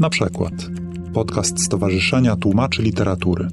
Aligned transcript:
Na 0.00 0.10
przykład 0.10 0.52
podcast 1.14 1.64
Stowarzyszenia 1.64 2.36
Tłumaczy 2.36 2.82
Literatury. 2.82 3.48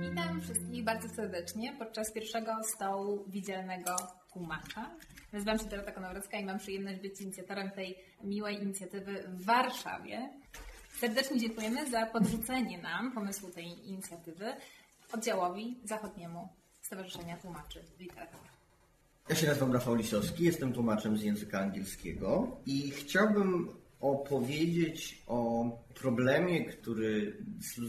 Witam 0.00 0.40
wszystkich 0.40 0.84
bardzo 0.84 1.08
serdecznie 1.08 1.72
podczas 1.78 2.12
pierwszego 2.12 2.52
stołu 2.64 3.24
widzialnego 3.28 3.96
tłumacza. 4.32 4.90
Nazywam 5.32 5.58
się 5.58 5.64
Dorota 5.64 5.92
Konowrocka 5.92 6.38
i 6.38 6.44
mam 6.44 6.58
przyjemność 6.58 7.00
być 7.00 7.20
inicjatorem 7.20 7.70
tej 7.70 7.98
miłej 8.24 8.62
inicjatywy 8.62 9.24
w 9.28 9.44
Warszawie. 9.44 10.28
Serdecznie 11.00 11.40
dziękujemy 11.40 11.90
za 11.90 12.06
podrzucenie 12.06 12.78
nam 12.78 13.12
pomysłu 13.12 13.50
tej 13.50 13.88
inicjatywy 13.88 14.44
oddziałowi 15.12 15.80
zachodniemu 15.84 16.48
Stowarzyszenia 16.82 17.36
Tłumaczy 17.36 17.84
Literatury. 17.98 18.51
Ja 19.28 19.34
się 19.34 19.46
nazywam 19.46 19.72
Rafał 19.72 19.94
Lisowski, 19.94 20.44
jestem 20.44 20.72
tłumaczem 20.72 21.16
z 21.16 21.22
języka 21.22 21.58
angielskiego 21.58 22.56
i 22.66 22.90
chciałbym 22.90 23.68
opowiedzieć 24.00 25.22
o 25.26 25.70
problemie, 25.94 26.64
który 26.64 27.36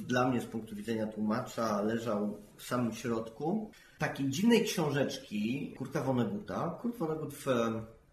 dla 0.08 0.28
mnie 0.30 0.42
z 0.42 0.46
punktu 0.46 0.76
widzenia 0.76 1.08
tłumacza 1.08 1.82
leżał 1.82 2.38
w 2.58 2.64
samym 2.64 2.94
środku 2.94 3.72
takiej 4.00 4.30
dziwnej 4.30 4.64
książeczki 4.64 5.74
Kurta 5.78 6.04
Vonneguta. 6.04 6.80
Kurt 6.82 6.98
Vonnegut 6.98 7.34
w 7.34 7.46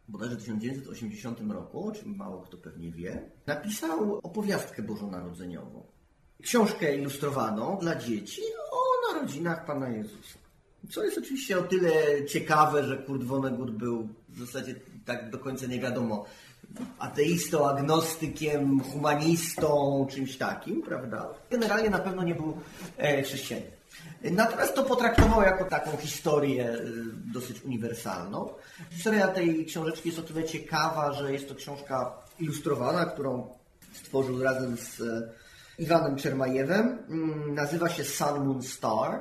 bodajże 0.09 0.37
1980 0.37 1.41
roku, 1.51 1.89
o 1.89 1.93
czym 1.93 2.17
mało 2.17 2.41
kto 2.41 2.57
pewnie 2.57 2.93
wie, 2.93 3.31
napisał 3.47 4.15
opowiastkę 4.23 4.83
bożonarodzeniową. 4.83 5.87
Książkę 6.43 6.97
ilustrowaną 6.97 7.79
dla 7.81 7.97
dzieci 7.97 8.43
o 8.73 9.13
narodzinach 9.13 9.67
Pana 9.67 9.89
Jezusa. 9.89 10.40
Co 10.91 11.05
jest 11.05 11.19
oczywiście 11.19 11.59
o 11.59 11.63
tyle 11.63 11.93
ciekawe, 12.27 12.85
że 12.85 12.97
Kurt 12.97 13.23
Vonnegut 13.23 13.71
był 13.71 14.09
w 14.29 14.41
zasadzie 14.41 14.75
tak 15.07 15.31
do 15.31 15.39
końca 15.39 15.67
nie 15.67 15.81
wiadomo 15.81 16.25
ateistą, 16.99 17.69
agnostykiem, 17.69 18.81
humanistą, 18.81 20.07
czymś 20.11 20.37
takim, 20.37 20.83
prawda? 20.83 21.29
Generalnie 21.51 21.91
na 21.91 21.99
pewno 21.99 22.23
nie 22.23 22.35
był 22.35 22.57
e, 22.97 23.23
chrześcijaninem. 23.23 23.73
Natomiast 24.25 24.75
to 24.75 24.83
potraktował 24.83 25.43
jako 25.43 25.65
taką 25.65 25.97
historię 25.97 26.71
e, 26.71 26.79
dosyć 27.33 27.63
uniwersalną. 27.63 28.49
Historia 28.91 29.29
tej 29.29 29.67
książeczki 29.67 30.09
jest 30.09 30.19
o 30.19 30.23
tyle 30.23 30.45
ciekawa, 30.45 31.13
że 31.13 31.33
jest 31.33 31.49
to 31.49 31.55
książka 31.55 32.13
ilustrowana, 32.41 33.07
którą 33.07 33.49
stworzył 33.93 34.43
razem 34.43 34.77
z 34.77 35.01
e, 35.01 35.33
Iwanem 35.79 36.17
Czermajewem. 36.17 36.99
Mm, 37.09 37.55
Nazywa 37.55 37.89
się 37.89 38.05
Sun 38.05 38.45
Moon 38.45 38.63
Star. 38.63 39.21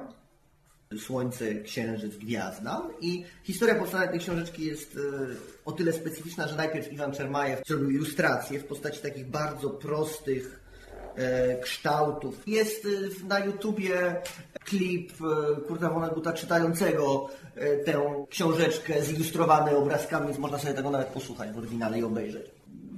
Słońce, 0.97 1.55
Księżyc, 1.55 2.17
Gwiazda. 2.17 2.81
I 3.01 3.23
historia 3.43 3.75
powstania 3.75 4.07
tej 4.07 4.19
książeczki 4.19 4.65
jest 4.65 4.95
e, 4.95 4.99
o 5.65 5.71
tyle 5.71 5.93
specyficzna, 5.93 6.47
że 6.47 6.55
najpierw 6.55 6.93
Iwan 6.93 7.11
Czermajew 7.11 7.61
zrobił 7.67 7.89
ilustracje 7.89 8.59
w 8.59 8.65
postaci 8.65 9.01
takich 9.01 9.27
bardzo 9.27 9.69
prostych 9.69 10.59
e, 11.15 11.59
kształtów. 11.59 12.47
Jest 12.47 12.85
e, 12.85 13.27
na 13.27 13.39
YouTubie 13.39 14.15
klip 14.65 15.13
Kurta 15.67 15.89
Vonneguta 15.89 16.33
czytającego 16.33 17.29
tę 17.85 18.25
książeczkę 18.29 19.03
zilustrowany 19.03 19.77
obrazkami, 19.77 20.27
więc 20.27 20.39
można 20.39 20.59
sobie 20.59 20.73
tego 20.73 20.91
nawet 20.91 21.07
posłuchać 21.07 21.51
w 21.51 21.57
oryginale 21.57 21.99
i 21.99 22.03
obejrzeć. 22.03 22.45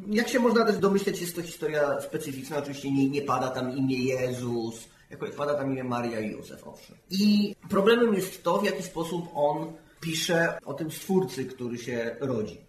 Jak 0.07 0.27
się 0.27 0.39
można 0.39 0.65
też 0.65 0.77
domyśleć, 0.77 1.21
jest 1.21 1.35
to 1.35 1.41
historia 1.41 2.01
specyficzna. 2.01 2.57
Oczywiście 2.57 2.91
nie, 2.91 3.09
nie 3.09 3.21
pada 3.21 3.47
tam 3.49 3.77
imię 3.77 3.97
Jezus, 3.97 4.87
jako 5.11 5.27
pada 5.37 5.53
tam 5.53 5.71
imię 5.71 5.83
Maria 5.83 6.19
i 6.19 6.31
Józef, 6.31 6.67
owszem. 6.67 6.97
I 7.09 7.55
problemem 7.69 8.13
jest 8.13 8.43
to, 8.43 8.57
w 8.57 8.65
jaki 8.65 8.83
sposób 8.83 9.25
on 9.33 9.73
pisze 10.01 10.59
o 10.65 10.73
tym 10.73 10.91
stwórcy, 10.91 11.45
który 11.45 11.77
się 11.77 12.15
rodzi. 12.19 12.61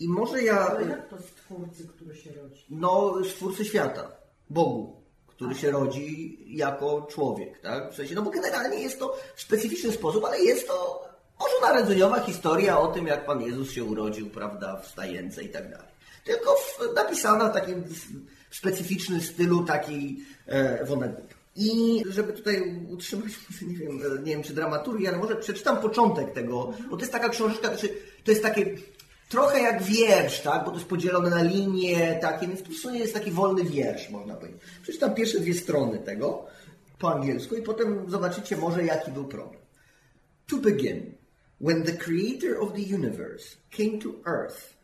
I 0.00 0.08
może 0.08 0.42
ja... 0.42 0.68
Ale 0.68 0.88
jak 0.88 1.08
to 1.08 1.18
stwórcy, 1.18 1.88
który 1.88 2.16
się 2.16 2.32
rodzi? 2.32 2.64
No, 2.70 3.14
stwórcy 3.24 3.64
świata, 3.64 4.12
Bogu, 4.50 5.02
który 5.26 5.54
się 5.54 5.70
rodzi 5.70 6.38
jako 6.56 7.06
człowiek, 7.10 7.60
tak? 7.60 7.92
W 7.92 7.96
sensie, 7.96 8.14
no 8.14 8.22
bo 8.22 8.30
generalnie 8.30 8.78
jest 8.80 8.98
to 8.98 9.16
w 9.36 9.40
specyficzny 9.40 9.92
sposób, 9.92 10.24
ale 10.24 10.40
jest 10.40 10.68
to 10.68 11.04
bożonarodzeniowa 11.38 12.20
historia 12.20 12.78
o 12.78 12.86
tym, 12.86 13.06
jak 13.06 13.26
Pan 13.26 13.42
Jezus 13.42 13.70
się 13.70 13.84
urodził, 13.84 14.30
prawda, 14.30 14.76
w 14.76 14.86
stajence 14.86 15.42
i 15.42 15.48
tak 15.48 15.70
dalej. 15.70 15.88
Tylko 16.24 16.54
w, 16.54 16.94
napisana 16.94 17.48
w 17.48 17.54
takim 17.54 17.84
specyficznym 18.50 19.20
stylu 19.20 19.64
takiej 19.64 20.18
e, 20.46 20.84
Vonnegut. 20.84 21.33
I 21.56 22.02
żeby 22.08 22.32
tutaj 22.32 22.84
utrzymać, 22.88 23.32
nie 23.68 23.76
wiem, 23.76 23.98
nie 23.98 24.32
wiem 24.32 24.42
czy 24.42 24.54
dramaturgię, 24.54 25.08
ale 25.08 25.18
może 25.18 25.36
przeczytam 25.36 25.76
początek 25.76 26.32
tego, 26.32 26.72
bo 26.90 26.96
to 26.96 27.02
jest 27.02 27.12
taka 27.12 27.28
książeczka, 27.28 27.68
to, 27.68 27.78
znaczy, 27.78 27.94
to 28.24 28.30
jest 28.30 28.42
takie 28.42 28.74
trochę 29.28 29.60
jak 29.60 29.82
wiersz, 29.82 30.40
tak? 30.40 30.64
Bo 30.64 30.70
to 30.70 30.76
jest 30.76 30.88
podzielone 30.88 31.30
na 31.30 31.42
linie 31.42 32.18
takie, 32.20 32.46
więc 32.46 32.82
to 32.82 32.90
jest 32.90 33.14
taki 33.14 33.30
wolny 33.30 33.64
wiersz, 33.64 34.10
można 34.10 34.34
powiedzieć. 34.34 34.60
Przeczytam 34.82 35.14
pierwsze 35.14 35.40
dwie 35.40 35.54
strony 35.54 35.98
tego 35.98 36.46
po 36.98 37.14
angielsku 37.14 37.54
i 37.54 37.62
potem 37.62 38.10
zobaczycie 38.10 38.56
może 38.56 38.84
jaki 38.84 39.10
był 39.10 39.24
problem. 39.24 39.60
To 40.46 40.56
begin, 40.56 41.14
when 41.60 41.82
the 41.82 41.92
creator 41.92 42.62
of 42.62 42.72
the 42.72 42.94
universe 42.94 43.56
came 43.70 43.98
to 43.98 44.08
earth, 44.26 44.74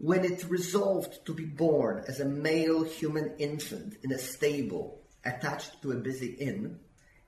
when 0.00 0.24
it 0.24 0.46
resolved 0.50 1.24
to 1.24 1.34
be 1.34 1.42
born 1.42 1.98
as 2.08 2.20
a 2.20 2.24
male 2.24 2.84
human 3.00 3.30
infant 3.38 4.04
in 4.04 4.12
a 4.12 4.18
stable 4.18 4.99
attached 5.24 5.82
to 5.82 5.92
a 5.92 5.96
busy 5.96 6.32
inn, 6.32 6.78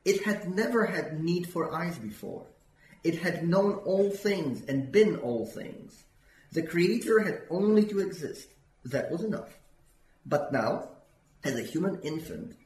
it 0.04 0.24
had 0.24 0.54
never 0.54 0.86
had 0.86 1.22
need 1.22 1.48
for 1.48 1.74
eyes 1.74 1.98
before. 1.98 2.46
It 3.04 3.18
had 3.18 3.48
known 3.48 3.74
all 3.84 4.10
things 4.10 4.64
and 4.66 4.92
been 4.92 5.16
all 5.16 5.46
things. 5.46 6.04
The 6.52 6.62
Creator 6.62 7.20
had 7.20 7.42
only 7.50 7.84
to 7.86 8.00
exist. 8.00 8.48
That 8.84 9.10
was 9.10 9.22
enough. 9.22 9.58
But 10.26 10.52
now, 10.52 10.88
as 11.44 11.58
a 11.58 11.62
human 11.62 12.00
infant, 12.02 12.56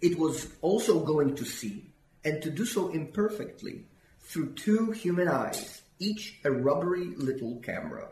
it 0.00 0.18
was 0.18 0.48
also 0.60 1.00
going 1.00 1.36
to 1.36 1.44
see, 1.44 1.90
and 2.24 2.42
to 2.42 2.50
do 2.50 2.64
so 2.66 2.88
imperfectly, 2.88 3.84
through 4.20 4.54
two 4.54 4.90
human 4.90 5.28
eyes, 5.28 5.82
each 5.98 6.38
a 6.44 6.50
rubbery 6.50 7.14
little 7.16 7.56
camera. 7.60 8.08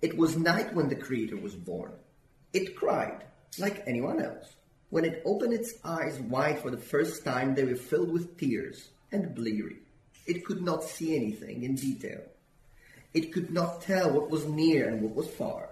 It 0.00 0.16
was 0.16 0.36
night 0.36 0.74
when 0.74 0.88
the 0.88 0.96
Creator 0.96 1.36
was 1.36 1.54
born. 1.54 1.92
It 2.52 2.76
cried, 2.76 3.24
like 3.58 3.82
anyone 3.86 4.22
else. 4.22 4.54
When 4.94 5.04
it 5.04 5.22
opened 5.24 5.52
its 5.52 5.74
eyes 5.82 6.20
wide 6.20 6.60
for 6.60 6.70
the 6.70 6.78
first 6.78 7.24
time, 7.24 7.56
they 7.56 7.64
were 7.64 7.74
filled 7.74 8.12
with 8.12 8.38
tears 8.38 8.90
and 9.10 9.34
bleary. 9.34 9.82
It 10.24 10.44
could 10.44 10.62
not 10.62 10.84
see 10.84 11.16
anything 11.16 11.64
in 11.64 11.74
detail. 11.74 12.22
It 13.12 13.32
could 13.32 13.50
not 13.50 13.82
tell 13.82 14.12
what 14.12 14.30
was 14.30 14.44
near 14.46 14.86
and 14.86 15.02
what 15.02 15.16
was 15.16 15.26
far. 15.26 15.70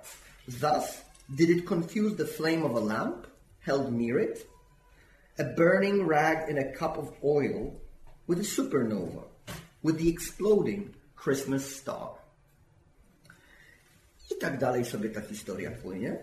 Thus, 0.48 1.02
did 1.32 1.50
it 1.50 1.68
confuse 1.68 2.16
the 2.16 2.26
flame 2.26 2.64
of 2.64 2.74
a 2.74 2.80
lamp 2.80 3.28
held 3.60 3.92
near 3.92 4.18
it, 4.18 4.44
a 5.38 5.44
burning 5.44 6.04
rag 6.04 6.50
in 6.50 6.58
a 6.58 6.72
cup 6.72 6.98
of 6.98 7.14
oil, 7.22 7.80
with 8.26 8.40
a 8.40 8.42
supernova, 8.42 9.22
with 9.84 9.98
the 9.98 10.08
exploding 10.10 10.96
Christmas 11.14 11.62
star. 11.62 12.18
I 14.32 14.34
tak 14.34 14.58
dalej 14.58 14.82
sobie 14.82 15.14
ta 15.14 15.22
historia 15.22 15.70
płynie. 15.70 16.18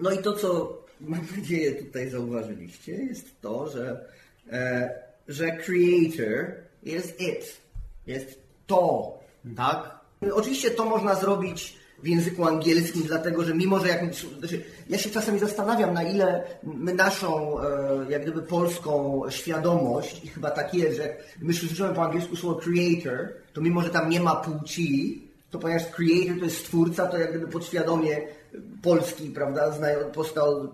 No 0.00 0.08
i 0.08 0.16
to, 0.24 0.32
co 0.32 0.80
mam 1.00 1.20
nadzieję 1.36 1.72
tutaj 1.72 2.10
zauważyliście, 2.10 2.92
jest 2.92 3.40
to, 3.40 3.70
że, 3.70 4.04
e, 4.52 4.90
że 5.28 5.56
creator 5.56 6.54
jest 6.82 7.20
it. 7.20 7.60
Jest 8.06 8.38
to, 8.66 9.18
tak? 9.56 10.00
Oczywiście 10.32 10.70
to 10.70 10.84
można 10.84 11.14
zrobić 11.14 11.76
w 12.02 12.06
języku 12.06 12.44
angielskim, 12.44 13.02
dlatego 13.02 13.44
że 13.44 13.54
mimo, 13.54 13.78
że 13.78 13.88
jak, 13.88 14.14
znaczy, 14.38 14.64
ja 14.88 14.98
się 14.98 15.10
czasami 15.10 15.38
zastanawiam, 15.38 15.94
na 15.94 16.02
ile 16.02 16.44
my 16.62 16.94
naszą, 16.94 17.60
e, 17.60 17.66
jak 18.08 18.22
gdyby 18.22 18.42
polską 18.42 19.22
świadomość, 19.30 20.24
i 20.24 20.28
chyba 20.28 20.50
tak 20.50 20.74
jest, 20.74 20.96
że 20.96 21.16
my 21.40 21.52
słyszymy 21.52 21.94
po 21.94 22.02
angielsku 22.02 22.36
słowo 22.36 22.60
creator, 22.60 23.28
to 23.52 23.60
mimo, 23.60 23.82
że 23.82 23.90
tam 23.90 24.10
nie 24.10 24.20
ma 24.20 24.36
płci, 24.36 25.22
to 25.50 25.58
ponieważ 25.58 25.86
creator 25.86 26.38
to 26.38 26.44
jest 26.44 26.56
stwórca, 26.56 27.06
to 27.06 27.18
jak 27.18 27.30
gdyby 27.30 27.48
podświadomie 27.48 28.20
polski, 28.82 29.30
prawda, 29.30 29.70
znają, 29.70 29.98
powstał 30.10 30.68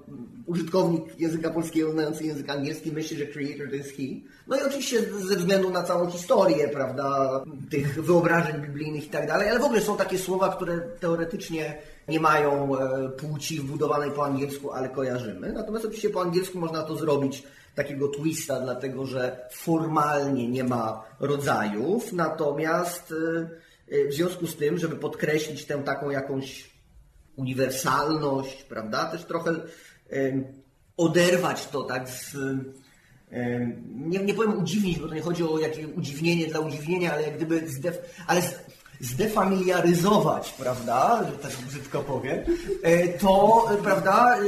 użytkownik 0.47 1.21
języka 1.21 1.51
polskiego 1.51 1.93
znający 1.93 2.25
język 2.25 2.51
angielski 2.51 2.93
myśli, 2.93 3.17
że 3.17 3.27
creator 3.27 3.69
to 3.69 3.75
jest 3.75 3.97
he. 3.97 4.03
No 4.47 4.57
i 4.57 4.63
oczywiście 4.63 5.03
ze 5.03 5.37
względu 5.37 5.71
na 5.71 5.83
całą 5.83 6.11
historię, 6.11 6.69
prawda, 6.69 7.31
tych 7.71 8.05
wyobrażeń 8.05 8.63
biblijnych 8.63 9.07
i 9.07 9.11
tak 9.11 9.27
dalej, 9.27 9.49
ale 9.49 9.59
w 9.59 9.65
ogóle 9.65 9.81
są 9.81 9.97
takie 9.97 10.19
słowa, 10.19 10.57
które 10.57 10.81
teoretycznie 11.01 11.79
nie 12.09 12.21
mają 12.21 12.79
e, 12.79 13.09
płci 13.09 13.61
wbudowanej 13.61 14.11
po 14.11 14.25
angielsku, 14.25 14.73
ale 14.73 14.89
kojarzymy. 14.89 15.53
Natomiast 15.53 15.85
oczywiście 15.85 16.11
po 16.11 16.23
angielsku 16.23 16.59
można 16.59 16.83
to 16.83 16.97
zrobić 16.97 17.43
takiego 17.75 18.09
twista, 18.09 18.61
dlatego 18.61 19.07
że 19.07 19.49
formalnie 19.51 20.49
nie 20.49 20.65
ma 20.65 21.05
rodzajów, 21.21 22.13
natomiast 22.13 23.13
e, 23.13 23.49
w 24.11 24.15
związku 24.15 24.47
z 24.47 24.57
tym, 24.57 24.79
żeby 24.79 24.97
podkreślić 24.97 25.65
tę 25.65 25.83
taką 25.85 26.11
jakąś 26.11 26.71
uniwersalność, 27.37 28.63
prawda? 28.63 29.05
Też 29.05 29.25
trochę 29.25 29.61
oderwać 30.97 31.67
to 31.67 31.83
tak 31.83 32.09
z. 32.09 32.37
Nie, 33.89 34.19
nie 34.19 34.35
powiem 34.35 34.59
udziwnić, 34.59 34.99
bo 34.99 35.09
to 35.09 35.15
nie 35.15 35.21
chodzi 35.21 35.43
o 35.43 35.59
jakieś 35.59 35.85
udziwnienie 35.97 36.47
dla 36.47 36.61
udziwnienia, 36.61 37.13
ale 37.13 37.23
jak 37.23 37.37
gdyby 37.37 37.69
zdef, 37.69 37.99
ale 38.27 38.43
zdefamiliaryzować, 39.01 40.53
prawda, 40.53 41.25
tak 41.43 41.53
brzydko 41.69 42.03
powiem, 42.03 42.39
e, 42.83 43.09
to, 43.09 43.69
prawda, 43.83 44.37
e, 44.39 44.43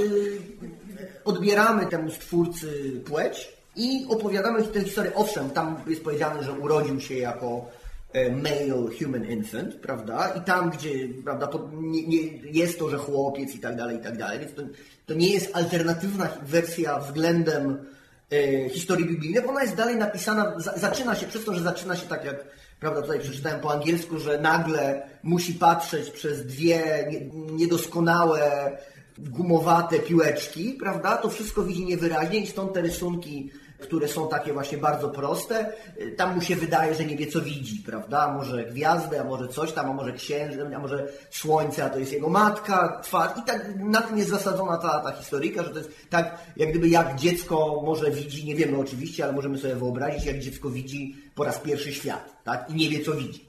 odbieramy 1.24 1.86
temu 1.86 2.10
stwórcy 2.10 3.00
płeć 3.04 3.52
i 3.76 4.06
opowiadamy 4.08 4.62
tę 4.62 4.84
historię. 4.84 5.14
Owszem, 5.14 5.50
tam 5.50 5.76
jest 5.86 6.04
powiedziane, 6.04 6.44
że 6.44 6.52
urodził 6.52 7.00
się 7.00 7.14
jako 7.14 7.70
male 8.14 8.88
human 8.98 9.24
infant, 9.24 9.74
prawda? 9.74 10.28
I 10.28 10.40
tam, 10.40 10.70
gdzie 10.70 11.08
prawda, 11.24 11.46
to 11.46 11.70
nie, 11.72 12.06
nie, 12.06 12.18
jest 12.52 12.78
to, 12.78 12.90
że 12.90 12.96
chłopiec 12.96 13.54
i 13.54 13.58
tak 13.58 13.76
dalej, 13.76 13.96
i 13.96 14.00
tak 14.00 14.16
dalej, 14.16 14.38
więc 14.38 14.54
to, 14.54 14.62
to 15.06 15.14
nie 15.14 15.28
jest 15.28 15.56
alternatywna 15.56 16.28
wersja 16.42 16.98
względem 16.98 17.86
e, 18.32 18.68
historii 18.68 19.06
biblijnej, 19.06 19.42
bo 19.42 19.48
ona 19.48 19.62
jest 19.62 19.76
dalej 19.76 19.96
napisana, 19.96 20.54
za, 20.56 20.78
zaczyna 20.78 21.14
się, 21.14 21.26
przez 21.26 21.44
to, 21.44 21.54
że 21.54 21.62
zaczyna 21.62 21.96
się 21.96 22.06
tak 22.06 22.24
jak, 22.24 22.44
prawda, 22.80 23.02
tutaj 23.02 23.20
przeczytałem 23.20 23.60
po 23.60 23.72
angielsku, 23.72 24.18
że 24.18 24.40
nagle 24.40 25.08
musi 25.22 25.54
patrzeć 25.54 26.10
przez 26.10 26.46
dwie 26.46 27.06
nie, 27.10 27.20
niedoskonałe, 27.52 28.72
gumowate 29.18 29.98
piłeczki, 29.98 30.76
prawda, 30.80 31.16
to 31.16 31.28
wszystko 31.28 31.62
widzi 31.62 31.84
niewyraźnie 31.84 32.40
i 32.40 32.46
stąd 32.46 32.72
te 32.72 32.80
rysunki 32.80 33.50
które 33.78 34.08
są 34.08 34.28
takie 34.28 34.52
właśnie 34.52 34.78
bardzo 34.78 35.08
proste. 35.08 35.72
Tam 36.16 36.34
mu 36.34 36.40
się 36.40 36.56
wydaje, 36.56 36.94
że 36.94 37.04
nie 37.04 37.16
wie 37.16 37.26
co 37.26 37.40
widzi, 37.40 37.82
prawda? 37.86 38.18
A 38.18 38.32
może 38.32 38.64
gwiazdę, 38.64 39.20
a 39.20 39.24
może 39.24 39.48
coś 39.48 39.72
tam, 39.72 39.90
a 39.90 39.92
może 39.92 40.12
księżyc, 40.12 40.60
a 40.76 40.78
może 40.78 41.06
słońce, 41.30 41.84
a 41.84 41.90
to 41.90 41.98
jest 41.98 42.12
jego 42.12 42.28
matka, 42.28 43.00
twarz. 43.04 43.38
I 43.38 43.42
tak 43.42 43.74
na 43.76 44.02
tym 44.02 44.18
jest 44.18 44.30
zasadzona 44.30 44.76
ta, 44.76 45.00
ta 45.00 45.12
historyjka, 45.12 45.62
że 45.62 45.70
to 45.70 45.78
jest 45.78 45.90
tak, 46.10 46.38
jak 46.56 46.70
gdyby 46.70 46.88
jak 46.88 47.16
dziecko 47.16 47.82
może 47.84 48.10
widzi, 48.10 48.46
nie 48.46 48.54
wiemy 48.54 48.78
oczywiście, 48.78 49.24
ale 49.24 49.32
możemy 49.32 49.58
sobie 49.58 49.74
wyobrazić, 49.74 50.24
jak 50.24 50.38
dziecko 50.38 50.70
widzi 50.70 51.16
po 51.34 51.44
raz 51.44 51.58
pierwszy 51.58 51.92
świat, 51.92 52.42
tak? 52.44 52.70
I 52.70 52.74
nie 52.74 52.88
wie 52.88 53.04
co 53.04 53.12
widzi. 53.12 53.48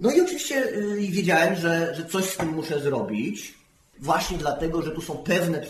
No 0.00 0.10
i 0.10 0.20
oczywiście 0.20 0.54
yy, 0.54 0.96
wiedziałem, 0.96 1.54
że, 1.54 1.94
że 1.94 2.04
coś 2.04 2.24
z 2.24 2.36
tym 2.36 2.48
muszę 2.48 2.80
zrobić. 2.80 3.54
Właśnie 4.00 4.38
dlatego, 4.38 4.82
że 4.82 4.90
tu 4.90 5.00
są 5.00 5.14
pewne, 5.14 5.62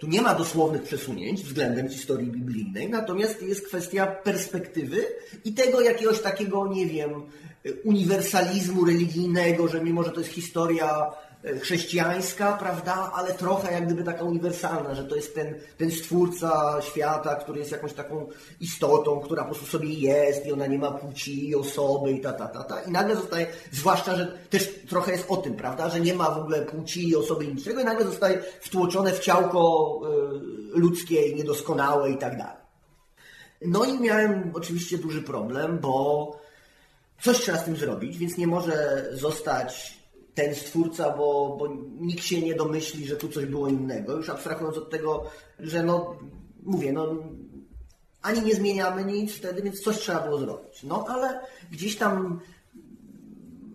tu 0.00 0.06
nie 0.06 0.22
ma 0.22 0.34
dosłownych 0.34 0.82
przesunięć 0.82 1.42
względem 1.42 1.88
historii 1.88 2.26
biblijnej, 2.26 2.88
natomiast 2.88 3.42
jest 3.42 3.66
kwestia 3.66 4.06
perspektywy 4.06 5.04
i 5.44 5.54
tego 5.54 5.80
jakiegoś 5.80 6.20
takiego, 6.20 6.66
nie 6.66 6.86
wiem, 6.86 7.10
uniwersalizmu 7.84 8.84
religijnego, 8.84 9.68
że 9.68 9.84
mimo, 9.84 10.02
że 10.02 10.10
to 10.10 10.20
jest 10.20 10.32
historia 10.32 11.06
chrześcijańska, 11.60 12.52
prawda, 12.52 13.12
ale 13.14 13.34
trochę 13.34 13.72
jak 13.72 13.86
gdyby 13.86 14.04
taka 14.04 14.24
uniwersalna, 14.24 14.94
że 14.94 15.04
to 15.04 15.16
jest 15.16 15.34
ten, 15.34 15.54
ten 15.76 15.90
stwórca 15.90 16.80
świata, 16.82 17.34
który 17.34 17.58
jest 17.58 17.72
jakąś 17.72 17.92
taką 17.92 18.28
istotą, 18.60 19.20
która 19.20 19.42
po 19.42 19.48
prostu 19.48 19.66
sobie 19.66 19.94
jest 19.94 20.46
i 20.46 20.52
ona 20.52 20.66
nie 20.66 20.78
ma 20.78 20.90
płci 20.90 21.48
i 21.48 21.54
osoby 21.54 22.12
i 22.12 22.20
ta, 22.20 22.32
ta, 22.32 22.48
ta, 22.48 22.64
ta. 22.64 22.82
I 22.82 22.90
nagle 22.90 23.16
zostaje, 23.16 23.46
zwłaszcza, 23.72 24.16
że 24.16 24.38
też 24.50 24.80
trochę 24.88 25.12
jest 25.12 25.24
o 25.28 25.36
tym, 25.36 25.54
prawda, 25.54 25.88
że 25.88 26.00
nie 26.00 26.14
ma 26.14 26.30
w 26.30 26.38
ogóle 26.38 26.62
płci 26.62 27.08
i 27.08 27.16
osoby 27.16 27.44
i 27.44 27.54
niczego 27.54 27.80
i 27.80 27.84
nagle 27.84 28.06
zostaje 28.06 28.42
wtłoczone 28.60 29.12
w 29.12 29.20
ciałko 29.20 30.00
y, 30.74 30.78
ludzkie, 30.78 31.34
niedoskonałe 31.34 32.10
i 32.10 32.18
tak 32.18 32.38
dalej. 32.38 32.60
No 33.66 33.84
i 33.84 34.00
miałem 34.00 34.50
oczywiście 34.54 34.98
duży 34.98 35.22
problem, 35.22 35.78
bo 35.78 36.40
coś 37.22 37.38
trzeba 37.38 37.58
z 37.58 37.64
tym 37.64 37.76
zrobić, 37.76 38.18
więc 38.18 38.36
nie 38.36 38.46
może 38.46 39.06
zostać 39.12 39.99
ten 40.34 40.54
stwórca, 40.54 41.16
bo, 41.16 41.56
bo 41.58 41.68
nikt 42.00 42.24
się 42.24 42.42
nie 42.42 42.54
domyśli, 42.54 43.06
że 43.06 43.16
tu 43.16 43.28
coś 43.28 43.46
było 43.46 43.68
innego. 43.68 44.16
Już 44.16 44.28
abstrahując 44.28 44.76
od 44.76 44.90
tego, 44.90 45.24
że 45.58 45.82
no, 45.82 46.16
mówię, 46.62 46.92
no, 46.92 47.16
ani 48.22 48.42
nie 48.42 48.54
zmieniamy 48.54 49.04
nic 49.04 49.32
wtedy, 49.32 49.62
więc 49.62 49.80
coś 49.80 49.98
trzeba 49.98 50.20
było 50.20 50.38
zrobić. 50.38 50.82
No, 50.82 51.04
ale 51.08 51.40
gdzieś 51.70 51.96
tam 51.96 52.40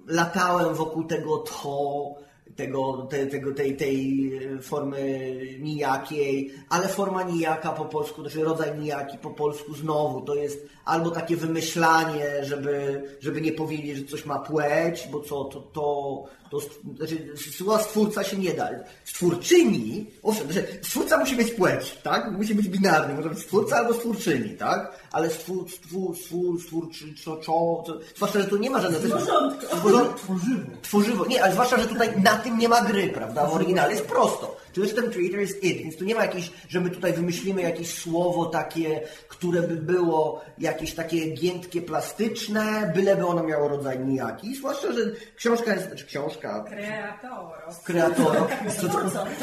latałem 0.07 0.75
wokół 0.75 1.03
tego 1.03 1.37
to, 1.37 2.15
tego, 2.55 3.07
te, 3.09 3.27
tego, 3.27 3.53
tej, 3.53 3.77
tej 3.77 4.31
formy 4.61 5.31
nijakiej, 5.59 6.53
ale 6.69 6.87
forma 6.87 7.23
nijaka 7.23 7.71
po 7.71 7.85
polsku, 7.85 8.21
znaczy 8.21 8.43
rodzaj 8.43 8.79
nijaki 8.79 9.17
po 9.17 9.29
polsku 9.29 9.73
znowu 9.73 10.21
to 10.21 10.35
jest 10.35 10.67
albo 10.85 11.11
takie 11.11 11.35
wymyślanie, 11.35 12.45
żeby, 12.45 13.03
żeby 13.19 13.41
nie 13.41 13.51
powiedzieć, 13.51 13.97
że 13.97 14.05
coś 14.05 14.25
ma 14.25 14.39
płeć, 14.39 15.07
bo 15.11 15.19
co, 15.19 15.43
to, 15.43 15.59
to, 15.59 16.23
to 16.61 16.97
znaczy, 16.97 17.33
słowa 17.57 17.83
stwórca 17.83 18.23
się 18.23 18.37
nie 18.37 18.53
da. 18.53 18.69
Stwórczyni, 19.05 20.11
owszem, 20.23 20.51
znaczy, 20.51 20.67
stwórca 20.81 21.17
musi 21.17 21.37
mieć 21.37 21.51
płeć, 21.51 21.97
tak? 22.03 22.31
Musi 22.31 22.55
być 22.55 22.67
binarny, 22.69 23.13
może 23.13 23.29
być 23.29 23.39
stwórca 23.39 23.75
albo 23.75 23.93
stwórczyni, 23.93 24.49
tak? 24.49 24.99
Ale 25.11 25.29
stwór, 25.29 25.71
stwór, 25.71 26.17
stwór, 26.17 26.61
stwórczy, 26.61 27.13
czo, 27.13 27.37
czo, 27.37 27.83
zwłaszcza, 28.15 28.39
że 28.39 28.47
tu 28.47 28.57
nie 28.57 28.69
ma 28.69 28.81
żadnego... 28.81 29.17
Tworzywo. 30.11 30.71
Tworzywo. 30.81 31.25
Nie, 31.25 31.43
ale 31.43 31.53
zwłaszcza, 31.53 31.77
że 31.77 31.87
tutaj 31.87 32.21
na 32.21 32.37
tym 32.37 32.57
nie 32.57 32.69
ma 32.69 32.81
gry, 32.81 33.07
prawda? 33.07 33.45
W 33.45 33.53
oryginale 33.53 33.91
jest 33.91 34.05
prosto. 34.05 34.57
Czyli 34.75 34.89
ten 34.89 35.11
creator 35.11 35.39
jest 35.39 35.63
it, 35.63 35.77
więc 35.77 35.97
tu 35.97 36.05
nie 36.05 36.15
ma 36.15 36.21
jakiejś, 36.21 36.51
że 36.69 36.81
my 36.81 36.89
tutaj 36.89 37.13
wymyślimy 37.13 37.61
jakieś 37.61 37.93
słowo 37.93 38.45
takie, 38.45 39.01
które 39.27 39.61
by 39.61 39.75
było 39.75 40.41
jakieś 40.57 40.93
takie 40.93 41.31
giętkie, 41.31 41.81
plastyczne, 41.81 42.91
byleby 42.95 43.25
ono 43.25 43.43
miało 43.43 43.67
rodzaj 43.67 43.99
nijaki. 43.99 44.55
Zwłaszcza, 44.55 44.91
że 44.91 45.01
książka 45.35 45.73
jest, 45.73 45.87
znaczy 45.87 46.05
książka... 46.05 46.63
Kreatoro. 46.63 47.53
Kreatoro. 47.83 48.47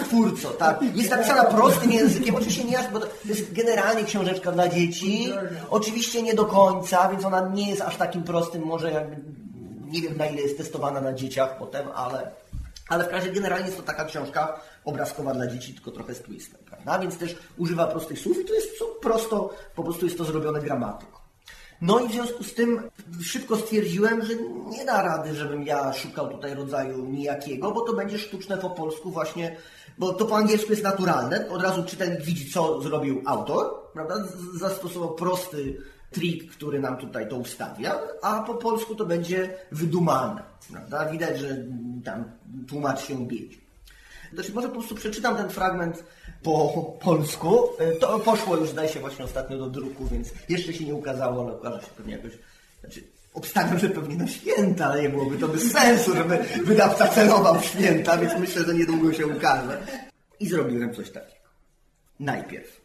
Twórco, 0.05 0.50
tak. 0.50 0.81
Jest 0.94 1.11
napisana 1.11 1.44
prostym 1.44 1.93
językiem, 1.93 2.35
oczywiście 2.35 2.64
nie 2.64 2.78
bo 2.93 3.00
to 3.00 3.06
jest 3.25 3.52
generalnie 3.52 4.05
książeczka 4.05 4.52
dla 4.52 4.69
dzieci. 4.69 5.32
Oczywiście 5.70 6.23
nie 6.23 6.35
do 6.35 6.44
końca, 6.44 7.08
więc 7.08 7.25
ona 7.25 7.49
nie 7.55 7.70
jest 7.70 7.82
aż 7.82 7.96
takim 7.96 8.23
prostym, 8.23 8.62
może 8.62 8.93
jakby, 8.93 9.17
nie 9.90 10.02
wiem 10.02 10.17
na 10.17 10.26
ile 10.26 10.43
jest 10.43 10.58
testowana 10.58 11.00
na 11.00 11.12
dzieciach 11.12 11.58
potem, 11.58 11.88
ale, 11.94 12.31
ale 12.88 13.05
w 13.05 13.08
każdym 13.08 13.20
razie 13.20 13.40
generalnie 13.40 13.67
jest 13.67 13.79
to 13.79 13.82
taka 13.82 14.05
książka 14.05 14.61
obrazkowa 14.84 15.34
dla 15.34 15.46
dzieci, 15.46 15.75
tylko 15.75 15.90
trochę 15.90 16.14
z 16.14 16.23
twistem, 16.23 16.61
prawda? 16.67 16.99
Więc 16.99 17.19
też 17.19 17.37
używa 17.56 17.87
prostych 17.87 18.19
słów 18.19 18.40
i 18.40 18.44
to 18.44 18.55
jest 18.55 18.69
prosto, 19.02 19.55
po 19.75 19.82
prostu 19.82 20.05
jest 20.05 20.19
to 20.19 20.25
zrobione 20.25 20.61
gramatyką. 20.61 21.23
No 21.82 22.00
i 22.00 22.08
w 22.08 22.12
związku 22.12 22.44
z 22.44 22.55
tym 22.55 22.90
szybko 23.23 23.56
stwierdziłem, 23.56 24.25
że 24.25 24.32
nie 24.70 24.84
da 24.84 25.02
rady, 25.02 25.34
żebym 25.34 25.62
ja 25.62 25.93
szukał 25.93 26.29
tutaj 26.29 26.55
rodzaju 26.55 27.05
nijakiego, 27.05 27.73
bo 27.73 27.81
to 27.81 27.93
będzie 27.93 28.19
sztuczne 28.19 28.58
po 28.58 28.70
polsku 28.70 29.11
właśnie, 29.11 29.56
bo 29.99 30.12
to 30.12 30.25
po 30.25 30.37
angielsku 30.37 30.70
jest 30.70 30.82
naturalne. 30.82 31.49
Od 31.50 31.62
razu 31.62 31.85
czytelnik 31.85 32.23
widzi, 32.23 32.50
co 32.52 32.82
zrobił 32.82 33.23
autor, 33.26 33.75
prawda? 33.93 34.14
Zastosował 34.55 35.14
prosty 35.14 35.78
trik, 36.12 36.50
który 36.53 36.81
nam 36.81 36.97
tutaj 36.97 37.29
to 37.29 37.37
ustawia, 37.37 38.00
a 38.23 38.43
po 38.43 38.55
polsku 38.55 38.94
to 38.94 39.06
będzie 39.06 39.55
wydumane, 39.73 40.42
prawda? 40.73 41.11
Widać, 41.11 41.38
że 41.38 41.57
tam 42.04 42.25
tłumacz 42.69 43.00
się 43.00 43.26
biedzi. 43.26 43.62
Znaczy, 44.35 44.52
może 44.52 44.69
po 44.69 44.75
prostu 44.75 44.95
przeczytam 44.95 45.37
ten 45.37 45.49
fragment 45.49 46.04
po 46.42 46.83
polsku. 47.00 47.69
To 48.00 48.19
poszło 48.19 48.57
już, 48.57 48.71
zdaje 48.71 48.88
się, 48.88 49.00
właśnie 49.00 49.25
ostatnio 49.25 49.59
do 49.59 49.71
druku, 49.71 50.07
więc 50.07 50.28
jeszcze 50.49 50.73
się 50.73 50.85
nie 50.85 50.95
ukazało, 50.95 51.42
ale 51.42 51.57
ukaże 51.57 51.81
się 51.81 51.92
pewnie 51.97 52.12
jakoś. 52.12 52.33
Znaczy, 52.81 53.02
obstawiam, 53.35 53.78
że 53.78 53.88
pewnie 53.88 54.16
na 54.16 54.28
święta, 54.28 54.87
ale 54.87 55.02
nie 55.02 55.09
byłoby 55.09 55.38
to 55.38 55.49
bez 55.49 55.73
sensu, 55.73 56.14
żeby 56.16 56.38
wydawca 56.64 57.09
celował 57.09 57.62
święta, 57.62 58.19
więc 58.19 58.33
myślę, 58.38 58.64
że 58.64 58.75
niedługo 58.75 59.12
się 59.12 59.26
ukaże. 59.26 59.87
I 60.40 60.47
zrobiłem 60.47 60.95
coś 60.95 61.11
takiego. 61.11 61.49
Najpierw. 62.21 62.82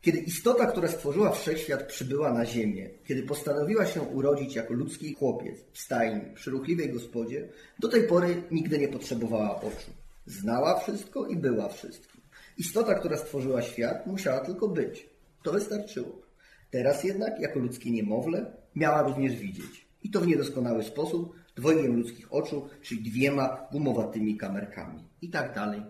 Kiedy 0.00 0.18
istota, 0.18 0.66
która 0.66 0.88
stworzyła 0.88 1.32
wszechświat, 1.32 1.86
przybyła 1.86 2.32
na 2.32 2.46
ziemię, 2.46 2.90
kiedy 3.04 3.22
postanowiła 3.22 3.86
się 3.86 4.02
urodzić 4.02 4.54
jako 4.54 4.74
ludzki 4.74 5.14
chłopiec 5.14 5.64
w 5.72 5.78
stajni, 5.78 6.34
przy 6.34 6.50
ruchliwej 6.50 6.92
gospodzie, 6.92 7.48
do 7.78 7.88
tej 7.88 8.02
pory 8.02 8.42
nigdy 8.50 8.78
nie 8.78 8.88
potrzebowała 8.88 9.60
oczu. 9.60 9.90
Znała 10.26 10.80
wszystko 10.80 11.26
i 11.26 11.36
była 11.36 11.68
wszystkim. 11.68 12.20
Istota, 12.58 12.94
która 12.94 13.16
stworzyła 13.16 13.62
świat, 13.62 14.06
musiała 14.06 14.40
tylko 14.40 14.68
być. 14.68 15.08
To 15.42 15.52
wystarczyło. 15.52 16.22
Teraz 16.70 17.04
jednak, 17.04 17.40
jako 17.40 17.58
ludzkie 17.58 17.90
niemowlę, 17.90 18.52
miała 18.74 19.02
również 19.02 19.36
widzieć. 19.36 19.88
I 20.02 20.10
to 20.10 20.20
w 20.20 20.26
niedoskonały 20.26 20.84
sposób, 20.84 21.36
dwojgiem 21.56 21.96
ludzkich 21.96 22.32
oczu, 22.32 22.68
czyli 22.82 23.02
dwiema 23.02 23.68
gumowatymi 23.72 24.36
kamerkami. 24.36 25.04
I 25.22 25.30
tak 25.30 25.54
dalej, 25.54 25.82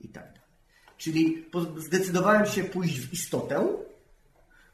i 0.00 0.08
tak 0.08 0.24
dalej. 0.24 0.41
Czyli 1.02 1.44
zdecydowałem 1.76 2.46
się 2.46 2.64
pójść 2.64 3.00
w 3.00 3.12
istotę, 3.12 3.66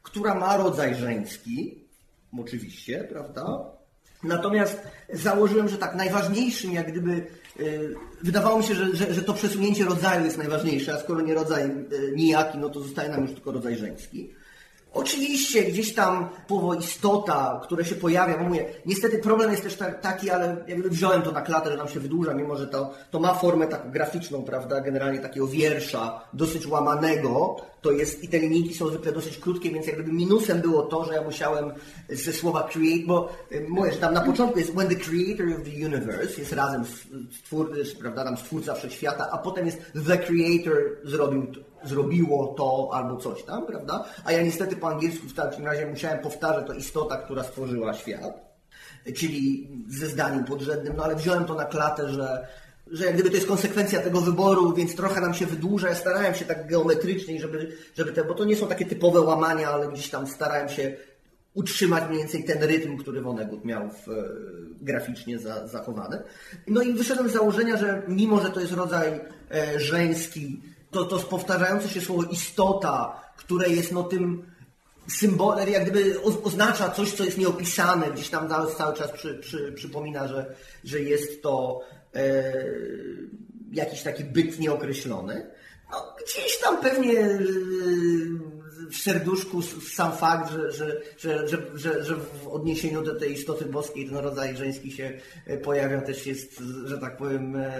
która 0.03 0.35
ma 0.35 0.57
rodzaj 0.57 0.95
żeński, 0.95 1.75
oczywiście, 2.39 3.07
prawda? 3.09 3.65
Natomiast 4.23 4.81
założyłem, 5.13 5.69
że 5.69 5.77
tak 5.77 5.95
najważniejszym, 5.95 6.71
jak 6.71 6.91
gdyby 6.91 7.27
yy, 7.59 7.95
wydawało 8.21 8.57
mi 8.57 8.63
się, 8.63 8.75
że, 8.75 8.95
że, 8.95 9.13
że, 9.13 9.21
to 9.21 9.33
przesunięcie 9.33 9.85
rodzaju 9.85 10.25
jest 10.25 10.37
najważniejsze, 10.37 10.93
a 10.93 10.99
skoro 10.99 11.21
nie 11.21 11.33
rodzaj 11.33 11.67
yy, 11.67 12.13
nijaki, 12.15 12.57
no 12.57 12.69
to 12.69 12.81
zostaje 12.81 13.09
nam 13.09 13.21
już 13.21 13.31
tylko 13.31 13.51
rodzaj 13.51 13.77
żeński. 13.77 14.33
Oczywiście 14.93 15.63
gdzieś 15.63 15.93
tam 15.95 16.29
słowo 16.47 16.73
istota, 16.73 17.59
które 17.63 17.85
się 17.85 17.95
pojawia, 17.95 18.37
bo 18.37 18.43
mówię, 18.43 18.65
niestety 18.85 19.19
problem 19.19 19.51
jest 19.51 19.63
też 19.63 19.75
ta- 19.75 19.91
taki, 19.91 20.29
ale 20.29 20.57
jakby 20.67 20.89
wziąłem 20.89 21.21
to 21.21 21.31
na 21.31 21.41
klatę, 21.41 21.71
że 21.71 21.77
nam 21.77 21.87
się 21.87 21.99
wydłuża, 21.99 22.33
mimo 22.33 22.55
że 22.57 22.67
to, 22.67 22.93
to 23.11 23.19
ma 23.19 23.33
formę 23.33 23.67
taką 23.67 23.91
graficzną, 23.91 24.43
prawda, 24.43 24.81
generalnie 24.81 25.19
takiego 25.19 25.47
wiersza, 25.47 26.21
dosyć 26.33 26.67
łamanego, 26.67 27.55
to 27.81 27.91
jest, 27.91 28.23
i 28.23 28.27
te 28.27 28.39
linijki 28.39 28.73
są 28.73 28.87
zwykle 28.87 29.11
dosyć 29.11 29.37
krótkie, 29.37 29.71
więc 29.71 29.87
jakby 29.87 30.11
minusem 30.13 30.61
było 30.61 30.81
to, 30.81 31.05
że 31.05 31.13
ja 31.13 31.21
musiałem 31.21 31.71
ze 32.09 32.33
słowa 32.33 32.63
create, 32.71 33.03
bo 33.07 33.29
y, 33.51 33.65
mówię, 33.69 33.91
że 33.91 33.97
tam 33.97 34.13
na 34.13 34.21
początku 34.21 34.59
jest 34.59 34.71
when 34.71 34.87
the 34.87 34.95
creator 34.95 35.47
of 35.47 35.63
the 35.63 35.85
universe, 35.85 36.39
jest 36.41 36.53
razem 36.53 36.85
z, 36.85 36.89
stwór, 37.37 37.85
z, 37.85 37.93
prawda, 37.95 38.23
tam 38.23 38.37
stwórca 38.37 38.73
wszechświata, 38.75 39.27
a 39.31 39.37
potem 39.37 39.65
jest 39.65 39.77
the 40.07 40.17
creator 40.17 40.75
zrobił, 41.03 41.47
to- 41.53 41.68
zrobiło 41.83 42.53
to 42.57 42.89
albo 42.93 43.17
coś 43.17 43.43
tam, 43.43 43.65
prawda? 43.65 44.05
A 44.25 44.31
ja 44.31 44.41
niestety 44.41 44.75
po 44.75 44.87
angielsku 44.87 45.27
w 45.27 45.33
takim 45.33 45.65
razie 45.65 45.85
musiałem 45.85 46.19
powtarzać 46.19 46.67
to 46.67 46.73
istota, 46.73 47.17
która 47.17 47.43
stworzyła 47.43 47.93
świat, 47.93 48.49
czyli 49.15 49.69
ze 49.87 50.07
zdaniem 50.07 50.43
podrzędnym, 50.43 50.93
no 50.97 51.03
ale 51.03 51.15
wziąłem 51.15 51.45
to 51.45 51.55
na 51.55 51.65
klatę, 51.65 52.09
że, 52.09 52.47
że 52.91 53.05
jak 53.05 53.13
gdyby 53.13 53.29
to 53.29 53.35
jest 53.35 53.47
konsekwencja 53.47 54.01
tego 54.01 54.21
wyboru, 54.21 54.73
więc 54.73 54.95
trochę 54.95 55.21
nam 55.21 55.33
się 55.33 55.45
wydłuża. 55.45 55.89
Ja 55.89 55.95
starałem 55.95 56.35
się 56.35 56.45
tak 56.45 56.67
geometrycznie, 56.67 57.41
żeby, 57.41 57.77
żeby 57.95 58.11
te, 58.11 58.23
bo 58.23 58.33
to 58.33 58.45
nie 58.45 58.55
są 58.55 58.67
takie 58.67 58.85
typowe 58.85 59.21
łamania, 59.21 59.69
ale 59.69 59.87
gdzieś 59.87 60.09
tam 60.09 60.27
starałem 60.27 60.69
się 60.69 60.97
utrzymać 61.53 62.03
mniej 62.09 62.19
więcej 62.19 62.43
ten 62.43 62.63
rytm, 62.63 62.97
który 62.97 63.21
Vonnegut 63.21 63.65
miał 63.65 63.89
w, 63.89 64.09
e, 64.09 64.13
graficznie 64.81 65.39
za, 65.39 65.67
zachowany. 65.67 66.21
No 66.67 66.81
i 66.81 66.93
wyszedłem 66.93 67.29
z 67.29 67.33
założenia, 67.33 67.77
że 67.77 68.01
mimo, 68.07 68.41
że 68.41 68.49
to 68.49 68.59
jest 68.59 68.73
rodzaj 68.73 69.21
e, 69.51 69.79
żeński, 69.79 70.61
to, 70.91 71.05
to 71.05 71.19
powtarzające 71.19 71.89
się 71.89 72.01
słowo 72.01 72.23
istota, 72.23 73.21
które 73.37 73.69
jest 73.69 73.91
no 73.91 74.03
tym 74.03 74.45
symbolem, 75.07 75.69
jak 75.69 75.83
gdyby 75.83 76.21
oznacza 76.43 76.89
coś, 76.89 77.13
co 77.13 77.23
jest 77.23 77.37
nieopisane, 77.37 78.11
gdzieś 78.11 78.29
tam 78.29 78.49
cały, 78.49 78.75
cały 78.75 78.95
czas 78.95 79.11
przy, 79.11 79.35
przy, 79.35 79.71
przypomina, 79.71 80.27
że, 80.27 80.55
że 80.83 80.99
jest 80.99 81.43
to 81.43 81.81
e, 82.15 82.53
jakiś 83.71 84.01
taki 84.01 84.23
byt 84.23 84.59
nieokreślony. 84.59 85.51
No, 85.91 86.15
gdzieś 86.23 86.59
tam 86.59 86.81
pewnie 86.81 87.19
e, 87.19 87.39
w 88.91 88.97
serduszku 88.97 89.61
sam 89.95 90.11
fakt, 90.11 90.53
że, 90.53 90.71
że, 90.71 91.01
że, 91.17 91.47
że, 91.75 92.03
że, 92.03 92.15
w 92.15 92.47
odniesieniu 92.47 93.01
do 93.01 93.15
tej 93.15 93.33
istoty 93.33 93.65
boskiej 93.65 94.09
ten 94.09 94.17
rodzaj 94.17 94.57
żeński 94.57 94.91
się 94.91 95.11
e, 95.45 95.57
pojawia, 95.57 96.01
też 96.01 96.25
jest, 96.25 96.61
że 96.85 96.97
tak 96.97 97.17
powiem, 97.17 97.55
e, 97.55 97.71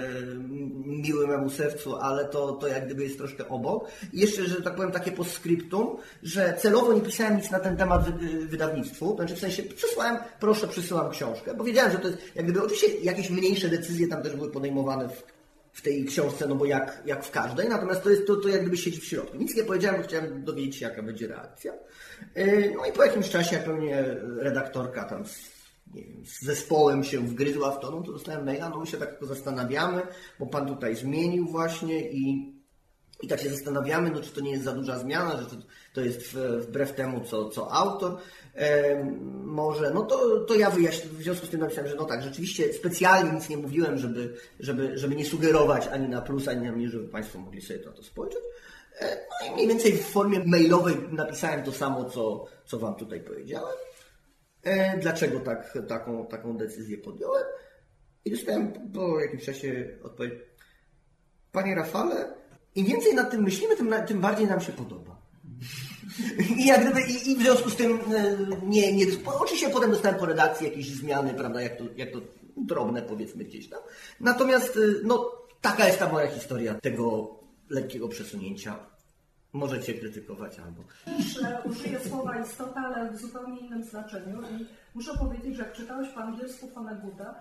miły 0.86 1.28
memu 1.28 1.50
sercu, 1.50 1.96
ale 1.96 2.26
to, 2.26 2.52
to 2.52 2.68
jak 2.68 2.86
gdyby 2.86 3.04
jest 3.04 3.18
troszkę 3.18 3.50
obok. 3.50 3.88
I 4.14 4.20
jeszcze, 4.20 4.46
że 4.46 4.62
tak 4.62 4.76
powiem, 4.76 4.92
takie 4.92 5.12
postscriptum, 5.12 5.98
że 6.24 6.54
celowo 6.58 6.94
nie 6.94 7.02
pisałem 7.02 7.38
nic 7.38 7.52
na 7.52 7.60
ten 7.60 7.78
temat 7.78 8.20
wy, 8.20 8.46
wydawnictwu, 8.46 9.16
znaczy 9.16 9.36
w 9.36 9.40
sensie 9.40 9.64
przysłałem, 9.64 10.18
proszę, 10.40 10.68
przysyłam 10.68 11.12
książkę, 11.12 11.54
bo 11.54 11.64
wiedziałem, 11.64 11.92
że 11.92 11.98
to 11.98 12.08
jest, 12.08 12.20
jak 12.36 12.46
gdyby, 12.46 12.64
oczywiście 12.64 13.00
jakieś 13.00 13.30
mniejsze 13.30 13.70
decyzje 13.70 14.08
tam 14.08 14.24
też 14.24 14.36
były 14.36 14.52
podejmowane 14.52 15.10
w, 15.10 15.39
w 15.74 15.82
tej 15.82 16.06
książce, 16.06 16.48
no 16.48 16.56
bo 16.56 16.66
jak, 16.66 17.04
jak 17.06 17.26
w 17.26 17.32
każdej, 17.32 17.70
natomiast 17.70 18.04
to 18.04 18.10
jest 18.10 18.28
to, 18.28 18.36
to 18.36 18.48
jak 18.48 18.62
gdyby 18.62 18.78
siedzi 18.78 19.02
w 19.02 19.06
środku. 19.06 19.38
Nic 19.38 19.56
nie 19.56 19.64
powiedziałem, 19.64 20.02
bo 20.02 20.08
chciałem 20.08 20.44
dowiedzieć 20.44 20.76
się, 20.76 20.86
jaka 20.86 21.04
będzie 21.04 21.28
reakcja. 21.28 21.74
Yy, 22.36 22.74
No 22.78 22.86
i 22.86 22.92
po 22.92 23.04
jakimś 23.04 23.30
czasie, 23.30 23.58
pewnie 23.66 24.04
redaktorka 24.38 25.04
tam 25.04 25.26
z, 25.26 25.52
nie 25.94 26.04
wiem, 26.04 26.26
z 26.26 26.42
zespołem 26.42 27.04
się 27.04 27.20
wgryzła 27.20 27.72
w 27.72 27.80
to, 27.80 27.92
no 27.92 28.02
to 28.02 28.12
dostałem 28.12 28.46
maila, 28.46 28.70
no 28.70 28.80
my 28.80 28.88
się 28.88 28.98
tak 28.98 29.18
zastanawiamy, 29.22 30.02
bo 30.40 30.46
pan 30.46 30.68
tutaj 30.68 30.96
zmienił 30.96 31.48
właśnie 31.48 32.10
i 32.10 32.54
i 33.22 33.28
tak 33.28 33.40
się 33.40 33.50
zastanawiamy, 33.50 34.12
no, 34.12 34.22
czy 34.22 34.32
to 34.32 34.42
nie 34.42 34.52
jest 34.52 34.64
za 34.64 34.72
duża 34.72 35.00
zmiana, 35.00 35.38
że 35.38 35.46
to, 35.46 35.56
to 35.94 36.02
jest 36.02 36.22
wbrew 36.60 36.94
temu, 36.94 37.22
co, 37.22 37.50
co 37.50 37.72
autor 37.72 38.18
em, 38.54 39.20
może. 39.46 39.92
No 39.94 40.02
to, 40.02 40.40
to 40.40 40.56
ja 40.56 40.70
wyjaśnię, 40.70 41.10
w 41.10 41.24
związku 41.24 41.46
z 41.46 41.50
tym 41.50 41.60
napisałem, 41.60 41.90
że 41.90 41.96
no 41.96 42.06
tak, 42.06 42.22
rzeczywiście 42.22 42.74
specjalnie 42.74 43.32
nic 43.32 43.50
nie 43.50 43.58
mówiłem, 43.58 43.98
żeby, 43.98 44.36
żeby, 44.60 44.98
żeby 44.98 45.16
nie 45.16 45.26
sugerować 45.26 45.88
ani 45.88 46.10
na 46.10 46.22
plus, 46.22 46.48
ani 46.48 46.66
na 46.66 46.72
mniej, 46.72 46.90
żeby 46.90 47.08
Państwo 47.08 47.40
mogli 47.40 47.62
sobie 47.62 47.80
to, 47.80 47.92
to 47.92 48.04
spojrzeć. 48.04 48.42
E, 49.00 49.18
No 49.42 49.48
i 49.48 49.54
mniej 49.54 49.68
więcej 49.68 49.92
w 49.98 50.06
formie 50.06 50.44
mailowej 50.46 50.96
napisałem 51.12 51.64
to 51.64 51.72
samo, 51.72 52.06
co, 52.06 52.46
co 52.66 52.80
Wam 52.80 52.96
tutaj 52.96 53.22
powiedziałem. 53.22 53.76
E, 54.64 54.98
Dlaczego 54.98 55.40
tak, 55.40 55.78
taką, 55.88 56.28
taką 56.28 56.58
decyzję 56.58 56.98
podjąłem? 56.98 57.44
I 58.26 58.32
dostałem 58.32 58.74
po 58.94 59.20
jakimś 59.20 59.46
czasie 59.46 59.98
odpowiedź. 60.04 60.34
Panie 61.52 61.76
Rafale, 61.76 62.34
im 62.80 62.86
więcej 62.86 63.16
nad 63.16 63.32
tym 63.32 63.44
myślimy, 63.44 63.76
tym, 63.76 63.94
tym 64.08 64.22
bardziej 64.22 64.48
nam 64.48 64.62
się 64.62 64.72
podoba. 64.72 65.20
I, 66.58 66.66
jak 66.66 66.82
gdyby, 66.82 67.02
i, 67.02 67.32
I 67.32 67.36
w 67.36 67.42
związku 67.42 67.70
z 67.70 67.76
tym 67.76 68.00
e, 68.16 68.38
nie, 68.66 68.94
nie 68.94 69.06
oczywiście 69.40 69.70
potem 69.70 69.92
dostałem 69.92 70.20
po 70.20 70.26
redakcji 70.26 70.68
jakieś 70.68 70.90
zmiany, 70.90 71.34
prawda, 71.34 71.62
jak 71.62 71.78
to, 71.78 71.84
jak 71.98 72.12
to 72.12 72.20
drobne 72.58 73.02
powiedzmy 73.02 73.44
gdzieś 73.44 73.70
tam. 73.70 73.80
Natomiast 74.20 74.78
e, 74.78 74.80
no, 75.04 75.32
taka 75.62 75.88
jest 75.88 76.00
ta 76.00 76.10
moja 76.10 76.28
historia 76.28 76.76
tego 76.76 77.36
lekkiego 77.70 78.08
przesunięcia. 78.08 78.80
Możecie 79.54 79.94
krytykować 79.94 80.60
albo. 80.60 80.84
Że 81.20 81.62
użyję 81.66 82.00
słowa 82.10 82.42
istota, 82.42 82.82
ale 82.82 83.12
w 83.12 83.18
zupełnie 83.18 83.60
innym 83.60 83.84
znaczeniu. 83.84 84.42
I 84.42 84.66
muszę 84.96 85.18
powiedzieć, 85.18 85.56
że 85.56 85.64
jak 85.64 85.74
czytałeś 85.74 86.10
po 86.10 86.20
angielsku 86.20 86.68
Vonneguta, 86.68 87.26
to 87.26 87.40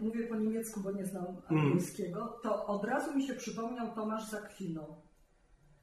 mówię 0.00 0.26
po 0.26 0.36
niemiecku, 0.36 0.80
bo 0.80 0.92
nie 0.92 1.04
znam 1.04 1.26
angielskiego, 1.48 2.38
to 2.42 2.66
od 2.66 2.84
razu 2.84 3.16
mi 3.16 3.26
się 3.26 3.34
przypomniał 3.34 3.94
Tomasz 3.94 4.30
Zakwino. 4.30 5.02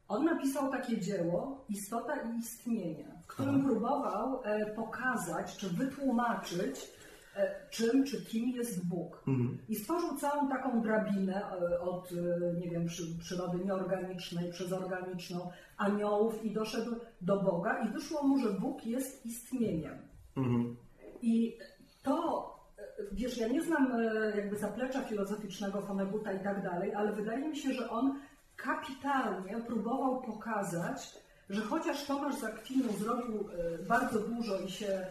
On 0.08 0.26
napisał 0.26 0.72
takie 0.72 0.98
dzieło 1.02 1.66
Istota 1.70 2.16
i 2.16 2.40
istnienie, 2.40 3.22
w 3.24 3.28
którym 3.28 3.64
próbował 3.66 4.42
e, 4.44 4.66
pokazać 4.76 5.58
czy 5.58 5.70
wytłumaczyć, 5.70 6.92
e, 7.36 7.70
czym 7.70 8.04
czy 8.04 8.26
kim 8.26 8.50
jest 8.50 8.88
Bóg. 8.88 9.24
I 9.70 9.76
stworzył 9.76 10.18
całą 10.18 10.50
taką 10.50 10.82
drabinę 10.82 11.52
e, 11.52 11.82
od, 11.82 12.12
e, 12.12 12.60
nie 12.60 12.70
wiem, 12.70 12.86
przy, 12.86 13.18
przyrody 13.18 13.66
nieorganicznej 13.66 14.52
przez 14.52 14.72
organiczną, 14.74 15.50
aniołów 15.78 16.46
i 16.46 16.52
doszedł 16.52 16.96
do 17.22 17.44
Boga 17.44 17.80
i 17.80 17.94
wyszło 17.94 18.24
mu, 18.24 18.38
że 18.40 18.50
Bóg 18.54 18.86
jest 18.86 19.26
istnieniem. 19.26 19.98
I 21.22 21.58
to, 22.04 22.16
e, 22.56 22.59
wiesz, 23.20 23.38
ja 23.38 23.48
nie 23.48 23.62
znam 23.62 23.92
e, 23.92 24.38
jakby 24.38 24.58
zaplecza 24.58 25.02
filozoficznego 25.02 25.82
Vonneguta 25.82 26.34
i 26.34 26.44
tak 26.44 26.64
dalej, 26.64 26.96
ale 26.96 27.12
wydaje 27.14 27.50
mi 27.50 27.58
się, 27.58 27.74
że 27.74 27.90
on 27.90 28.20
kapitalnie 28.56 29.58
próbował 29.68 30.22
pokazać, 30.22 31.16
że 31.50 31.62
chociaż 31.62 32.06
Tomasz 32.06 32.36
Zakwinu 32.36 32.94
zrobił 32.94 33.50
e, 33.50 33.78
bardzo 33.84 34.20
dużo 34.20 34.60
i 34.60 34.72
się 34.72 35.06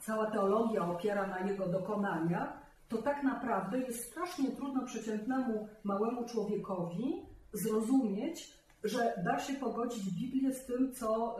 cała 0.00 0.30
teologia 0.30 0.88
opiera 0.90 1.26
na 1.26 1.40
jego 1.40 1.66
dokonaniach, 1.66 2.52
to 2.88 2.96
tak 2.98 3.22
naprawdę 3.22 3.78
jest 3.78 4.10
strasznie 4.10 4.50
trudno 4.50 4.86
przeciętnemu 4.86 5.68
małemu 5.84 6.24
człowiekowi 6.24 7.22
zrozumieć, 7.52 8.52
że 8.84 9.22
da 9.24 9.38
się 9.38 9.54
pogodzić 9.54 10.10
Biblię 10.10 10.54
z 10.54 10.66
tym, 10.66 10.94
co 10.94 11.36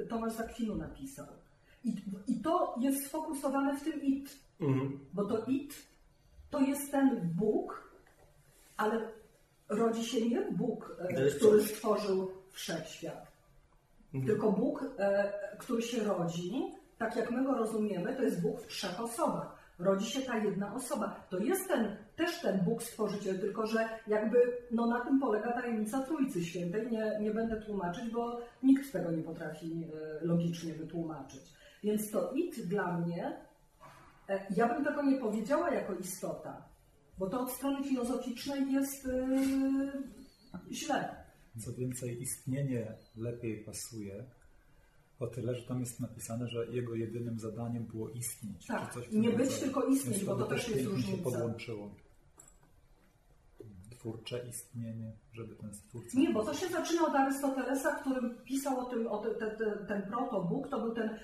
y, 0.00 0.06
Tomasz 0.06 0.32
Zakwinu 0.32 0.74
napisał. 0.74 1.26
I, 1.84 1.94
I 2.26 2.40
to 2.40 2.74
jest 2.80 3.06
sfokusowane 3.06 3.76
w 3.76 3.84
tym 3.84 4.00
it, 4.60 5.00
bo 5.12 5.24
to 5.24 5.44
it 5.46 5.90
to 6.50 6.60
jest 6.60 6.90
ten 6.90 7.20
Bóg, 7.38 7.90
ale 8.76 9.12
rodzi 9.68 10.04
się 10.04 10.28
nie 10.28 10.42
Bóg, 10.52 10.96
e, 10.98 11.30
który 11.30 11.62
stworzył 11.62 12.30
wszechświat. 12.50 13.30
Tylko 14.26 14.52
Bóg, 14.52 14.84
e, 14.98 15.32
który 15.58 15.82
się 15.82 16.04
rodzi, 16.04 16.52
tak 16.98 17.16
jak 17.16 17.30
my 17.30 17.44
go 17.44 17.54
rozumiemy, 17.54 18.16
to 18.16 18.22
jest 18.22 18.42
Bóg 18.42 18.60
w 18.60 18.66
trzech 18.66 19.00
osobach. 19.00 19.60
Rodzi 19.78 20.06
się 20.06 20.22
ta 20.22 20.36
jedna 20.36 20.74
osoba. 20.74 21.26
To 21.30 21.38
jest 21.38 21.68
ten, 21.68 21.96
też 22.16 22.40
ten 22.40 22.60
Bóg 22.64 22.82
stworzyciel, 22.82 23.40
tylko 23.40 23.66
że 23.66 23.88
jakby 24.06 24.38
no, 24.70 24.86
na 24.86 25.04
tym 25.04 25.20
polega 25.20 25.52
tajemnica 25.52 26.02
Trójcy 26.02 26.44
Świętej. 26.44 26.90
Nie, 26.90 27.18
nie 27.20 27.30
będę 27.30 27.60
tłumaczyć, 27.60 28.10
bo 28.10 28.40
nikt 28.62 28.92
tego 28.92 29.10
nie 29.10 29.22
potrafi 29.22 29.84
e, 29.84 30.24
logicznie 30.24 30.74
wytłumaczyć. 30.74 31.42
Więc 31.82 32.10
to 32.10 32.32
it 32.32 32.68
dla 32.68 32.98
mnie, 32.98 33.36
ja 34.56 34.74
bym 34.74 34.84
tego 34.84 35.02
nie 35.02 35.18
powiedziała 35.18 35.70
jako 35.74 35.94
istota, 35.94 36.68
bo 37.18 37.30
to 37.30 37.40
od 37.40 37.50
strony 37.50 37.84
filozoficznej 37.84 38.72
jest 38.72 39.06
e, 39.06 40.72
źle. 40.72 41.24
Co 41.64 41.72
więcej, 41.72 42.22
istnienie 42.22 42.96
lepiej 43.16 43.64
pasuje, 43.64 44.24
o 45.20 45.26
tyle, 45.26 45.54
że 45.54 45.62
tam 45.62 45.80
jest 45.80 46.00
napisane, 46.00 46.48
że 46.48 46.66
jego 46.66 46.94
jedynym 46.94 47.38
zadaniem 47.38 47.84
było 47.84 48.10
istnieć. 48.10 48.66
Tak, 48.66 48.94
nie 49.12 49.30
być, 49.30 49.58
tylko 49.58 49.86
istnieć, 49.86 50.24
bo 50.24 50.36
to 50.36 50.46
też 50.46 50.68
jest 50.68 50.80
pięknie 50.80 51.02
się 51.02 51.10
różnica. 51.12 51.30
podłączyło. 51.30 51.94
Twórcze 54.00 54.38
istnienie, 54.48 55.12
żeby 55.32 55.54
ten 55.54 55.74
stwórca... 55.74 56.18
Nie, 56.18 56.30
bo 56.30 56.44
to 56.44 56.54
się 56.54 56.68
zaczyna 56.68 57.06
od 57.06 57.14
Arystotelesa, 57.14 57.94
który 57.94 58.34
pisał 58.44 58.78
o 58.80 58.84
tym, 58.84 59.06
o 59.06 59.18
te, 59.18 59.30
te, 59.30 59.50
te, 59.50 59.76
ten 59.88 60.02
protobóg, 60.02 60.68
to 60.68 60.80
był 60.80 60.94
ten, 60.94 61.18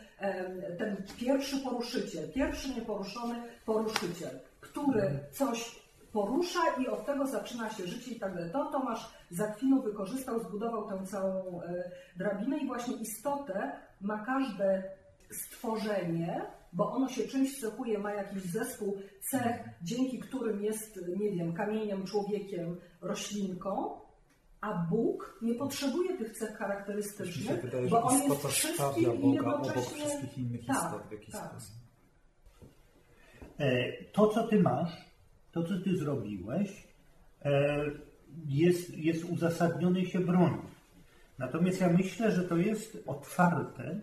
ten 0.79 0.97
pierwszy 1.19 1.59
poruszyciel, 1.59 2.33
pierwszy 2.33 2.75
nieporuszony 2.75 3.43
poruszyciel, 3.65 4.41
który 4.61 5.19
coś 5.33 5.81
porusza 6.13 6.61
i 6.79 6.89
od 6.89 7.07
tego 7.07 7.27
zaczyna 7.27 7.71
się 7.71 7.87
życie 7.87 8.11
i 8.11 8.21
tak 8.21 8.35
dalej. 8.35 8.51
To 8.53 8.71
Tomasz 8.73 9.11
Zakwinu 9.31 9.83
wykorzystał, 9.83 10.41
zbudował 10.41 10.89
tę 10.89 11.07
całą 11.07 11.63
e, 11.63 11.91
drabinę 12.17 12.59
i 12.59 12.67
właśnie 12.67 12.97
istotę 12.97 13.73
ma 14.01 14.25
każde 14.25 14.83
stworzenie, 15.31 16.47
bo 16.77 16.93
ono 16.93 17.09
się 17.09 17.29
czymś 17.29 17.61
cechuje, 17.61 17.99
ma 17.99 18.15
jakiś 18.15 18.43
zespół 18.43 18.99
cech, 19.21 19.69
dzięki 19.83 20.19
którym 20.19 20.63
jest, 20.63 21.01
nie 21.17 21.33
wiem, 21.33 21.53
kamieniem, 21.53 22.05
człowiekiem, 22.05 22.77
roślinką, 23.01 24.01
a 24.61 24.87
Bóg 24.91 25.39
nie 25.43 25.55
potrzebuje 25.55 26.19
tych 26.19 26.39
cech 26.39 26.57
charakterystycznych, 26.59 27.63
wydaje, 27.63 27.89
bo 27.89 28.03
on 28.03 28.23
jest 28.23 28.47
wszystkim 28.47 29.21
Boga 29.21 29.41
obok 29.41 29.67
jednocześnie... 29.67 30.05
wszystkich 30.05 30.39
innych 30.39 30.67
Tak, 30.67 30.77
istot 30.77 31.03
w 31.09 31.13
jakiś 31.13 31.35
tak. 31.35 31.51
sposób. 31.51 31.75
E, 33.59 33.93
To, 34.13 34.29
co 34.29 34.47
ty 34.47 34.63
masz, 34.63 34.93
to, 35.53 35.63
co 35.63 35.81
ty 35.85 35.97
zrobiłeś, 35.97 36.89
e, 37.45 37.85
jest, 38.49 38.97
jest 38.97 39.25
uzasadnione 39.25 40.01
i 40.01 40.07
się 40.07 40.21
broni. 40.21 40.63
Natomiast 41.39 41.81
ja 41.81 41.89
myślę, 41.89 42.33
że 42.33 42.45
to 42.45 42.57
jest 42.57 42.99
otwarte 43.07 44.01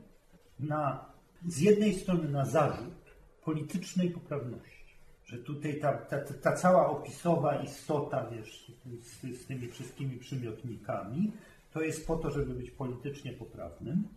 na, 0.59 1.12
z 1.47 1.59
jednej 1.59 1.95
strony 1.95 2.29
na 2.29 2.45
zarzut 2.45 3.15
politycznej 3.45 4.09
poprawności. 4.09 4.83
Że 5.25 5.37
tutaj 5.37 5.79
ta, 5.79 5.93
ta, 5.93 6.17
ta 6.19 6.51
cała 6.51 6.89
opisowa 6.89 7.63
istota, 7.63 8.29
wiesz, 8.29 8.71
z, 9.01 9.41
z 9.41 9.45
tymi 9.45 9.67
wszystkimi 9.67 10.17
przymiotnikami, 10.17 11.31
to 11.71 11.81
jest 11.81 12.07
po 12.07 12.15
to, 12.15 12.31
żeby 12.31 12.53
być 12.53 12.71
politycznie 12.71 13.33
poprawnym, 13.33 14.07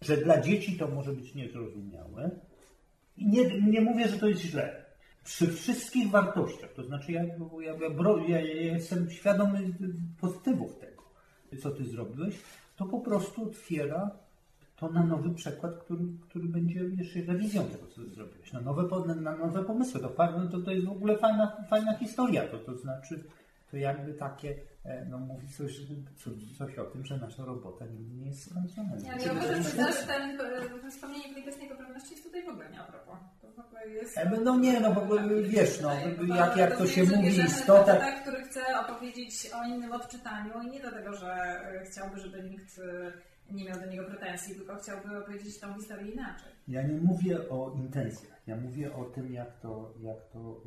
że 0.00 0.16
dla 0.16 0.40
dzieci 0.40 0.78
to 0.78 0.88
może 0.88 1.12
być 1.12 1.34
niezrozumiałe, 1.34 2.30
i 3.16 3.26
nie, 3.26 3.60
nie 3.60 3.80
mówię, 3.80 4.08
że 4.08 4.18
to 4.18 4.28
jest 4.28 4.40
źle. 4.40 4.84
Przy 5.24 5.52
wszystkich 5.52 6.10
wartościach, 6.10 6.72
to 6.72 6.84
znaczy 6.84 7.12
ja, 7.12 7.24
ja, 7.60 7.74
ja, 8.28 8.40
ja 8.40 8.40
jestem 8.72 9.10
świadomy 9.10 9.74
pozytywów 10.20 10.78
tego, 10.78 11.02
co 11.62 11.70
ty 11.70 11.84
zrobiłeś, 11.84 12.34
to 12.76 12.86
po 12.86 13.00
prostu 13.00 13.44
otwiera 13.44 14.10
to 14.76 14.88
na 14.88 15.06
nowy 15.06 15.34
przekład, 15.34 15.74
który, 15.76 16.04
który 16.28 16.48
będzie 16.48 16.80
jeszcze 16.80 17.20
rewizją 17.20 17.64
tego, 17.64 17.86
co 17.86 18.04
zrobiłeś, 18.04 18.52
na 18.52 18.60
nowe, 18.60 19.14
na 19.14 19.36
nowe 19.36 19.64
pomysły. 19.64 20.00
To, 20.00 20.08
to, 20.52 20.60
to 20.60 20.70
jest 20.70 20.86
w 20.86 20.90
ogóle 20.90 21.18
fajna, 21.18 21.56
fajna 21.70 21.98
historia, 21.98 22.48
to, 22.48 22.58
to 22.58 22.76
znaczy 22.76 23.24
to 23.70 23.76
jakby 23.76 24.14
takie, 24.14 24.54
e, 24.84 25.04
no 25.04 25.18
mówi 25.18 25.48
coś, 25.48 25.80
coś, 26.16 26.32
coś 26.58 26.78
o 26.78 26.84
tym, 26.84 27.04
że 27.04 27.18
nasza 27.18 27.44
robota 27.44 27.86
nigdy 27.86 28.14
nie 28.14 28.26
jest 28.26 28.50
skończona. 28.50 28.90
Ja 29.04 29.16
nie 29.16 29.32
uważam, 29.32 29.62
że 29.62 29.70
ten 30.06 30.40
e, 30.86 30.90
wspomnienie 30.90 31.28
politycznej 31.28 31.68
poprawności 31.68 32.10
jest 32.10 32.24
tutaj 32.24 32.44
w 32.44 32.48
ogóle 32.48 32.70
nie 32.70 32.80
a 32.80 32.84
propos. 32.84 33.18
To 33.42 33.48
w 33.52 33.66
ogóle 33.66 33.88
jest... 33.88 34.18
E, 34.18 34.40
No 34.44 34.58
nie, 34.58 34.80
no 34.80 34.92
bo 34.92 35.16
wiesz, 35.42 35.80
no, 35.80 35.90
jak, 36.36 36.56
jak 36.56 36.76
to 36.78 36.86
się 36.86 37.04
mówi, 37.04 37.38
istota, 37.38 37.84
faceta, 37.84 38.20
który 38.20 38.42
chce 38.42 38.60
opowiedzieć 38.80 39.50
o 39.54 39.64
innym 39.64 39.92
odczytaniu 39.92 40.62
i 40.62 40.70
nie 40.70 40.80
dlatego, 40.80 41.16
że 41.16 41.60
chciałby, 41.90 42.20
żeby 42.20 42.42
nikt 42.42 42.80
nie 43.50 43.64
miał 43.64 43.80
do 43.80 43.86
niego 43.86 44.04
pretensji, 44.04 44.54
tylko 44.54 44.76
chciałby 44.76 45.18
opowiedzieć 45.18 45.60
tą 45.60 45.74
historię 45.74 46.12
inaczej. 46.12 46.52
Ja 46.68 46.82
nie 46.82 47.00
mówię 47.00 47.48
o 47.50 47.74
intencjach, 47.76 48.40
ja 48.46 48.56
mówię 48.56 48.94
o 48.94 49.04
tym, 49.04 49.32
jak 49.32 49.60
to, 49.60 49.94
jak 50.00 50.28
to, 50.32 50.62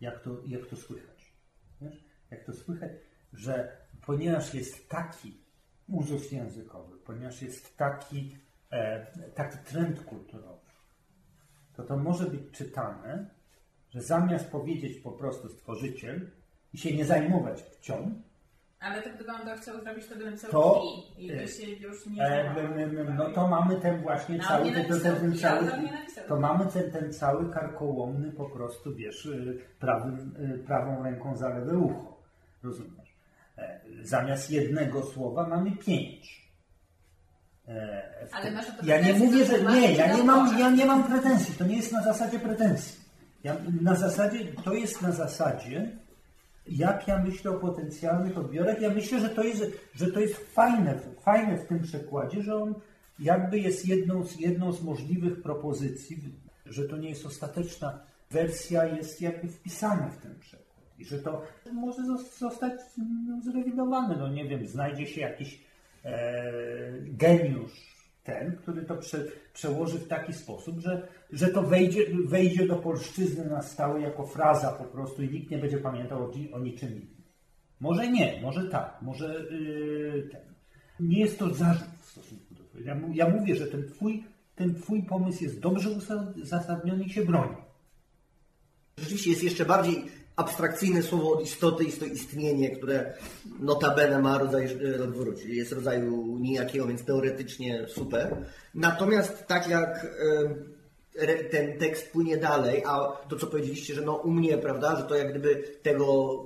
jak 0.00 0.22
to, 0.22 0.42
jak 0.46 0.66
to 0.66 0.76
słychać. 0.76 1.32
Wiesz? 1.80 2.04
Jak 2.30 2.44
to 2.44 2.52
słychać, 2.52 2.92
że 3.32 3.76
ponieważ 4.06 4.54
jest 4.54 4.88
taki 4.88 5.40
uzus 5.88 6.32
językowy, 6.32 6.98
ponieważ 6.98 7.42
jest 7.42 7.76
taki, 7.76 8.36
e, 8.70 9.06
taki 9.34 9.58
trend 9.58 10.00
kulturowy, 10.00 10.68
to 11.76 11.82
to 11.82 11.96
może 11.96 12.26
być 12.26 12.40
czytane, 12.52 13.30
że 13.90 14.02
zamiast 14.02 14.50
powiedzieć 14.50 14.98
po 14.98 15.12
prostu 15.12 15.48
stworzyciel 15.48 16.30
i 16.72 16.78
się 16.78 16.96
nie 16.96 17.04
zajmować 17.04 17.62
płcią, 17.62 18.22
Ale 18.80 19.02
to 19.02 19.10
gdyby 19.10 19.32
on 19.32 19.40
to 19.40 19.56
chciał 19.62 19.80
zrobić, 19.80 20.06
to 20.06 20.16
bym 20.16 20.36
chciał 20.36 20.50
To- 20.50 20.82
i 21.18 21.28
by 21.32 21.48
się 21.48 21.70
już 21.70 22.06
nie 22.06 22.22
E, 22.22 22.54
No 23.18 23.30
to 23.30 23.48
mamy 23.48 23.76
ten 23.76 24.02
właśnie 24.02 24.38
No, 24.38 24.44
cały, 24.44 24.64
nie 24.64 24.84
ten, 24.84 25.00
cały, 25.40 25.70
to 26.28 26.40
mamy 26.40 26.66
ten, 26.66 26.90
ten 26.90 27.12
cały 27.12 27.50
karkołomny 27.52 28.32
po 28.32 28.44
prostu, 28.44 28.94
wiesz, 28.94 29.26
y, 29.26 29.58
prawym, 29.80 30.34
y, 30.54 30.58
prawą 30.58 31.02
ręką 31.02 31.36
za 31.36 31.48
lewe 31.48 31.78
ucho, 31.78 32.18
rozumiesz? 32.62 33.16
E, 33.58 33.80
Zamiast 34.02 34.50
jednego 34.50 35.02
słowa 35.02 35.46
mamy 35.48 35.70
pięć. 35.76 36.48
E, 37.68 38.02
Ale 38.32 38.50
masz 38.50 38.66
to 38.66 38.72
ja 38.86 39.00
nie 39.00 39.12
mówię, 39.14 39.44
że 39.44 39.62
nie, 39.62 39.92
ja 39.92 40.16
nie 40.16 40.22
mam, 40.22 40.58
ja 40.58 40.70
nie 40.70 40.86
mam 40.86 41.04
pretensji, 41.04 41.54
to 41.54 41.66
nie 41.66 41.76
jest 41.76 41.92
na 41.92 42.02
zasadzie 42.02 42.38
pretensji. 42.38 42.98
Ja, 43.44 43.56
na 43.80 43.94
zasadzie, 43.94 44.38
to 44.64 44.72
jest 44.74 45.02
na 45.02 45.12
zasadzie, 45.12 45.98
jak 46.70 47.08
ja 47.08 47.22
myślę 47.22 47.50
o 47.50 47.54
potencjalnych 47.54 48.38
odbiorach. 48.38 48.80
Ja 48.80 48.90
myślę, 48.90 49.20
że 49.20 49.28
to 49.28 49.42
jest, 49.44 49.62
że 49.94 50.12
to 50.12 50.20
jest 50.20 50.36
fajne, 50.36 50.98
fajne 51.20 51.58
w 51.58 51.66
tym 51.66 51.82
przekładzie, 51.82 52.42
że 52.42 52.56
on 52.56 52.74
jakby 53.18 53.58
jest 53.58 53.86
jedną 53.88 54.24
z, 54.24 54.40
jedną 54.40 54.72
z 54.72 54.82
możliwych 54.82 55.42
propozycji, 55.42 56.18
że 56.66 56.88
to 56.88 56.96
nie 56.96 57.08
jest 57.08 57.26
ostateczna 57.26 57.98
wersja, 58.30 58.84
jest 58.86 59.20
jakby 59.20 59.48
wpisana 59.48 60.08
w 60.08 60.18
ten 60.22 60.38
przekład. 60.38 60.68
I 60.98 61.04
że 61.04 61.18
to 61.18 61.42
może 61.72 62.02
zos- 62.02 62.38
zostać 62.38 62.72
zrewidowane. 63.44 64.16
No 64.16 64.28
nie 64.28 64.48
wiem, 64.48 64.66
znajdzie 64.66 65.06
się 65.06 65.20
jakiś 65.20 65.60
e, 66.04 66.52
geniusz 67.02 67.97
ten, 68.28 68.56
który 68.56 68.82
to 68.82 68.96
prze, 68.96 69.24
przełoży 69.52 69.98
w 69.98 70.08
taki 70.08 70.32
sposób, 70.32 70.80
że, 70.80 71.08
że 71.32 71.48
to 71.48 71.62
wejdzie, 71.62 72.00
wejdzie 72.24 72.66
do 72.66 72.76
polszczyzny 72.76 73.44
na 73.44 73.62
stałe 73.62 74.00
jako 74.00 74.26
fraza 74.26 74.72
po 74.72 74.84
prostu 74.84 75.22
i 75.22 75.28
nikt 75.28 75.50
nie 75.50 75.58
będzie 75.58 75.78
pamiętał 75.78 76.24
o, 76.24 76.32
o 76.52 76.58
niczym 76.58 76.88
innym. 76.88 77.22
Może 77.80 78.08
nie, 78.08 78.40
może 78.42 78.68
tak, 78.68 78.98
może 79.02 79.44
yy, 79.50 80.28
ten. 80.32 80.40
Nie 81.00 81.20
jest 81.20 81.38
to 81.38 81.54
zarzut 81.54 81.88
w 82.00 82.10
stosunku 82.10 82.54
do 82.54 82.64
tego. 82.64 82.84
Ja, 82.84 82.96
ja 83.12 83.28
mówię, 83.28 83.56
że 83.56 83.66
ten 83.66 83.88
twój, 83.88 84.24
ten 84.54 84.74
twój 84.74 85.02
pomysł 85.02 85.44
jest 85.44 85.60
dobrze 85.60 85.90
uzasadniony 86.42 87.04
i 87.04 87.10
się 87.10 87.24
broni. 87.24 87.56
Rzeczywiście 88.98 89.30
jest 89.30 89.42
jeszcze 89.42 89.64
bardziej 89.64 90.04
abstrakcyjne 90.38 91.02
słowo 91.02 91.32
od 91.32 91.42
istoty, 91.42 91.84
jest 91.84 92.00
to 92.00 92.06
istnienie, 92.06 92.70
które 92.70 93.12
notabene 93.60 94.18
ma 94.18 94.38
rodzaj 94.38 94.64
e, 94.64 95.34
czyli 95.42 95.56
jest 95.56 95.72
rodzaju 95.72 96.38
nijakiego, 96.40 96.86
więc 96.86 97.04
teoretycznie 97.04 97.86
super. 97.88 98.36
Natomiast 98.74 99.46
tak 99.46 99.68
jak 99.68 100.06
e, 101.26 101.44
ten 101.44 101.78
tekst 101.78 102.12
płynie 102.12 102.36
dalej, 102.36 102.82
a 102.86 102.98
to 103.28 103.36
co 103.36 103.46
powiedzieliście, 103.46 103.94
że 103.94 104.02
no 104.02 104.14
u 104.14 104.30
mnie, 104.30 104.58
prawda, 104.58 104.96
że 104.96 105.02
to 105.02 105.14
jak 105.14 105.30
gdyby 105.30 105.62
tego 105.82 106.38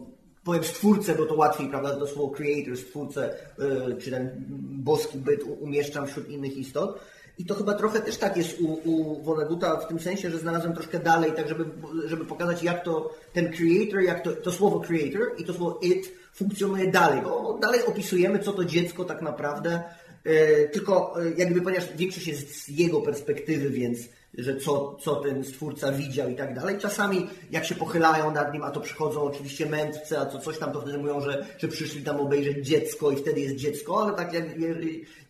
powiem 0.45 0.65
stwórcę, 0.65 1.15
bo 1.15 1.27
to 1.27 1.35
łatwiej, 1.35 1.69
prawda, 1.69 1.97
to 1.97 2.07
słowo 2.07 2.35
creator, 2.35 2.77
stwórcę, 2.77 3.35
e, 3.59 3.97
czy 3.97 4.11
ten 4.11 4.45
boski 4.85 5.19
byt 5.19 5.41
umieszczam 5.61 6.07
wśród 6.07 6.29
innych 6.29 6.57
istot. 6.57 7.01
I 7.39 7.45
to 7.45 7.55
chyba 7.55 7.75
trochę 7.75 8.01
też 8.01 8.17
tak 8.17 8.37
jest 8.37 8.61
u, 8.61 8.81
u 8.85 9.23
Vonneguta 9.23 9.77
w 9.77 9.89
tym 9.89 10.01
sensie, 10.01 10.31
że 10.31 10.39
znalazłem 10.39 10.75
troszkę 10.75 10.99
dalej, 10.99 11.33
tak 11.33 11.49
żeby, 11.49 11.65
żeby 12.05 12.25
pokazać 12.25 12.63
jak 12.63 12.85
to 12.85 13.15
ten 13.33 13.53
creator, 13.53 14.01
jak 14.01 14.23
to, 14.23 14.33
to 14.33 14.53
słowo 14.53 14.81
creator 14.81 15.21
i 15.39 15.45
to 15.45 15.53
słowo 15.55 15.79
it 15.83 16.13
funkcjonuje 16.35 16.91
dalej, 16.91 17.23
bo 17.23 17.59
dalej 17.63 17.85
opisujemy 17.87 18.39
co 18.39 18.53
to 18.53 18.65
dziecko 18.65 19.05
tak 19.05 19.23
naprawdę, 19.23 19.83
e, 20.25 20.69
tylko 20.69 21.23
e, 21.23 21.33
jakby 21.37 21.63
ponieważ 21.63 21.89
większość 21.97 22.27
jest 22.27 22.65
z 22.65 22.69
jego 22.69 23.01
perspektywy, 23.01 23.71
więc 23.71 23.99
że 24.39 24.57
co, 24.57 24.97
co 25.01 25.17
ten 25.17 25.45
stwórca 25.45 25.93
widział 25.93 26.29
i 26.29 26.37
tak 26.37 26.55
dalej. 26.55 26.79
Czasami 26.79 27.27
jak 27.51 27.65
się 27.65 27.75
pochylają 27.75 28.31
nad 28.31 28.53
nim, 28.53 28.63
a 28.63 28.71
to 28.71 28.81
przychodzą 28.81 29.23
oczywiście 29.23 29.67
mędrcy, 29.67 30.19
a 30.19 30.27
co 30.27 30.39
coś 30.39 30.59
tam, 30.59 30.73
to 30.73 30.81
wtedy 30.81 30.99
mówią, 30.99 31.21
że, 31.21 31.47
że 31.59 31.69
przyszli 31.69 32.03
tam 32.03 32.21
obejrzeć 32.21 32.67
dziecko 32.67 33.11
i 33.11 33.17
wtedy 33.17 33.41
jest 33.41 33.57
dziecko, 33.57 34.03
ale 34.03 34.17
tak 34.17 34.33
jak, 34.33 34.45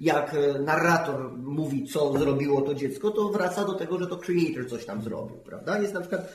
jak 0.01 0.35
e, 0.35 0.59
narrator 0.59 1.33
mówi, 1.38 1.87
co 1.88 2.19
zrobiło 2.19 2.61
to 2.61 2.75
dziecko, 2.75 3.11
to 3.11 3.29
wraca 3.29 3.65
do 3.65 3.73
tego, 3.73 3.99
że 3.99 4.07
to 4.07 4.17
creator 4.17 4.69
coś 4.71 4.85
tam 4.85 5.03
zrobił, 5.03 5.37
prawda? 5.37 5.79
Jest 5.79 5.95
na 5.95 6.01
przykład 6.01 6.33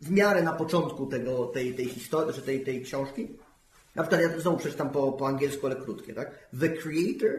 w 0.00 0.10
miarę 0.10 0.42
na 0.42 0.52
początku 0.52 1.06
tego, 1.06 1.46
tej, 1.46 1.74
tej 1.74 1.86
historii, 1.86 2.34
czy 2.34 2.42
tej, 2.42 2.64
tej 2.64 2.82
książki, 2.82 3.28
na 3.94 4.02
przykład 4.02 4.20
ja 4.22 4.40
znowu 4.40 4.58
przeczytam 4.58 4.90
po, 4.90 5.12
po 5.12 5.28
angielsku, 5.28 5.66
ale 5.66 5.76
krótkie, 5.76 6.14
tak? 6.14 6.48
The 6.60 6.68
creator 6.68 7.30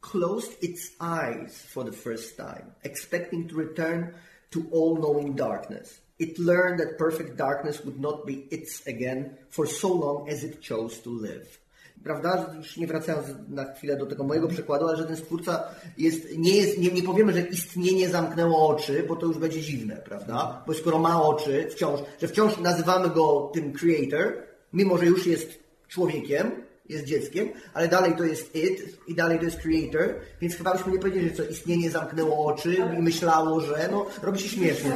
closed 0.00 0.52
its 0.62 0.90
eyes 1.00 1.64
for 1.68 1.84
the 1.84 1.92
first 1.92 2.36
time, 2.36 2.72
expecting 2.84 3.48
to 3.48 3.56
return 3.56 4.14
to 4.50 4.66
all-knowing 4.72 5.34
darkness. 5.34 6.00
It 6.18 6.38
learned 6.38 6.80
that 6.80 6.98
perfect 6.98 7.36
darkness 7.36 7.84
would 7.84 8.00
not 8.00 8.26
be 8.26 8.46
its 8.50 8.86
again 8.86 9.38
for 9.48 9.66
so 9.66 9.88
long 9.88 10.28
as 10.28 10.44
it 10.44 10.60
chose 10.60 10.98
to 11.00 11.10
live. 11.10 11.58
Prawda? 12.04 12.54
Już 12.56 12.76
nie 12.76 12.86
wracając 12.86 13.26
na 13.48 13.72
chwilę 13.74 13.96
do 13.96 14.06
tego 14.06 14.24
mojego 14.24 14.48
przykładu, 14.48 14.88
ale 14.88 14.96
że 14.96 15.04
ten 15.04 15.16
stwórca 15.16 15.64
jest, 15.98 16.38
nie 16.38 16.56
jest, 16.56 16.78
nie, 16.78 16.92
nie 16.92 17.02
powiemy, 17.02 17.32
że 17.32 17.40
istnienie 17.40 18.08
zamknęło 18.08 18.68
oczy, 18.68 19.04
bo 19.08 19.16
to 19.16 19.26
już 19.26 19.38
będzie 19.38 19.60
dziwne, 19.60 19.96
prawda? 19.96 20.64
Bo 20.66 20.74
skoro 20.74 20.98
ma 20.98 21.22
oczy 21.22 21.68
wciąż, 21.70 22.00
że 22.20 22.28
wciąż 22.28 22.58
nazywamy 22.58 23.10
go 23.10 23.50
tym 23.54 23.72
creator, 23.72 24.42
mimo 24.72 24.98
że 24.98 25.06
już 25.06 25.26
jest 25.26 25.58
człowiekiem, 25.88 26.50
jest 26.90 27.04
dzieckiem, 27.04 27.48
ale 27.74 27.88
dalej 27.88 28.16
to 28.16 28.24
jest 28.24 28.56
it 28.56 28.98
i 29.06 29.14
dalej 29.14 29.38
to 29.38 29.44
jest 29.44 29.60
creator, 29.60 30.14
więc 30.40 30.54
chyba 30.54 30.72
byśmy 30.72 30.92
nie 30.92 30.98
powiedzieli, 30.98 31.28
że 31.28 31.34
co 31.34 31.44
istnienie 31.44 31.90
zamknęło 31.90 32.46
oczy 32.46 32.76
i 32.98 33.02
myślało, 33.02 33.60
że 33.60 33.88
no 33.92 34.06
robi 34.22 34.40
się 34.40 34.48
śmiesznie. 34.48 34.92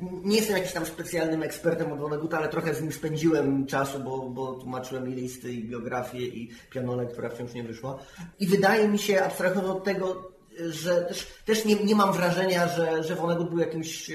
Nie 0.00 0.36
jestem 0.36 0.56
jakimś 0.56 0.72
tam 0.72 0.86
specjalnym 0.86 1.42
ekspertem 1.42 1.92
od 1.92 2.00
Woneguta, 2.00 2.38
ale 2.38 2.48
trochę 2.48 2.74
z 2.74 2.82
nim 2.82 2.92
spędziłem 2.92 3.66
czasu, 3.66 3.98
bo, 3.98 4.28
bo 4.28 4.54
tłumaczyłem 4.54 5.08
i 5.08 5.14
listy, 5.14 5.52
i 5.52 5.64
biografię, 5.64 6.18
i 6.18 6.50
pianole, 6.70 7.06
która 7.06 7.28
wciąż 7.28 7.54
nie 7.54 7.62
wyszła. 7.62 7.98
I 8.40 8.46
wydaje 8.46 8.88
mi 8.88 8.98
się, 8.98 9.22
abstrahując 9.22 9.68
od 9.68 9.84
tego, 9.84 10.30
że 10.68 11.04
też, 11.04 11.26
też 11.44 11.64
nie, 11.64 11.74
nie 11.74 11.94
mam 11.94 12.12
wrażenia, 12.12 12.68
że, 12.68 13.02
że 13.02 13.16
był 13.50 13.58
jakimś 13.58 14.10
e, 14.10 14.14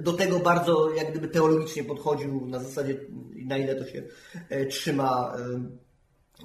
do 0.00 0.12
tego 0.12 0.38
bardzo 0.38 0.90
jak 0.94 1.10
gdyby 1.10 1.28
teologicznie 1.28 1.84
podchodził 1.84 2.46
na 2.46 2.58
zasadzie 2.58 3.00
na 3.46 3.56
ile 3.56 3.74
to 3.74 3.86
się 3.86 4.02
e, 4.48 4.66
trzyma 4.66 5.36
e, 5.36 5.87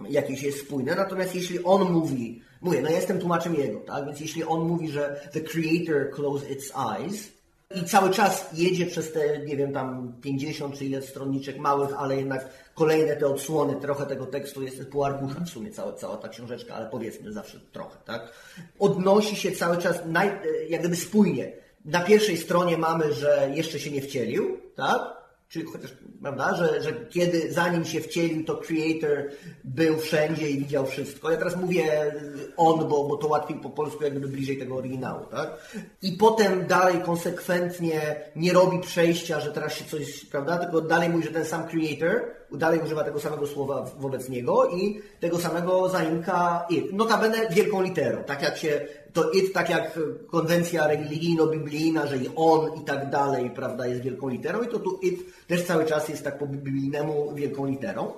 jakieś 0.10 0.44
jest 0.44 0.60
spójne. 0.60 0.96
Natomiast 0.96 1.36
jeśli 1.36 1.64
on 1.64 1.92
mówi, 1.92 2.42
mówię, 2.62 2.82
no 2.82 2.90
jestem 2.90 3.20
tłumaczem 3.20 3.56
jego, 3.56 3.80
tak? 3.80 4.06
Więc 4.06 4.20
jeśli 4.20 4.44
on 4.44 4.68
mówi, 4.68 4.92
że 4.92 5.30
the 5.34 5.42
creator 5.42 6.12
closed 6.12 6.52
its 6.52 6.72
eyes 6.76 7.34
i 7.76 7.86
cały 7.86 8.10
czas 8.10 8.50
jedzie 8.54 8.86
przez 8.86 9.12
te, 9.12 9.40
nie 9.46 9.58
wiem, 9.58 9.74
tam 9.74 10.14
50 10.22 10.78
czy 10.78 10.86
ile 10.86 11.02
stronniczek 11.02 11.58
małych, 11.58 11.90
ale 11.98 12.18
jednak 12.18 12.50
kolejne 12.76 13.16
te 13.16 13.28
odsłony, 13.28 13.76
trochę 13.76 14.06
tego 14.06 14.26
tekstu 14.26 14.64
jest 14.64 14.90
pół 14.90 15.04
arbusza 15.04 15.40
w 15.40 15.50
sumie 15.50 15.72
cała, 15.72 15.94
cała 15.94 16.18
ta 16.18 16.30
książeczka, 16.30 16.76
ale 16.76 16.90
powiedzmy 16.90 17.34
zawsze 17.34 17.60
trochę, 17.72 17.98
tak? 18.06 18.34
Odnosi 18.80 19.36
się 19.36 19.52
cały 19.52 19.78
czas 19.78 20.00
naj, 20.06 20.32
jak 20.70 20.82
gdyby 20.82 20.96
spójnie. 20.96 21.52
Na 21.86 22.00
pierwszej 22.00 22.38
stronie 22.38 22.78
mamy, 22.78 23.14
że 23.14 23.52
jeszcze 23.54 23.80
się 23.80 23.92
nie 23.92 24.02
wcielił, 24.02 24.58
tak? 24.76 25.23
Czy 25.54 25.66
chociaż, 25.66 25.94
prawda, 26.22 26.56
że, 26.56 26.82
że 26.82 26.94
kiedy, 27.10 27.54
zanim 27.54 27.86
się 27.86 28.00
wcielił, 28.00 28.46
to 28.46 28.58
creator 28.58 29.30
był 29.64 29.98
wszędzie 29.98 30.50
i 30.50 30.60
widział 30.60 30.86
wszystko. 30.86 31.32
Ja 31.32 31.38
teraz 31.38 31.56
mówię 31.56 32.14
on, 32.58 32.80
bo, 32.80 33.08
bo 33.08 33.18
to 33.18 33.28
łatwiej 33.28 33.58
po 33.58 33.70
polsku, 33.70 34.04
jakby 34.04 34.28
bliżej 34.28 34.58
tego 34.58 34.76
oryginału, 34.76 35.26
tak? 35.26 35.58
I 36.02 36.12
potem 36.12 36.68
dalej 36.68 37.02
konsekwentnie 37.02 38.16
nie 38.36 38.54
robi 38.54 38.80
przejścia, 38.80 39.40
że 39.40 39.52
teraz 39.52 39.74
się 39.74 39.86
coś, 39.86 40.26
prawda, 40.26 40.58
tylko 40.58 40.82
dalej 40.82 41.10
mówi, 41.10 41.24
że 41.24 41.32
ten 41.32 41.46
sam 41.46 41.68
creator, 41.68 42.22
dalej 42.52 42.80
używa 42.80 43.04
tego 43.04 43.20
samego 43.20 43.48
słowa 43.48 43.86
wobec 44.00 44.30
niego 44.30 44.70
i 44.70 45.02
tego 45.20 45.40
samego 45.40 45.90
zaimka. 45.90 46.68
Notabene 46.92 47.50
wielką 47.50 47.82
literą, 47.82 48.24
tak 48.24 48.42
jak 48.42 48.58
się 48.58 48.88
to 49.14 49.32
it, 49.32 49.54
tak 49.54 49.70
jak 49.70 50.00
konwencja 50.28 50.88
religijno-biblijna, 50.88 52.08
że 52.08 52.18
i 52.18 52.30
on 52.36 52.82
i 52.82 52.86
tak 52.86 53.10
dalej, 53.10 53.52
prawda, 53.56 53.88
jest 53.88 54.02
wielką 54.02 54.30
literą 54.30 54.64
i 54.64 54.68
to 54.68 54.80
tu 54.80 55.00
it 55.02 55.20
też 55.48 55.64
cały 55.64 55.86
czas 55.86 56.10
jest 56.10 56.24
tak 56.24 56.40
po 56.40 56.48
biblijnemu 56.48 57.36
wielką 57.36 57.66
literą. 57.66 58.12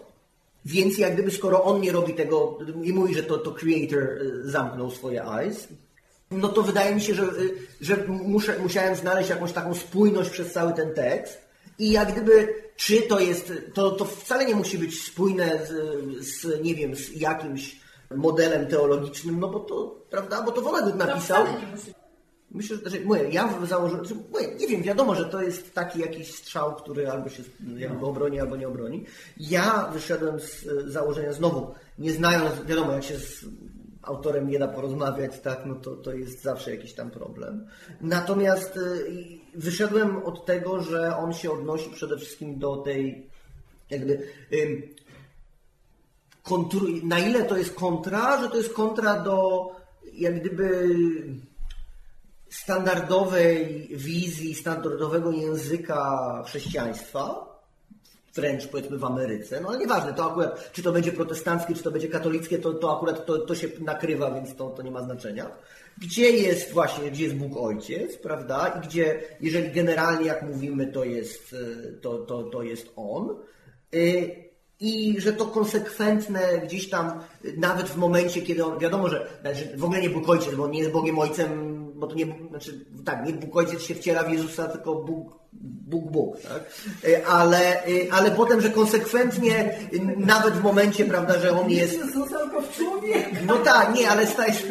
Więc 0.65 0.97
jak 0.97 1.13
gdyby 1.13 1.31
skoro 1.31 1.63
on 1.63 1.81
nie 1.81 1.91
robi 1.91 2.13
tego 2.13 2.57
i 2.83 2.93
mówi, 2.93 3.15
że 3.15 3.23
to, 3.23 3.37
to 3.37 3.51
creator 3.51 4.03
y, 4.03 4.49
zamknął 4.51 4.91
swoje 4.91 5.23
eyes, 5.23 5.67
no 6.31 6.49
to 6.49 6.61
wydaje 6.61 6.95
mi 6.95 7.01
się, 7.01 7.15
że, 7.15 7.23
y, 7.23 7.57
że 7.81 7.97
muszę, 8.07 8.59
musiałem 8.59 8.95
znaleźć 8.95 9.29
jakąś 9.29 9.51
taką 9.51 9.73
spójność 9.73 10.29
przez 10.29 10.53
cały 10.53 10.73
ten 10.73 10.93
tekst 10.93 11.37
i 11.79 11.91
jak 11.91 12.11
gdyby, 12.11 12.53
czy 12.75 13.01
to 13.01 13.19
jest, 13.19 13.53
to, 13.73 13.91
to 13.91 14.05
wcale 14.05 14.45
nie 14.45 14.55
musi 14.55 14.77
być 14.77 15.03
spójne 15.03 15.59
z, 15.67 16.25
z 16.25 16.63
nie 16.63 16.75
wiem, 16.75 16.95
z 16.95 17.11
jakimś 17.11 17.84
modelem 18.15 18.67
teologicznym, 18.67 19.39
no 19.39 19.47
bo 19.47 19.59
to, 19.59 19.95
prawda, 20.09 20.41
bo 20.41 20.51
to 20.51 20.61
Vonnegut 20.61 20.95
napisał. 20.95 21.45
Myślę, 22.51 22.77
że 22.85 22.99
mówię, 22.99 23.29
ja 23.29 23.59
założyłem, 23.63 24.05
mówię, 24.31 24.47
nie 24.59 24.67
wiem, 24.67 24.81
wiadomo, 24.81 25.15
że 25.15 25.25
to 25.25 25.41
jest 25.41 25.73
taki 25.73 25.99
jakiś 25.99 26.35
strzał, 26.35 26.75
który 26.75 27.11
albo 27.11 27.29
się 27.29 27.43
jakby 27.77 28.05
obroni, 28.05 28.39
albo 28.39 28.55
nie 28.55 28.67
obroni. 28.67 29.05
Ja 29.37 29.89
wyszedłem 29.93 30.39
z 30.39 30.65
założenia 30.85 31.33
znowu, 31.33 31.73
nie 31.99 32.11
znając, 32.11 32.65
wiadomo, 32.65 32.91
jak 32.91 33.03
się 33.03 33.19
z 33.19 33.45
autorem 34.01 34.49
nie 34.49 34.59
da 34.59 34.67
porozmawiać, 34.67 35.39
tak, 35.39 35.65
no 35.65 35.75
to, 35.75 35.95
to 35.95 36.13
jest 36.13 36.41
zawsze 36.41 36.75
jakiś 36.75 36.93
tam 36.93 37.11
problem. 37.11 37.67
Natomiast 38.01 38.77
y, 38.77 39.39
wyszedłem 39.55 40.23
od 40.23 40.45
tego, 40.45 40.81
że 40.81 41.17
on 41.17 41.33
się 41.33 41.51
odnosi 41.51 41.89
przede 41.89 42.17
wszystkim 42.17 42.59
do 42.59 42.77
tej 42.77 43.29
jakby 43.89 44.27
kontru, 46.45 46.87
na 47.03 47.19
ile 47.19 47.43
to 47.43 47.57
jest 47.57 47.73
kontra, 47.73 48.41
że 48.41 48.49
to 48.49 48.57
jest 48.57 48.73
kontra 48.73 49.19
do 49.19 49.67
jak 50.13 50.39
gdyby 50.39 50.89
standardowej 52.49 53.87
wizji, 53.91 54.55
standardowego 54.55 55.31
języka 55.31 56.43
chrześcijaństwa, 56.47 57.55
wręcz 58.35 58.67
powiedzmy 58.67 58.97
w 58.97 59.05
Ameryce, 59.05 59.61
no 59.61 59.69
ale 59.69 59.77
nieważne, 59.77 60.13
to 60.13 60.31
akurat, 60.31 60.71
czy 60.71 60.83
to 60.83 60.91
będzie 60.91 61.11
protestanckie, 61.11 61.73
czy 61.73 61.83
to 61.83 61.91
będzie 61.91 62.07
katolickie, 62.07 62.59
to, 62.59 62.73
to 62.73 62.97
akurat 62.97 63.25
to, 63.25 63.37
to 63.37 63.55
się 63.55 63.67
nakrywa, 63.79 64.31
więc 64.31 64.55
to, 64.55 64.69
to 64.69 64.81
nie 64.81 64.91
ma 64.91 65.01
znaczenia. 65.01 65.51
Gdzie 65.97 66.31
jest 66.31 66.71
właśnie, 66.71 67.11
gdzie 67.11 67.23
jest 67.23 67.35
Bóg 67.35 67.57
Ojciec, 67.57 68.17
prawda, 68.17 68.67
i 68.67 68.87
gdzie, 68.87 69.21
jeżeli 69.41 69.71
generalnie 69.71 70.25
jak 70.25 70.41
mówimy, 70.41 70.87
to 70.87 71.03
jest, 71.03 71.55
to, 72.01 72.17
to, 72.17 72.43
to 72.43 72.63
jest 72.63 72.91
On, 72.95 73.35
y, 73.95 74.45
i 74.79 75.21
że 75.21 75.33
to 75.33 75.45
konsekwentne 75.45 76.59
gdzieś 76.65 76.89
tam, 76.89 77.19
nawet 77.57 77.89
w 77.89 77.97
momencie, 77.97 78.41
kiedy 78.41 78.65
on, 78.65 78.79
wiadomo, 78.79 79.09
że, 79.09 79.27
że 79.43 79.77
w 79.77 79.83
ogóle 79.83 80.01
nie 80.01 80.09
Bóg 80.09 80.29
Ojciec, 80.29 80.55
bo 80.55 80.63
on 80.63 80.71
nie 80.71 80.79
jest 80.79 80.91
Bogiem 80.91 81.19
Ojcem, 81.19 81.74
bo 81.95 82.07
to 82.07 82.15
nie, 82.15 82.25
znaczy, 82.49 82.85
tak, 83.05 83.25
nie 83.25 83.33
Bóg 83.33 83.55
Ojciec 83.55 83.81
się 83.81 83.95
wciela 83.95 84.23
w 84.23 84.31
Jezusa, 84.31 84.67
tylko 84.67 84.95
Bóg, 84.95 85.39
Bóg, 85.61 86.11
Bóg, 86.11 86.41
tak? 86.41 86.63
E, 87.09 87.27
ale, 87.27 87.85
e, 87.85 87.87
ale 88.11 88.31
potem, 88.31 88.61
że 88.61 88.69
konsekwentnie, 88.69 89.79
nawet 90.17 90.53
w 90.53 90.63
momencie, 90.63 91.05
prawda, 91.05 91.39
że 91.39 91.59
on 91.59 91.69
jest... 91.69 91.99
No 93.45 93.57
tak, 93.57 93.95
nie, 93.95 94.09
ale 94.09 94.27
staje 94.27 94.53
się... 94.53 94.67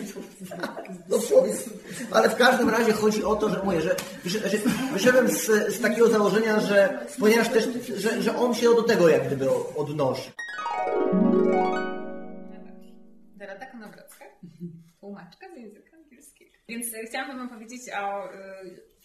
No, 1.08 1.18
ale 2.10 2.28
w 2.28 2.34
każdym 2.34 2.70
razie 2.70 2.92
chodzi 2.92 3.24
o 3.24 3.36
to, 3.36 3.48
że 3.48 3.62
mówię, 3.64 3.80
że, 3.80 3.96
że, 4.24 4.48
że 4.48 4.58
wyszedłem 4.92 5.28
z, 5.28 5.46
z 5.46 5.80
takiego 5.80 6.08
założenia, 6.08 6.60
że 6.60 7.06
ponieważ 7.20 7.48
też, 7.48 7.68
że, 7.96 8.22
że 8.22 8.36
on 8.36 8.54
się 8.54 8.66
do 8.66 8.82
tego 8.82 9.08
jak 9.08 9.26
gdyby 9.26 9.50
odnosi. 9.76 10.30
Dorota 13.36 13.66
Konowrocka, 13.66 14.24
tłumaczka. 15.00 15.43
Więc 16.68 16.86
chciałam 17.08 17.38
Wam 17.38 17.48
powiedzieć 17.48 17.80
o 17.98 18.28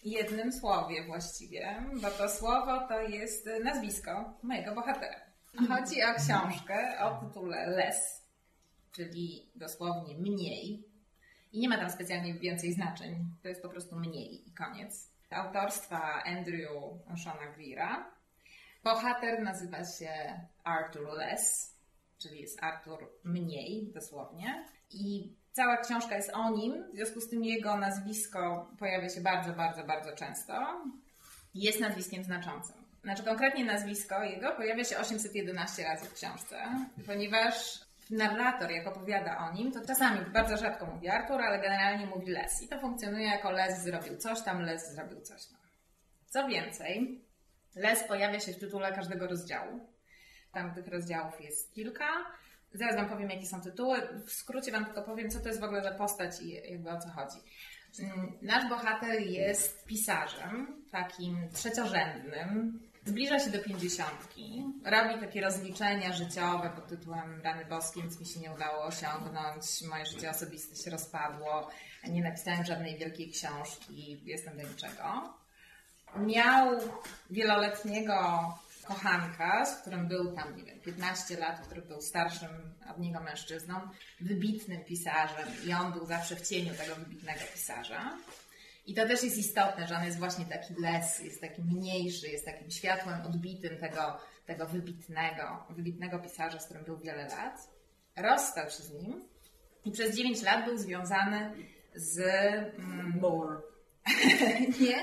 jednym 0.04 0.52
słowie 0.52 1.04
właściwie, 1.06 1.84
bo 2.02 2.10
to 2.10 2.28
słowo 2.28 2.88
to 2.88 3.00
jest 3.02 3.48
nazwisko 3.64 4.38
mojego 4.42 4.74
bohatera. 4.74 5.20
Chodzi 5.68 6.02
o 6.02 6.14
książkę 6.14 6.98
o 7.00 7.26
tytule 7.26 7.66
Less, 7.70 8.26
czyli 8.92 9.50
dosłownie 9.56 10.18
mniej. 10.18 10.84
I 11.52 11.58
nie 11.58 11.68
ma 11.68 11.78
tam 11.78 11.90
specjalnie 11.90 12.34
więcej 12.34 12.72
znaczeń, 12.72 13.24
to 13.42 13.48
jest 13.48 13.62
po 13.62 13.68
prostu 13.68 13.96
mniej 13.96 14.48
i 14.48 14.52
koniec. 14.52 15.10
Autorstwa 15.30 16.22
Andrew 16.24 16.70
Shona 17.22 17.52
Greera. 17.56 18.10
Bohater 18.84 19.42
nazywa 19.42 19.84
się 19.84 20.40
Arthur 20.64 21.12
Less, 21.12 21.74
czyli 22.18 22.40
jest 22.40 22.62
Arthur 22.62 23.10
mniej 23.24 23.92
dosłownie. 23.94 24.66
I 24.90 25.34
Cała 25.60 25.76
książka 25.76 26.16
jest 26.16 26.30
o 26.34 26.50
nim, 26.50 26.84
w 26.92 26.96
związku 26.96 27.20
z 27.20 27.28
tym 27.28 27.44
jego 27.44 27.76
nazwisko 27.76 28.70
pojawia 28.78 29.08
się 29.08 29.20
bardzo, 29.20 29.52
bardzo, 29.52 29.84
bardzo 29.84 30.12
często. 30.12 30.82
Jest 31.54 31.80
nazwiskiem 31.80 32.24
znaczącym. 32.24 32.76
Znaczy 33.02 33.24
konkretnie 33.24 33.64
nazwisko 33.64 34.24
jego 34.24 34.52
pojawia 34.52 34.84
się 34.84 34.98
811 34.98 35.84
razy 35.84 36.06
w 36.06 36.14
książce, 36.14 36.56
ponieważ 37.06 37.80
narrator, 38.10 38.70
jak 38.70 38.86
opowiada 38.86 39.38
o 39.38 39.52
nim, 39.52 39.72
to 39.72 39.86
czasami 39.86 40.20
bardzo 40.20 40.56
rzadko 40.56 40.86
mówi 40.86 41.08
Artur, 41.08 41.40
ale 41.40 41.58
generalnie 41.58 42.06
mówi 42.06 42.32
Les. 42.32 42.62
I 42.62 42.68
to 42.68 42.78
funkcjonuje 42.78 43.26
jako 43.26 43.50
Les 43.50 43.82
zrobił 43.82 44.16
coś 44.16 44.42
tam, 44.42 44.62
Les 44.62 44.92
zrobił 44.92 45.20
coś 45.20 45.46
tam. 45.46 45.60
Co 46.28 46.48
więcej, 46.48 47.20
Les 47.76 48.04
pojawia 48.04 48.40
się 48.40 48.52
w 48.52 48.58
tytule 48.58 48.92
każdego 48.92 49.26
rozdziału. 49.26 49.80
Tam 50.52 50.74
tych 50.74 50.88
rozdziałów 50.88 51.40
jest 51.40 51.74
kilka. 51.74 52.08
Zaraz 52.74 52.96
Wam 52.96 53.08
powiem, 53.08 53.30
jakie 53.30 53.46
są 53.46 53.60
tytuły. 53.60 53.98
W 54.26 54.32
skrócie 54.32 54.72
Wam 54.72 54.84
tylko 54.84 55.02
powiem, 55.02 55.30
co 55.30 55.40
to 55.40 55.48
jest 55.48 55.60
w 55.60 55.64
ogóle 55.64 55.82
za 55.82 55.90
postać 55.90 56.40
i 56.42 56.52
jakby 56.52 56.90
o 56.90 57.00
co 57.00 57.08
chodzi. 57.08 57.38
Mm, 57.98 58.32
nasz 58.42 58.68
bohater 58.68 59.20
jest 59.20 59.84
pisarzem, 59.84 60.84
takim 60.90 61.48
trzeciorzędnym. 61.52 62.80
Zbliża 63.04 63.38
się 63.38 63.50
do 63.50 63.58
pięćdziesiątki. 63.58 64.64
Robi 64.84 65.20
takie 65.20 65.40
rozliczenia 65.40 66.12
życiowe 66.12 66.70
pod 66.74 66.88
tytułem 66.88 67.40
Rany 67.42 67.64
boskie, 67.64 68.02
nic 68.02 68.20
mi 68.20 68.26
się 68.26 68.40
nie 68.40 68.52
udało 68.52 68.84
osiągnąć. 68.84 69.82
Moje 69.90 70.06
życie 70.06 70.30
osobiste 70.30 70.76
się 70.76 70.90
rozpadło. 70.90 71.70
Nie 72.08 72.22
napisałem 72.22 72.64
żadnej 72.64 72.98
wielkiej 72.98 73.30
książki. 73.30 74.20
Jestem 74.24 74.56
do 74.56 74.62
niczego. 74.62 75.34
Miał 76.16 76.78
wieloletniego 77.30 78.14
kochanka, 78.90 79.66
z 79.66 79.80
którym 79.80 80.08
był 80.08 80.32
tam, 80.32 80.56
nie 80.56 80.64
wiem, 80.64 80.80
15 80.80 81.36
lat, 81.36 81.60
który 81.60 81.82
był 81.82 82.00
starszym 82.00 82.48
od 82.90 82.98
niego 82.98 83.20
mężczyzną, 83.20 83.74
wybitnym 84.20 84.84
pisarzem 84.84 85.48
i 85.66 85.72
on 85.72 85.92
był 85.92 86.06
zawsze 86.06 86.36
w 86.36 86.48
cieniu 86.48 86.74
tego 86.74 86.94
wybitnego 86.94 87.40
pisarza. 87.52 88.18
I 88.86 88.94
to 88.94 89.06
też 89.06 89.22
jest 89.22 89.38
istotne, 89.38 89.86
że 89.86 89.96
on 89.96 90.04
jest 90.04 90.18
właśnie 90.18 90.44
taki 90.44 90.74
les, 90.74 91.18
jest 91.18 91.40
taki 91.40 91.62
mniejszy, 91.62 92.28
jest 92.28 92.44
takim 92.44 92.70
światłem 92.70 93.26
odbitym 93.26 93.78
tego, 93.78 94.18
tego 94.46 94.66
wybitnego, 94.66 95.66
wybitnego 95.70 96.18
pisarza, 96.18 96.58
z 96.58 96.64
którym 96.64 96.84
był 96.84 96.98
wiele 96.98 97.28
lat. 97.28 97.70
rozstał 98.16 98.64
się 98.64 98.82
z 98.82 98.92
nim 98.92 99.24
i 99.84 99.90
przez 99.90 100.16
9 100.16 100.42
lat 100.42 100.64
był 100.64 100.78
związany 100.78 101.52
z... 101.94 102.18
Mm, 102.18 103.20
More. 103.20 103.69
nie? 104.80 105.02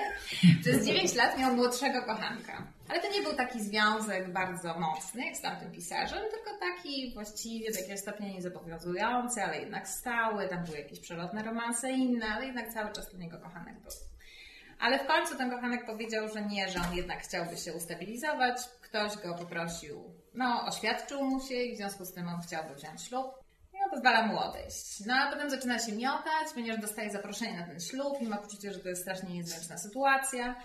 Przez 0.62 0.86
9 0.86 1.15
lat 1.15 1.39
miał 1.39 1.56
młodszego 1.56 2.02
kochanka. 2.02 2.67
Ale 2.89 3.02
to 3.02 3.12
nie 3.12 3.22
był 3.22 3.36
taki 3.36 3.62
związek 3.62 4.34
bardzo 4.34 4.80
mocny, 4.80 5.26
jak 5.26 5.38
z 5.38 5.41
tamtym 5.41 5.72
pisarzem, 5.72 6.20
tylko 6.32 6.60
taki 6.60 7.13
właściwie 7.13 7.72
do 7.72 7.78
jakiegoś 7.78 8.00
stopnia 8.00 8.28
niezobowiązujący, 8.28 9.43
ale 9.43 9.60
jednak 9.60 9.88
stały. 9.88 10.48
Tam 10.48 10.65
były 10.65 10.78
jakieś 10.78 11.00
przelotne 11.00 11.43
romanse 11.43 11.91
inne, 11.91 12.26
ale 12.26 12.46
jednak 12.46 12.74
cały 12.74 12.93
czas 12.93 13.10
ten 13.12 13.22
jego 13.22 13.39
kochanek 13.39 13.80
był. 13.80 13.91
Ale 14.80 15.00
w 15.00 15.08
końcu 15.08 15.38
ten 15.38 15.52
kochanek 15.52 15.86
powiedział, 15.86 16.30
że 16.34 16.41
nie, 16.41 16.70
że 16.70 16.80
on 16.80 16.96
jednak 16.96 17.20
chciałby 17.20 17.58
się 17.58 17.74
ustabilizować. 17.74 18.58
Ktoś 18.82 19.17
go 19.17 19.36
poprosił, 19.36 20.04
no, 20.34 20.65
oświadczył 20.65 21.24
mu 21.24 21.41
się 21.41 21.56
i 21.56 21.74
w 21.74 21.78
związku 21.78 22.06
z 22.06 22.13
tym 22.13 22.28
on 22.28 22.41
chciałby 22.41 22.76
wziąć 22.76 23.04
ślub. 23.04 23.46
Pozwala 23.89 24.28
mu 24.28 24.39
odejść. 24.39 25.06
No 25.06 25.13
a 25.15 25.32
potem 25.32 25.50
zaczyna 25.50 25.80
się 25.80 25.91
miotać, 25.91 26.47
ponieważ 26.54 26.82
dostaje 26.82 27.12
zaproszenie 27.12 27.60
na 27.60 27.67
ten 27.67 27.80
ślub 27.80 28.21
i 28.21 28.28
ma 28.28 28.38
poczucie, 28.38 28.73
że 28.73 28.80
to 28.80 28.89
jest 28.89 29.02
strasznie 29.02 29.30
niezręczna 29.34 29.78
sytuacja. 29.78 30.56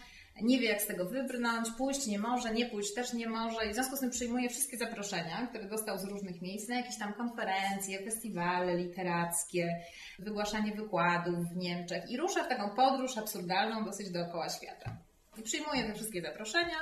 Nie 0.42 0.60
wie, 0.60 0.68
jak 0.68 0.82
z 0.82 0.86
tego 0.86 1.04
wybrnąć, 1.04 1.68
pójść 1.78 2.06
nie 2.06 2.18
może, 2.18 2.54
nie 2.54 2.66
pójść 2.66 2.94
też 2.94 3.12
nie 3.12 3.28
może 3.28 3.66
i 3.66 3.70
w 3.70 3.74
związku 3.74 3.96
z 3.96 4.00
tym 4.00 4.10
przyjmuje 4.10 4.48
wszystkie 4.48 4.76
zaproszenia, 4.76 5.46
które 5.46 5.64
dostał 5.64 5.98
z 5.98 6.04
różnych 6.04 6.42
miejsc, 6.42 6.68
na 6.68 6.76
jakieś 6.76 6.98
tam 6.98 7.12
konferencje, 7.12 8.04
festiwale 8.04 8.76
literackie, 8.76 9.80
wygłaszanie 10.18 10.72
wykładów 10.72 11.48
w 11.48 11.56
Niemczech 11.56 12.10
i 12.10 12.16
rusza 12.16 12.44
w 12.44 12.48
taką 12.48 12.70
podróż 12.70 13.18
absurdalną 13.18 13.84
dosyć 13.84 14.10
dookoła 14.10 14.48
świata. 14.48 14.96
I 15.36 15.42
przyjmuje 15.42 15.84
te 15.84 15.94
wszystkie 15.94 16.22
zaproszenia 16.22 16.76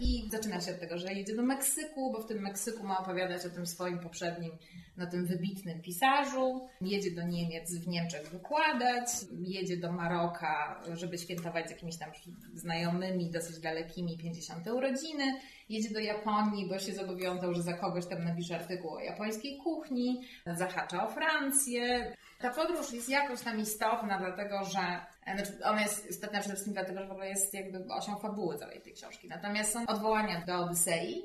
i 0.00 0.28
zaczyna 0.30 0.60
się 0.60 0.72
od 0.72 0.80
tego, 0.80 0.98
że 0.98 1.12
jedzie 1.12 1.36
do 1.36 1.42
Meksyku, 1.42 2.12
bo 2.12 2.20
w 2.20 2.26
tym 2.26 2.42
Meksyku 2.42 2.86
ma 2.86 2.98
opowiadać 2.98 3.46
o 3.46 3.50
tym 3.50 3.66
swoim 3.66 3.98
poprzednim, 3.98 4.52
no 4.96 5.06
tym 5.06 5.26
wybitnym 5.26 5.82
pisarzu. 5.82 6.68
Jedzie 6.80 7.10
do 7.10 7.22
Niemiec, 7.22 7.74
w 7.74 7.88
Niemczech 7.88 8.28
wykładać. 8.30 9.08
Jedzie 9.32 9.76
do 9.76 9.92
Maroka, 9.92 10.82
żeby 10.94 11.18
świętować 11.18 11.66
z 11.66 11.70
jakimiś 11.70 11.98
tam 11.98 12.10
znajomymi, 12.54 13.30
dosyć 13.30 13.58
dalekimi 13.58 14.18
50. 14.18 14.66
urodziny. 14.68 15.40
Jedzie 15.68 15.90
do 15.90 16.00
Japonii, 16.00 16.68
bo 16.68 16.78
się 16.78 16.94
zobowiązał, 16.94 17.54
że 17.54 17.62
za 17.62 17.72
kogoś 17.72 18.06
tam 18.06 18.24
napisze 18.24 18.56
artykuł 18.56 18.90
o 18.94 19.00
japońskiej 19.00 19.58
kuchni. 19.58 20.22
Zahacza 20.46 21.06
o 21.06 21.10
Francję. 21.10 22.16
Ta 22.38 22.50
podróż 22.50 22.92
jest 22.92 23.08
jakoś 23.08 23.40
tam 23.40 23.60
istotna, 23.60 24.18
dlatego 24.18 24.64
że 24.64 25.06
znaczy 25.34 25.64
ona 25.64 25.82
jest 25.82 26.10
istotna 26.10 26.38
przede 26.38 26.54
wszystkim 26.54 26.74
dlatego, 26.74 27.00
że 27.00 27.06
w 27.06 27.10
ogóle 27.10 27.28
jest 27.28 27.54
jakby 27.54 27.94
osią 27.94 28.16
fabuły 28.16 28.58
całej 28.58 28.80
tej 28.80 28.92
książki. 28.92 29.28
Natomiast 29.28 29.72
są 29.72 29.86
odwołania 29.86 30.44
do 30.46 30.58
Odysei, 30.58 31.22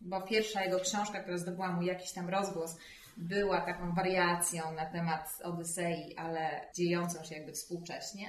bo 0.00 0.22
pierwsza 0.22 0.64
jego 0.64 0.80
książka, 0.80 1.20
która 1.20 1.38
zdobyła 1.38 1.68
mu 1.72 1.82
jakiś 1.82 2.12
tam 2.12 2.28
rozgłos, 2.28 2.76
była 3.16 3.60
taką 3.60 3.94
wariacją 3.94 4.72
na 4.72 4.86
temat 4.86 5.38
Odysei, 5.42 6.16
ale 6.16 6.68
dziejącą 6.74 7.24
się 7.24 7.34
jakby 7.34 7.52
współcześnie. 7.52 8.26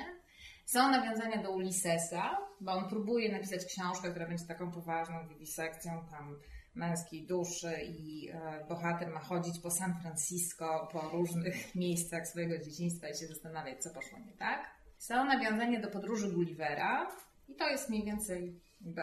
Są 0.66 0.92
nawiązania 0.92 1.44
do 1.44 1.52
Ulyssesa, 1.52 2.38
bo 2.62 2.72
on 2.72 2.90
próbuje 2.90 3.32
napisać 3.32 3.66
książkę, 3.66 4.10
która 4.10 4.28
będzie 4.28 4.46
taką 4.46 4.72
poważną 4.72 5.28
wiwisekcją 5.28 6.06
tam 6.12 6.40
męskiej 6.78 7.28
duszy 7.28 7.74
i 7.82 8.30
e, 8.30 8.66
bohater 8.70 9.10
ma 9.10 9.20
chodzić 9.20 9.60
po 9.60 9.72
San 9.72 9.94
Francisco, 10.02 10.90
po 10.92 11.00
różnych 11.00 11.56
miejscach 11.76 12.28
swojego 12.28 12.58
dzieciństwa 12.58 13.10
i 13.10 13.18
się 13.18 13.28
zastanawiać, 13.28 13.84
co 13.84 13.90
poszło 13.90 14.20
nie 14.20 14.34
tak. 14.34 14.78
Są 14.98 15.26
nawiązania 15.26 15.82
do 15.82 15.88
podróży 15.88 16.32
Gullivera 16.32 17.08
i 17.48 17.56
to 17.56 17.70
jest 17.70 17.90
mniej 17.90 18.04
więcej 18.04 18.62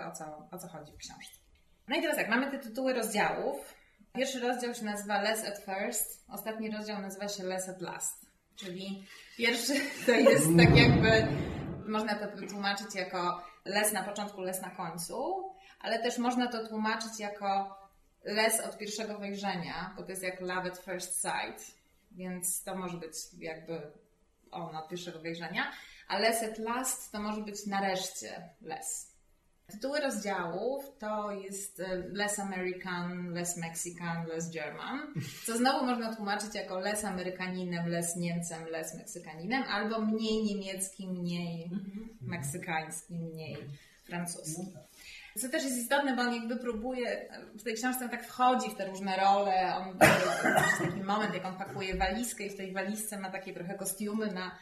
o 0.08 0.12
co, 0.12 0.48
o 0.50 0.58
co 0.58 0.68
chodzi 0.68 0.92
w 0.92 0.96
książce. 0.96 1.38
No 1.88 1.96
i 1.96 2.00
teraz 2.00 2.16
tak, 2.16 2.28
mamy 2.28 2.50
te 2.50 2.58
tytuły 2.58 2.92
rozdziałów. 2.92 3.74
Pierwszy 4.12 4.40
rozdział 4.40 4.74
się 4.74 4.84
nazywa 4.84 5.22
Less 5.22 5.44
at 5.44 5.58
First, 5.58 6.24
ostatni 6.28 6.70
rozdział 6.70 7.02
nazywa 7.02 7.28
się 7.28 7.44
Less 7.44 7.68
at 7.68 7.80
Last. 7.80 8.26
Czyli 8.56 9.06
pierwszy 9.36 9.72
to 10.06 10.12
jest 10.12 10.46
tak 10.56 10.76
jakby, 10.76 11.26
można 11.86 12.14
to 12.14 12.46
tłumaczyć 12.46 12.94
jako 12.94 13.42
les 13.64 13.92
na 13.92 14.02
początku, 14.02 14.40
les 14.40 14.62
na 14.62 14.70
końcu, 14.70 15.44
ale 15.84 15.98
też 15.98 16.18
można 16.18 16.48
to 16.48 16.68
tłumaczyć 16.68 17.20
jako 17.20 17.78
les 18.24 18.60
od 18.60 18.78
pierwszego 18.78 19.18
wejrzenia, 19.18 19.94
bo 19.96 20.02
to 20.02 20.10
jest 20.10 20.22
jak 20.22 20.40
love 20.40 20.70
at 20.70 20.78
first 20.78 21.20
sight, 21.20 21.74
więc 22.12 22.62
to 22.62 22.76
może 22.76 22.96
być 22.96 23.12
jakby 23.38 23.80
on 24.50 24.76
od 24.76 24.88
pierwszego 24.88 25.20
wejrzenia, 25.20 25.72
a 26.08 26.18
les 26.18 26.42
at 26.42 26.58
last 26.58 27.12
to 27.12 27.20
może 27.20 27.40
być 27.40 27.66
nareszcie 27.66 28.48
les. 28.62 29.14
Tytuły 29.66 30.00
rozdziałów 30.00 30.98
to 30.98 31.30
jest 31.30 31.80
e, 31.80 31.96
Less 31.96 32.38
American, 32.38 33.32
Less 33.32 33.56
Mexican, 33.56 34.26
Less 34.26 34.50
German, 34.50 35.14
co 35.46 35.56
znowu 35.56 35.86
można 35.86 36.16
tłumaczyć 36.16 36.54
jako 36.54 36.78
Less 36.78 37.04
Amerykaninem, 37.04 37.88
Less 37.88 38.16
Niemcem, 38.16 38.64
Less 38.64 38.94
Meksykaninem, 38.94 39.62
albo 39.62 40.00
mniej 40.00 40.44
niemieckim, 40.44 41.10
mniej 41.10 41.70
meksykańskim, 42.20 43.16
mniej 43.16 43.56
francuskim. 44.04 44.78
Co 45.38 45.48
też 45.48 45.64
jest 45.64 45.76
istotne, 45.76 46.16
bo 46.16 46.22
on 46.22 46.34
jakby 46.34 46.56
próbuje, 46.56 47.28
w 47.54 47.62
tej 47.62 47.74
książce 47.74 48.04
on 48.04 48.10
tak 48.10 48.26
wchodzi 48.26 48.70
w 48.70 48.74
te 48.74 48.86
różne 48.86 49.16
role, 49.16 49.76
on 49.76 49.98
jest 50.00 50.92
taki 50.92 51.02
moment, 51.02 51.34
jak 51.34 51.44
on 51.44 51.56
pakuje 51.56 51.96
walizkę 51.96 52.44
i 52.44 52.50
w 52.50 52.56
tej 52.56 52.72
walizce 52.72 53.18
ma 53.18 53.30
takie 53.30 53.54
trochę 53.54 53.74
kostiumy 53.74 54.32
na, 54.32 54.58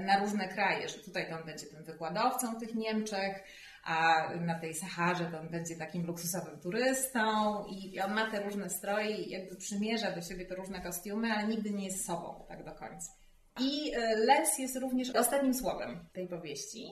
na 0.00 0.18
różne 0.18 0.48
kraje, 0.48 0.88
że 0.88 0.98
tutaj 0.98 1.28
to 1.28 1.36
on 1.36 1.44
będzie 1.44 1.66
tym 1.66 1.84
wykładowcą 1.84 2.60
tych 2.60 2.74
Niemczech, 2.74 3.44
a 3.84 4.28
na 4.40 4.58
tej 4.58 4.74
Saharze 4.74 5.24
to 5.24 5.40
on 5.40 5.48
będzie 5.48 5.76
takim 5.76 6.06
luksusowym 6.06 6.60
turystą 6.60 7.64
i 7.64 8.00
on 8.00 8.14
ma 8.14 8.30
te 8.30 8.42
różne 8.42 8.70
stroje 8.70 9.16
i 9.16 9.30
jakby 9.30 9.56
przymierza 9.56 10.10
do 10.10 10.22
siebie 10.22 10.46
te 10.46 10.54
różne 10.54 10.80
kostiumy, 10.80 11.32
ale 11.32 11.48
nigdy 11.48 11.70
nie 11.70 11.84
jest 11.84 12.06
sobą 12.06 12.44
tak 12.48 12.64
do 12.64 12.72
końca. 12.72 13.12
I 13.60 13.92
Les 14.16 14.58
jest 14.58 14.76
również 14.76 15.10
ostatnim 15.10 15.54
słowem 15.54 16.08
tej 16.12 16.28
powieści. 16.28 16.90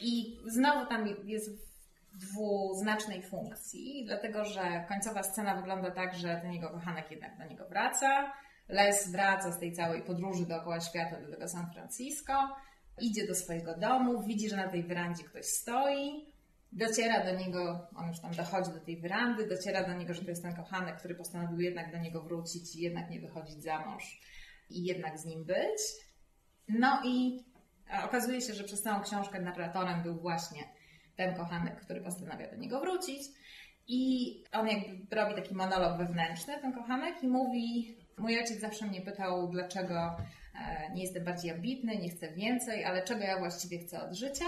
I 0.00 0.38
znowu 0.46 0.86
tam 0.86 1.06
jest 1.24 1.73
dwuznacznej 2.14 3.22
funkcji, 3.22 4.04
dlatego 4.06 4.44
że 4.44 4.84
końcowa 4.88 5.22
scena 5.22 5.56
wygląda 5.56 5.90
tak, 5.90 6.14
że 6.14 6.40
ten 6.42 6.52
jego 6.52 6.70
kochanek 6.70 7.10
jednak 7.10 7.38
do 7.38 7.44
niego 7.44 7.68
wraca. 7.68 8.32
Les 8.68 9.10
wraca 9.12 9.52
z 9.52 9.58
tej 9.58 9.72
całej 9.72 10.02
podróży 10.02 10.46
dookoła 10.46 10.80
świata 10.80 11.20
do 11.20 11.30
tego 11.30 11.48
San 11.48 11.70
Francisco, 11.72 12.56
idzie 13.00 13.26
do 13.26 13.34
swojego 13.34 13.78
domu, 13.78 14.22
widzi, 14.22 14.48
że 14.48 14.56
na 14.56 14.68
tej 14.68 14.82
werandzie 14.82 15.24
ktoś 15.24 15.44
stoi, 15.44 16.26
dociera 16.72 17.24
do 17.24 17.38
niego, 17.38 17.88
on 17.96 18.08
już 18.08 18.20
tam 18.20 18.34
dochodzi 18.34 18.70
do 18.72 18.80
tej 18.80 19.00
werandy, 19.00 19.46
dociera 19.46 19.88
do 19.88 19.94
niego, 19.94 20.14
że 20.14 20.22
to 20.22 20.30
jest 20.30 20.42
ten 20.42 20.56
kochanek, 20.56 20.96
który 20.96 21.14
postanowił 21.14 21.60
jednak 21.60 21.92
do 21.92 21.98
niego 21.98 22.22
wrócić 22.22 22.76
i 22.76 22.80
jednak 22.80 23.10
nie 23.10 23.20
wychodzić 23.20 23.62
za 23.62 23.78
mąż 23.78 24.20
i 24.70 24.84
jednak 24.84 25.18
z 25.18 25.24
nim 25.24 25.44
być. 25.44 25.78
No 26.68 27.00
i 27.04 27.44
okazuje 28.04 28.40
się, 28.40 28.54
że 28.54 28.64
przez 28.64 28.82
całą 28.82 29.02
książkę 29.02 29.40
narratorem 29.40 30.02
był 30.02 30.20
właśnie 30.20 30.73
ten 31.16 31.34
kochanek, 31.34 31.80
który 31.80 32.00
postanawia 32.00 32.50
do 32.50 32.56
niego 32.56 32.80
wrócić. 32.80 33.22
I 33.88 34.34
on 34.52 34.68
jakby 34.68 35.16
robi 35.16 35.34
taki 35.34 35.54
monolog 35.54 35.98
wewnętrzny, 35.98 36.60
ten 36.60 36.72
kochanek, 36.72 37.22
i 37.22 37.28
mówi: 37.28 37.96
Mój 38.18 38.38
ojciec 38.38 38.60
zawsze 38.60 38.86
mnie 38.86 39.00
pytał, 39.00 39.48
dlaczego 39.48 40.16
e, 40.60 40.92
nie 40.94 41.02
jestem 41.02 41.24
bardziej 41.24 41.50
ambitny, 41.50 41.96
nie 41.96 42.10
chcę 42.10 42.32
więcej, 42.32 42.84
ale 42.84 43.02
czego 43.02 43.20
ja 43.20 43.38
właściwie 43.38 43.78
chcę 43.78 44.02
od 44.02 44.14
życia. 44.14 44.46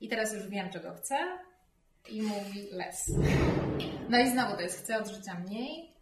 I 0.00 0.08
teraz 0.08 0.34
już 0.34 0.48
wiem, 0.48 0.70
czego 0.70 0.94
chcę. 0.94 1.16
I 2.10 2.22
mówi 2.22 2.68
less. 2.70 3.12
No 4.08 4.18
i 4.18 4.30
znowu 4.30 4.56
to 4.56 4.60
jest 4.60 4.78
chcę 4.78 4.98
od 4.98 5.08
życia 5.08 5.34
mniej, 5.34 5.92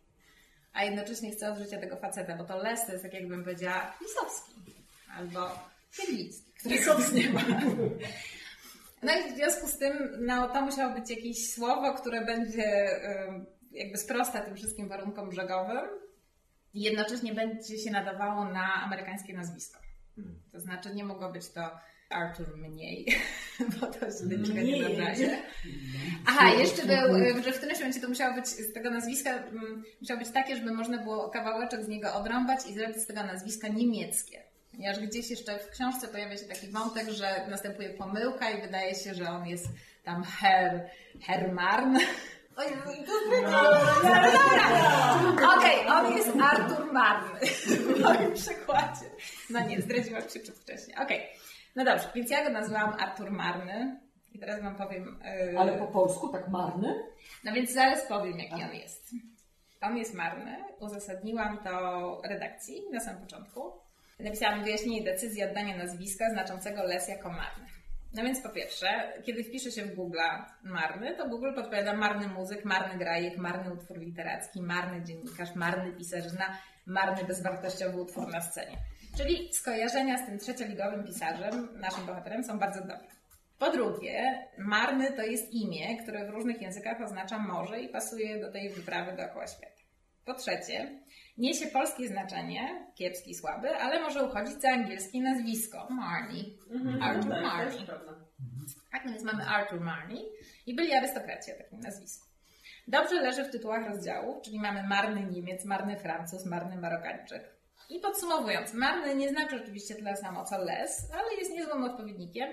a 0.72 0.84
jednocześnie 0.84 1.30
chcę 1.30 1.52
od 1.52 1.58
życia 1.58 1.80
tego 1.80 1.96
faceta, 1.96 2.36
bo 2.36 2.44
to 2.44 2.56
less 2.56 2.86
to 2.86 2.92
jest, 2.92 3.04
tak 3.04 3.14
jakbym 3.14 3.44
powiedziała, 3.44 3.94
Lisowski 4.00 4.74
albo 5.16 5.50
Kierlicki, 5.96 6.52
którego 6.52 6.98
nie 7.14 7.30
ma. 7.30 7.40
No 9.02 9.12
i 9.12 9.32
w 9.32 9.36
związku 9.36 9.66
z 9.66 9.78
tym, 9.78 10.10
no 10.20 10.48
to 10.48 10.62
musiało 10.62 10.94
być 10.94 11.10
jakieś 11.10 11.52
słowo, 11.54 11.94
które 11.94 12.24
będzie 12.24 12.90
jakby 13.72 13.98
sprosta 13.98 14.40
tym 14.40 14.56
wszystkim 14.56 14.88
warunkom 14.88 15.30
brzegowym 15.30 15.88
i 16.74 16.80
jednocześnie 16.80 17.34
będzie 17.34 17.78
się 17.78 17.90
nadawało 17.90 18.44
na 18.44 18.74
amerykańskie 18.74 19.34
nazwisko. 19.34 19.78
To 20.52 20.60
znaczy 20.60 20.94
nie 20.94 21.04
mogło 21.04 21.32
być 21.32 21.48
to 21.48 21.70
Artur 22.10 22.56
mniej, 22.56 23.06
bo 23.80 23.86
to 23.86 24.10
źle 24.10 24.36
niczego 24.38 24.60
nie 24.60 24.82
nadaje. 24.82 25.42
Aha, 26.26 26.50
jeszcze 26.50 26.86
był, 26.86 27.42
że 27.44 27.52
w 27.52 27.56
którymś 27.56 27.78
momencie 27.78 28.00
to 28.00 28.08
musiało 28.08 28.34
być 28.34 28.46
z 28.46 28.72
tego 28.72 28.90
nazwiska, 28.90 29.42
musiało 30.00 30.20
być 30.20 30.30
takie, 30.30 30.56
żeby 30.56 30.72
można 30.72 30.98
było 30.98 31.28
kawałeczek 31.28 31.84
z 31.84 31.88
niego 31.88 32.14
odrąbać 32.14 32.60
i 32.70 32.74
zrobić 32.74 32.96
z 32.96 33.06
tego 33.06 33.22
nazwiska 33.22 33.68
niemieckie. 33.68 34.49
Ponieważ 34.80 35.00
gdzieś 35.00 35.30
jeszcze 35.30 35.58
w 35.58 35.70
książce 35.70 36.08
pojawia 36.08 36.36
się 36.36 36.44
taki 36.44 36.68
wątek, 36.68 37.08
że 37.08 37.46
następuje 37.48 37.90
pomyłka 37.90 38.50
i 38.50 38.60
wydaje 38.62 38.94
się, 38.94 39.14
że 39.14 39.30
on 39.30 39.46
jest 39.46 39.66
tam 40.04 40.24
Herr, 40.24 40.90
Hermarn. 41.22 41.96
Oj, 42.56 42.66
Okej, 45.56 45.88
on 45.88 46.16
jest 46.16 46.30
Artur 46.42 46.92
Marny 46.92 47.40
w 47.46 48.00
moim 48.00 48.34
przykładzie. 48.34 49.10
No 49.50 49.66
nie, 49.66 49.80
zdradziłam 49.80 50.22
się 50.22 50.40
przedwcześnie. 50.40 50.94
Okej, 51.02 51.26
no 51.76 51.84
dobrze, 51.84 52.08
więc 52.14 52.30
ja 52.30 52.44
go 52.44 52.50
nazwałam 52.50 52.94
Artur 53.00 53.30
Marny. 53.30 54.00
I 54.32 54.38
teraz 54.38 54.62
wam 54.62 54.76
powiem... 54.76 55.20
Yy... 55.52 55.58
Ale 55.58 55.78
po 55.78 55.86
polsku 55.86 56.28
tak 56.28 56.48
marny? 56.48 57.02
No 57.44 57.52
więc 57.52 57.72
zaraz 57.72 58.06
powiem, 58.06 58.38
jaki 58.38 58.62
on 58.64 58.74
jest. 58.74 59.10
On 59.80 59.96
jest 59.96 60.14
marny. 60.14 60.64
Uzasadniłam 60.78 61.58
to 61.58 62.22
redakcji 62.24 62.82
na 62.92 63.00
samym 63.00 63.20
początku. 63.20 63.89
Napisałam 64.22 64.64
wyjaśnienie 64.64 65.04
decyzji 65.04 65.44
oddania 65.44 65.76
nazwiska 65.76 66.30
znaczącego 66.30 66.82
les 66.82 67.08
jako 67.08 67.28
marny. 67.30 67.66
No 68.14 68.22
więc 68.22 68.40
po 68.40 68.48
pierwsze, 68.48 69.12
kiedy 69.24 69.44
wpisze 69.44 69.70
się 69.70 69.84
w 69.84 69.94
Google 69.94 70.18
marny, 70.62 71.14
to 71.16 71.28
Google 71.28 71.54
podpowiada 71.54 71.96
marny 71.96 72.28
muzyk, 72.28 72.64
marny 72.64 72.98
grajek, 72.98 73.36
marny 73.36 73.72
utwór 73.72 73.98
literacki, 73.98 74.62
marny 74.62 75.04
dziennikarz, 75.04 75.54
marny 75.54 75.92
pisarzyna, 75.92 76.58
marny 76.86 77.24
bezwartościowy 77.24 78.00
utwór 78.00 78.28
na 78.28 78.40
scenie. 78.40 78.76
Czyli 79.16 79.54
skojarzenia 79.54 80.18
z 80.18 80.26
tym 80.26 80.38
trzecioligowym 80.38 81.04
pisarzem, 81.04 81.68
naszym 81.80 82.06
bohaterem, 82.06 82.44
są 82.44 82.58
bardzo 82.58 82.80
dobre. 82.80 83.08
Po 83.58 83.70
drugie, 83.70 84.48
marny 84.58 85.12
to 85.12 85.22
jest 85.22 85.52
imię, 85.52 86.02
które 86.02 86.26
w 86.26 86.30
różnych 86.30 86.62
językach 86.62 87.00
oznacza 87.00 87.38
morze 87.38 87.80
i 87.80 87.88
pasuje 87.88 88.40
do 88.40 88.52
tej 88.52 88.70
wyprawy 88.70 89.16
dookoła 89.16 89.46
świata. 89.46 89.80
Po 90.24 90.34
trzecie, 90.34 91.00
niesie 91.38 91.66
polskie 91.66 92.08
znaczenie, 92.08 92.86
kiepski, 92.94 93.34
słaby, 93.34 93.76
ale 93.76 94.00
może 94.00 94.24
uchodzić 94.24 94.60
za 94.62 94.70
angielskie 94.70 95.20
nazwisko, 95.20 95.88
Marnie. 95.90 96.44
Arthur 97.02 97.30
tak, 97.30 97.42
Marnie. 97.42 97.72
też 97.76 97.86
prawda. 97.86 98.12
Tak, 98.92 99.04
więc 99.08 99.22
mamy 99.22 99.44
Arthur 99.46 99.80
Marnie 99.80 100.20
i 100.66 100.74
byli 100.74 100.94
arystokraci 100.94 101.52
o 101.52 101.56
takim 101.58 101.80
nazwisku. 101.80 102.26
Dobrze 102.88 103.20
leży 103.20 103.44
w 103.44 103.50
tytułach 103.50 103.88
rozdziałów, 103.88 104.42
czyli 104.42 104.60
mamy 104.60 104.88
marny 104.88 105.26
Niemiec, 105.26 105.64
marny 105.64 105.96
Francuz, 105.96 106.46
marny 106.46 106.76
Marokańczyk. 106.76 107.60
I 107.90 108.00
podsumowując, 108.00 108.74
marny 108.74 109.14
nie 109.14 109.28
znaczy 109.28 109.56
oczywiście 109.62 109.94
tyle 109.94 110.16
samo 110.16 110.44
co 110.44 110.58
les, 110.58 111.10
ale 111.12 111.34
jest 111.38 111.50
niezłym 111.50 111.84
odpowiednikiem 111.84 112.48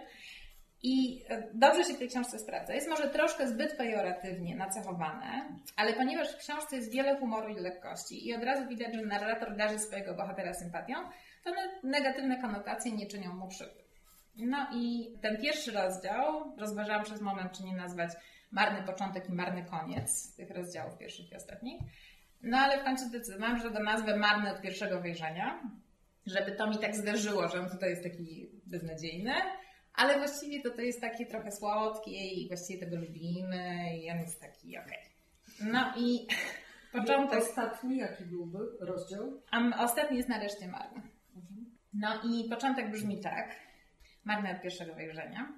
i 0.84 1.24
e, 1.30 1.44
dobrze 1.54 1.84
się 1.84 1.94
w 1.94 1.98
tej 2.00 2.10
książce 2.10 2.40
sprawdza. 2.40 2.74
Jest 2.74 2.90
może 2.90 3.10
troszkę 3.10 3.48
zbyt 3.48 3.78
pejoratywnie 3.78 4.56
nacechowane, 4.56 5.50
ale 5.76 5.94
ponieważ 5.94 6.34
w 6.34 6.38
książce 6.38 6.76
jest 6.76 6.92
wiele 6.92 7.20
humoru 7.20 7.50
i 7.50 7.60
lekkości 7.60 8.28
i 8.28 8.36
od 8.36 8.44
razu 8.44 8.68
widać, 8.68 8.96
że 8.96 9.02
narrator 9.02 9.56
darzy 9.56 9.80
swojego 9.80 10.14
bohatera 10.14 10.54
sympatią, 10.54 10.96
to 11.44 11.52
ne- 11.52 11.90
negatywne 11.90 12.42
konotacje 12.42 12.92
nie 12.92 13.08
czynią 13.08 13.34
mu 13.34 13.48
krzywdy. 13.48 13.84
No 14.36 14.68
i 14.74 15.14
ten 15.22 15.38
pierwszy 15.38 15.72
rozdział, 15.72 16.56
rozważałam 16.58 17.04
przez 17.04 17.22
moment, 17.22 17.52
czy 17.52 17.64
nie 17.64 17.76
nazwać 17.76 18.10
marny 18.52 18.88
początek 18.88 19.30
i 19.30 19.34
marny 19.34 19.66
koniec 19.66 20.36
tych 20.36 20.52
rozdziałów 20.52 20.98
pierwszych 20.98 21.32
i 21.32 21.36
ostatnich. 21.36 21.82
No 22.42 22.58
ale 22.58 22.82
w 22.82 22.84
końcu 22.84 23.06
zdecydowałam, 23.06 23.60
że 23.60 23.72
go 23.72 23.80
nazwę 23.80 24.18
marny 24.18 24.52
od 24.52 24.62
pierwszego 24.62 25.02
wejrzenia, 25.02 25.62
żeby 26.26 26.52
to 26.52 26.68
mi 26.68 26.78
tak 26.78 26.96
zderzyło, 26.96 27.48
że 27.48 27.60
on 27.60 27.70
tutaj 27.70 27.90
jest 27.90 28.04
taki 28.04 28.50
beznadziejny, 28.66 29.34
ale 29.98 30.18
właściwie 30.18 30.62
to 30.62 30.70
to 30.70 30.82
jest 30.82 31.02
takie 31.02 31.26
trochę 31.26 31.52
słodkie 31.52 32.28
i 32.28 32.48
właściwie 32.48 32.80
tego 32.80 32.96
lubimy 32.96 33.98
i 33.98 34.12
on 34.12 34.18
jest 34.18 34.42
taki 34.42 34.78
okej. 34.78 35.04
No 35.62 35.94
i 35.98 36.28
początek... 37.00 37.40
Ostatni, 37.40 37.98
jaki 37.98 38.26
byłby 38.26 38.60
rozdział? 38.80 39.42
A 39.52 39.84
ostatni 39.84 40.18
jest 40.18 40.30
nareszcie 40.30 40.68
marny. 40.68 41.02
No 41.94 42.22
i 42.24 42.50
początek 42.50 42.92
brzmi 42.92 43.20
tak. 43.20 43.56
Marny 44.26 44.52
od 44.52 44.62
pierwszego 44.62 44.96
wejrzenia. 44.96 45.54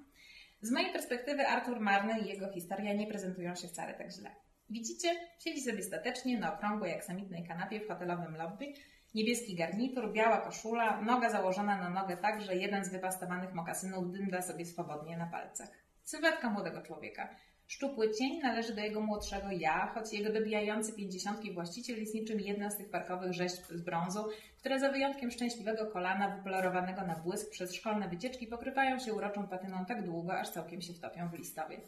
Z 0.62 0.70
mojej 0.70 0.92
perspektywy 0.92 1.46
Artur 1.46 1.80
Marny 1.80 2.20
i 2.20 2.26
jego 2.28 2.52
historia 2.52 2.92
nie 2.92 3.06
prezentują 3.06 3.54
się 3.54 3.68
wcale 3.68 3.94
tak 3.94 4.10
źle. 4.10 4.30
Widzicie? 4.70 5.08
Siedzi 5.38 5.60
sobie 5.60 5.82
statecznie 5.82 6.38
na 6.38 6.54
okrągłej, 6.54 6.94
aksamitnej 6.94 7.46
kanapie 7.48 7.80
w 7.80 7.88
hotelowym 7.88 8.36
lobby. 8.36 8.72
Niebieski 9.14 9.54
garnitur, 9.54 10.12
biała 10.12 10.40
koszula, 10.40 11.00
noga 11.00 11.30
założona 11.30 11.76
na 11.76 11.90
nogę 11.90 12.16
tak, 12.16 12.42
że 12.42 12.56
jeden 12.56 12.84
z 12.84 12.92
wypastowanych 12.92 13.54
mokasynów 13.54 14.12
dymda 14.12 14.42
sobie 14.42 14.66
swobodnie 14.66 15.16
na 15.16 15.26
palcach. 15.26 15.68
Sylwetka 16.04 16.50
młodego 16.50 16.82
człowieka. 16.82 17.28
Szczupły 17.66 18.10
cień 18.10 18.40
należy 18.42 18.74
do 18.74 18.80
jego 18.80 19.00
młodszego 19.00 19.50
ja, 19.50 19.86
choć 19.94 20.12
jego 20.12 20.32
dobijający 20.32 20.92
pięćdziesiątki 20.92 21.52
właściciel 21.52 22.00
jest 22.00 22.14
niczym 22.14 22.40
jedna 22.40 22.70
z 22.70 22.76
tych 22.76 22.90
parkowych 22.90 23.32
rzeźb 23.32 23.64
z 23.70 23.82
brązu, 23.82 24.24
które 24.58 24.80
za 24.80 24.90
wyjątkiem 24.92 25.30
szczęśliwego 25.30 25.86
kolana 25.86 26.36
wypolerowanego 26.36 27.02
na 27.02 27.16
błysk 27.16 27.50
przez 27.50 27.74
szkolne 27.74 28.08
wycieczki 28.08 28.46
pokrywają 28.46 28.98
się 28.98 29.14
uroczą 29.14 29.48
patyną 29.48 29.84
tak 29.84 30.04
długo, 30.04 30.38
aż 30.38 30.50
całkiem 30.50 30.82
się 30.82 30.92
wtopią 30.92 31.28
w 31.28 31.38
listowie. 31.38 31.80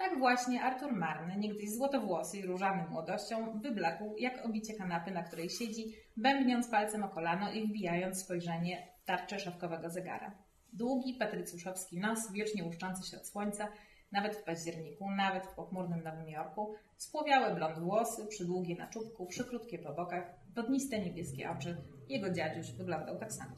Tak 0.00 0.18
właśnie 0.18 0.62
Artur 0.62 0.92
Marny, 0.92 1.36
niegdyś 1.36 1.74
złotowłosy 1.74 2.38
i 2.38 2.46
różany 2.46 2.88
młodością, 2.88 3.60
wyblakł 3.60 4.14
jak 4.18 4.46
obicie 4.46 4.74
kanapy, 4.74 5.10
na 5.10 5.22
której 5.22 5.50
siedzi, 5.50 5.92
bębniąc 6.16 6.68
palcem 6.68 7.04
o 7.04 7.08
kolano 7.08 7.52
i 7.52 7.68
wbijając 7.68 8.20
spojrzenie 8.20 8.88
w 9.02 9.04
tarczę 9.04 9.38
szafkowego 9.38 9.90
zegara. 9.90 10.38
Długi, 10.72 11.14
patrycjuszowski 11.14 11.98
nos, 11.98 12.32
wiecznie 12.32 12.64
łuszczący 12.64 13.10
się 13.10 13.16
od 13.16 13.26
słońca, 13.26 13.68
nawet 14.12 14.36
w 14.36 14.44
październiku, 14.44 15.10
nawet 15.10 15.46
w 15.46 15.54
pochmurnym 15.54 16.02
Nowym 16.02 16.28
Jorku, 16.28 16.74
spłowiałe 16.96 17.54
blond 17.54 17.78
włosy, 17.78 18.26
przydługie 18.26 18.76
na 18.76 18.86
czubku, 18.86 19.26
przykrótkie 19.26 19.78
po 19.78 19.92
bokach, 19.92 20.24
wodniste 20.54 20.98
niebieskie 20.98 21.50
oczy. 21.50 21.76
Jego 22.08 22.30
dziadziuś 22.30 22.72
wyglądał 22.72 23.18
tak 23.18 23.32
samo. 23.32 23.52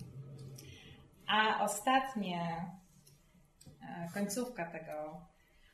A 1.26 1.64
ostatnie, 1.64 2.66
e, 3.82 4.08
końcówka 4.14 4.70
tego, 4.70 5.20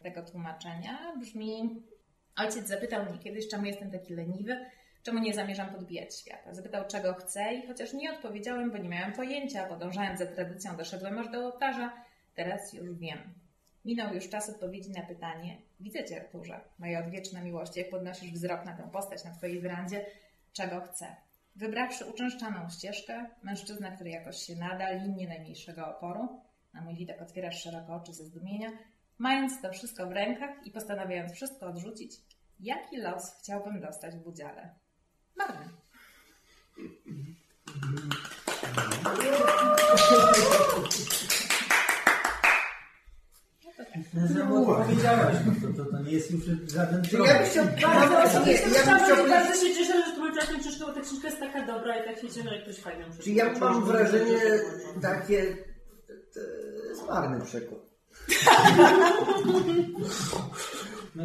tego 0.03 0.23
tłumaczenia 0.23 1.17
brzmi: 1.21 1.83
Ojciec 2.37 2.69
zapytał 2.69 3.05
mnie 3.05 3.19
kiedyś, 3.19 3.49
czemu 3.49 3.65
jestem 3.65 3.91
taki 3.91 4.15
leniwy, 4.15 4.67
czemu 5.03 5.19
nie 5.19 5.35
zamierzam 5.35 5.71
podbijać 5.71 6.21
świata. 6.21 6.55
Zapytał, 6.55 6.85
czego 6.89 7.15
chcę, 7.15 7.55
i 7.55 7.67
chociaż 7.67 7.93
nie 7.93 8.13
odpowiedziałem, 8.13 8.71
bo 8.71 8.79
nie 8.79 8.89
miałem 8.89 9.13
pojęcia, 9.13 9.67
podążając 9.67 10.19
za 10.19 10.27
tradycją, 10.27 10.77
doszedłem 10.77 11.19
aż 11.19 11.29
do 11.29 11.45
ołtarza, 11.45 12.05
teraz 12.35 12.73
już 12.73 12.95
wiem. 12.95 13.35
Minął 13.85 14.15
już 14.15 14.29
czas 14.29 14.51
odpowiedzi 14.51 14.91
na 14.91 15.03
pytanie: 15.03 15.59
Widzę 15.81 16.05
cię, 16.05 16.21
Arturze, 16.21 16.61
moja 16.79 17.07
odwieczna 17.07 17.43
miłość, 17.43 17.77
jak 17.77 17.91
podnosisz 17.91 18.33
wzrok 18.33 18.65
na 18.65 18.77
tę 18.77 18.89
postać 18.93 19.25
na 19.25 19.35
twojej 19.35 19.61
werandzie, 19.61 20.07
czego 20.53 20.81
chcę. 20.81 21.17
Wybrawszy 21.57 22.07
uczęszczaną 22.07 22.71
ścieżkę, 22.71 23.27
mężczyzna, 23.43 23.91
który 23.91 24.11
jakoś 24.11 24.37
się 24.37 24.57
nada, 24.57 24.91
linie 24.91 25.29
najmniejszego 25.29 25.97
oporu, 25.97 26.43
na 26.75 26.81
mój 26.81 26.95
widok 26.95 27.23
otwierasz 27.23 27.63
szeroko 27.63 27.95
oczy 27.95 28.13
ze 28.13 28.25
zdumienia, 28.25 28.69
mając 29.19 29.63
to 29.63 29.73
wszystko 29.73 30.07
w 30.07 30.13
rękach 30.13 30.67
i 30.67 30.71
postanawiając 30.71 31.33
wszystko 31.33 31.67
odrzucić, 31.67 32.13
jaki 32.61 32.97
los 32.97 33.35
chciałbym 33.39 33.81
dostać 33.81 34.17
w 34.17 34.27
udziale? 34.27 34.75
Marny. 35.37 35.69
No, 44.35 44.47
bo 44.47 44.77
powiedziałaś, 44.77 45.37
no 45.47 45.53
to, 45.69 45.85
to, 45.85 45.91
to 45.91 46.03
nie 46.03 46.13
jest 46.13 46.31
już 46.31 46.45
żaden 46.73 47.03
problem. 47.03 47.37
ja 47.37 47.39
bym 47.39 47.49
chciał... 47.49 47.65
Bardzo, 47.83 48.45
nie, 48.47 48.53
ja 48.53 48.61
bym 48.63 48.87
bardzo, 48.87 49.15
chciał 49.15 49.29
bardzo 49.29 49.67
się 49.67 49.75
cieszę, 49.75 49.93
że 49.93 50.47
tę 50.47 50.59
książkę, 50.61 50.85
bo 50.87 50.93
ta 50.93 51.01
książka 51.01 51.29
jest 51.29 51.41
taka 51.41 51.67
dobra 51.67 51.99
i 51.99 52.05
tak 52.05 52.17
się 52.17 52.29
cieszę, 52.29 52.49
że 52.49 52.63
ktoś 52.63 52.81
fajną 52.81 53.07
Czyli 53.23 53.37
ja 53.37 53.53
mam 53.53 53.85
wrażenie 53.85 54.39
takie... 55.03 55.57
To 56.35 56.41
jest 56.89 57.07
marny 57.07 57.45
przykład. 57.45 57.88
No, 61.15 61.25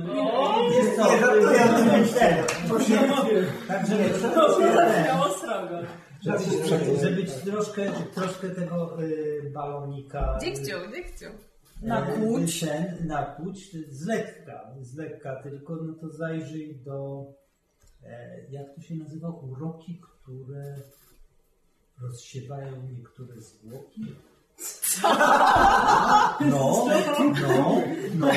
nie, 0.69 0.75
jest 0.75 0.95
co, 0.95 1.11
Nie, 1.13 1.19
to 1.19 1.29
ale 1.29 1.41
jest 1.41 2.13
myślę. 2.13 2.43
Także 3.67 3.95
To 4.35 4.59
zabrzmiało 4.59 5.29
srogo. 5.29 5.77
żeby, 6.21 6.99
żeby 7.01 7.15
być 7.15 7.33
troszkę, 7.33 7.91
troszkę 8.15 8.49
tego 8.49 9.01
y, 9.03 9.51
balonika 9.53 10.37
Dykciu, 10.41 10.77
dykciu. 10.91 11.25
Nakłuć. 11.81 12.59
Ten, 12.59 13.07
nakłuć 13.07 13.71
z 13.89 14.05
lekka, 14.05 14.69
z 14.81 14.95
lekka, 14.95 15.35
tylko 15.43 15.75
no 15.75 15.93
to 15.93 16.09
zajrzyj 16.09 16.75
do, 16.75 17.25
e, 18.03 18.39
jak 18.49 18.75
to 18.75 18.81
się 18.81 18.95
nazywa, 18.95 19.29
uroki, 19.29 20.01
które 20.01 20.75
rozsiewają 22.01 22.71
niektóre 22.97 23.41
zwłoki. 23.41 24.15
No, 26.39 26.85
no, 27.39 27.81
no, 28.15 28.33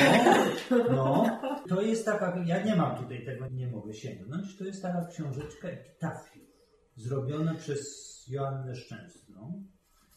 no. 0.89 1.39
To 1.69 1.81
jest 1.81 2.05
taka, 2.05 2.43
ja 2.45 2.63
nie 2.63 2.75
mam 2.75 2.97
tutaj 2.97 3.25
tego, 3.25 3.47
nie 3.47 3.67
mogę 3.67 3.93
sięgnąć, 3.93 4.57
to 4.57 4.63
jest 4.63 4.81
taka 4.81 5.05
książeczka 5.05 5.67
epitafiów, 5.67 6.47
zrobiona 6.95 7.55
przez 7.55 8.07
Joannę 8.27 8.75
Szczęsną. 8.75 9.63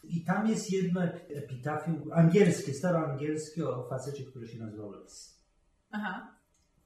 I 0.04 0.24
tam 0.24 0.46
jest 0.46 0.72
jedno 0.72 1.02
epitafium 1.28 2.10
angielskie, 2.12 2.74
staroangielskie 2.74 3.68
o 3.68 3.88
facecie, 3.88 4.24
który 4.24 4.48
się 4.48 4.58
nazywał 4.58 4.90
Les. 4.90 5.40
Aha. 5.90 6.39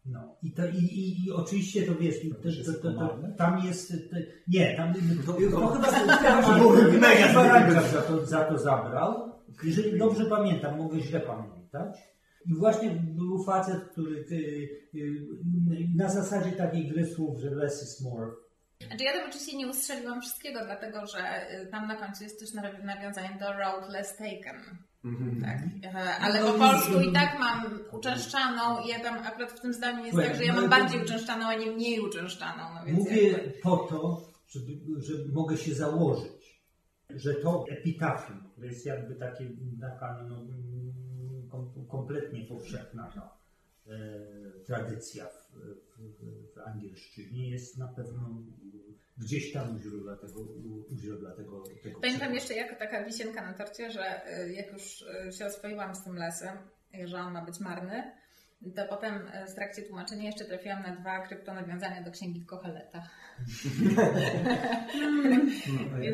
No 0.06 0.36
i, 0.42 0.52
to, 0.52 0.66
i, 0.66 0.76
i, 0.76 1.24
i 1.26 1.32
oczywiście 1.32 1.82
to 1.86 1.94
wiesz, 1.94 2.24
i 2.24 2.30
to, 2.30 2.36
to, 2.82 2.92
to, 2.92 3.18
tam 3.38 3.58
jest, 3.66 3.88
to, 3.90 4.16
nie, 4.48 4.76
tam 4.76 4.94
to, 5.26 5.32
to, 5.32 5.32
to- 5.32 6.90
chyba 6.90 7.08
Barańczak 7.34 7.84
za 7.92 8.02
to, 8.02 8.26
za 8.26 8.44
to 8.44 8.58
zabrał. 8.58 9.32
Jeżeli 9.64 9.98
dobrze 9.98 10.24
pamiętam, 10.26 10.78
mogę 10.78 11.00
źle 11.00 11.20
pamiętać. 11.20 11.96
I 12.46 12.54
właśnie 12.54 12.90
był 12.90 13.44
facet, 13.44 13.84
który 13.84 14.16
y, 14.32 14.34
y, 14.94 15.26
na 15.96 16.08
zasadzie 16.08 16.52
takiej 16.52 16.88
gry 16.88 17.06
słów, 17.06 17.40
że 17.40 17.50
less 17.50 17.82
is 17.82 18.00
more. 18.04 18.30
Znaczy 18.86 19.04
ja 19.04 19.12
tam 19.12 19.28
oczywiście 19.28 19.56
nie 19.56 19.68
ustrzeliłam 19.68 20.20
wszystkiego, 20.20 20.60
dlatego 20.64 21.06
że 21.06 21.50
y, 21.62 21.66
tam 21.66 21.88
na 21.88 21.96
końcu 21.96 22.24
jest 22.24 22.40
też 22.40 22.54
naw- 22.54 22.84
nawiązanie 22.84 23.36
do 23.40 23.52
Road 23.52 23.92
Less 23.92 24.16
Taken. 24.16 24.60
Tak, 25.40 25.58
e, 25.94 26.16
ale 26.20 26.52
po 26.52 26.58
polsku 26.58 27.00
i 27.00 27.12
tak 27.12 27.38
mam 27.38 27.78
uczęszczaną 27.92 28.80
i 28.84 28.88
ja 28.88 29.00
tam 29.00 29.18
akurat 29.18 29.52
w 29.52 29.60
tym 29.60 29.72
zdaniu 29.72 30.04
jest 30.04 30.18
tak, 30.18 30.36
że 30.36 30.44
ja 30.44 30.54
mam 30.54 30.70
bardziej 30.70 31.02
uczęszczaną, 31.02 31.46
a 31.46 31.54
nie 31.54 31.70
mniej 31.70 32.00
uczęszczaną. 32.00 32.62
No 32.74 32.86
więc 32.86 32.98
Mówię 32.98 33.28
jakby- 33.28 33.50
po 33.62 33.76
to, 33.76 34.28
żeby, 34.48 34.72
że 34.96 35.14
mogę 35.32 35.56
się 35.56 35.74
założyć, 35.74 36.62
że 37.10 37.34
to 37.34 37.64
epitafium, 37.68 38.48
które 38.52 38.66
jest 38.66 38.86
jakby 38.86 39.14
takie, 39.14 39.50
taka 39.80 40.26
no, 40.28 40.42
kom, 41.50 41.86
kompletnie 41.88 42.44
powszechna 42.44 43.12
no, 43.16 43.22
e, 43.86 43.98
tradycja 44.66 45.26
w, 45.26 45.52
w, 45.96 46.54
w 46.54 46.58
angielszczyźnie, 46.66 47.50
jest 47.50 47.78
na 47.78 47.88
pewno 47.88 48.42
gdzieś 49.18 49.52
tam 49.52 49.76
u 49.76 49.78
źródła 49.78 50.16
tego, 50.16 50.40
u, 50.40 50.96
źródła 50.96 51.30
tego, 51.30 51.64
tego 51.82 52.00
Pamiętam 52.00 52.34
jeszcze 52.34 52.54
jako 52.54 52.76
taka 52.76 53.04
wisienka 53.04 53.46
na 53.46 53.54
torcie, 53.54 53.90
że 53.90 54.28
y, 54.40 54.52
jak 54.52 54.72
już 54.72 55.02
y, 55.02 55.32
się 55.32 55.46
oswoiłam 55.46 55.94
z 55.94 56.04
tym 56.04 56.16
lesem, 56.16 56.58
że 57.04 57.18
on 57.18 57.32
ma 57.32 57.44
być 57.44 57.60
marny, 57.60 58.12
to 58.76 58.82
potem 58.88 59.14
y, 59.14 59.46
w 59.50 59.54
trakcie 59.54 59.82
tłumaczenia 59.82 60.24
jeszcze 60.24 60.44
trafiłam 60.44 60.82
na 60.82 60.96
dwa 60.96 61.26
kryptonawiązania 61.26 62.02
do 62.02 62.10
księgi 62.10 62.44
Kocheleta. 62.46 63.08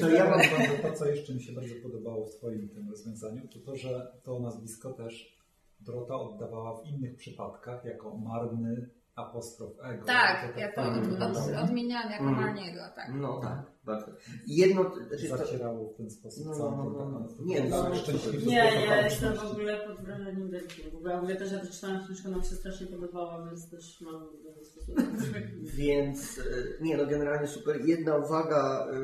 To 0.01 0.11
ja 0.11 0.31
mam 0.31 0.39
bardzo, 0.39 0.83
to, 0.83 0.93
co 0.93 1.07
jeszcze 1.07 1.35
mi 1.35 1.43
się 1.43 1.53
bardzo 1.53 1.75
podobało 1.83 2.27
w 2.27 2.37
Twoim 2.37 2.69
tym 2.69 2.91
rozwiązaniu, 2.91 3.49
to 3.49 3.59
to, 3.59 3.77
że 3.77 4.13
to 4.23 4.41
nazwisko 4.41 4.93
też 4.93 5.41
Dorota 5.81 6.15
oddawała 6.15 6.83
w 6.83 6.87
innych 6.87 7.17
przypadkach 7.17 7.85
jako 7.85 8.17
marny 8.17 8.91
apostrof 9.29 9.71
ego. 9.83 10.05
Tak, 10.07 10.53
To 10.55 10.61
ja 10.61 10.69
to 10.73 10.83
fajnie 10.83 11.01
od, 11.27 11.37
od, 11.37 11.65
odmieniałam 11.65 12.11
jako. 12.11 12.25
Marniego, 12.25 12.81
tak. 12.97 13.09
No 13.15 13.41
tak, 13.41 13.63
bardzo. 13.85 14.07
Jedno, 14.47 14.91
znaczy 15.09 15.29
Zacierało 15.29 15.93
w 15.93 15.97
ten 15.97 16.11
sposób 16.11 16.47
No, 16.47 16.53
no, 16.53 16.59
tą 16.59 16.91
no, 16.91 16.99
taką- 16.99 17.21
no. 17.39 17.45
Nie, 17.45 17.65
no, 17.69 17.95
szczęśliwą 17.95 18.47
Nie, 18.47 18.57
ja 18.87 19.03
jestem 19.03 19.35
w 19.35 19.45
ogóle 19.53 19.77
pod 19.87 20.01
wrażeniem 20.05 20.51
wielkim. 20.51 20.91
W 20.91 20.95
ogóle, 20.97 21.15
w 21.17 21.19
ogóle 21.19 21.37
też 21.37 21.53
ja 21.53 21.59
przeczytałam 21.61 22.05
książkę, 22.05 22.29
nam 22.29 22.43
się 22.43 22.55
strasznie 22.55 22.87
podobała, 22.87 23.47
więc 23.47 23.71
też 23.71 24.01
mam 24.01 24.29
w 24.29 24.55
ten 24.55 24.65
sposób. 24.65 24.95
Więc 25.77 26.39
e, 26.39 26.43
nie, 26.85 26.97
no 26.97 27.07
generalnie 27.07 27.47
super. 27.49 27.81
Jedna 27.85 28.17
uwaga, 28.17 28.87
e, 28.93 28.97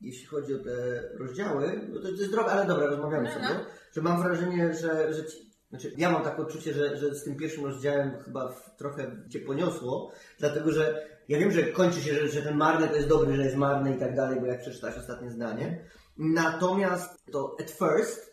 jeśli 0.00 0.26
chodzi 0.26 0.54
o 0.54 0.58
te 0.58 1.02
rozdziały, 1.18 1.80
no 1.88 1.96
to, 1.96 2.02
to 2.02 2.08
jest 2.08 2.30
droga, 2.30 2.50
ale 2.50 2.66
dobra, 2.66 2.86
rozmawiamy 2.86 3.28
No, 3.28 3.34
sobie, 3.34 3.54
no. 3.58 3.64
że 3.92 4.02
mam 4.02 4.22
wrażenie, 4.22 4.74
że, 4.74 5.14
że 5.14 5.24
ci, 5.26 5.51
znaczy 5.72 5.92
ja 5.96 6.10
mam 6.10 6.22
takie 6.22 6.42
odczucie, 6.42 6.72
że, 6.72 6.96
że 6.96 7.14
z 7.14 7.24
tym 7.24 7.36
pierwszym 7.36 7.64
rozdziałem 7.64 8.18
chyba 8.24 8.48
w, 8.48 8.76
trochę 8.76 9.16
cię 9.30 9.40
poniosło, 9.40 10.12
dlatego 10.38 10.72
że 10.72 11.06
ja 11.28 11.38
wiem, 11.38 11.52
że 11.52 11.62
kończy 11.62 12.00
się, 12.00 12.14
że, 12.14 12.28
że 12.28 12.42
ten 12.42 12.56
marny 12.56 12.88
to 12.88 12.96
jest 12.96 13.08
dobry, 13.08 13.36
że 13.36 13.44
jest 13.44 13.56
marny 13.56 13.96
i 13.96 13.98
tak 13.98 14.16
dalej, 14.16 14.40
bo 14.40 14.46
jak 14.46 14.60
przeczytałeś 14.60 14.96
ostatnie 14.96 15.30
zdanie. 15.30 15.84
Natomiast 16.18 17.24
to 17.32 17.56
at 17.60 17.70
first, 17.70 18.32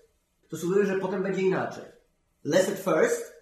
to 0.49 0.57
sugeruje, 0.57 0.85
że 0.85 0.99
potem 0.99 1.23
będzie 1.23 1.41
inaczej. 1.41 1.83
Less 2.43 2.69
at 2.69 2.79
first, 2.95 3.33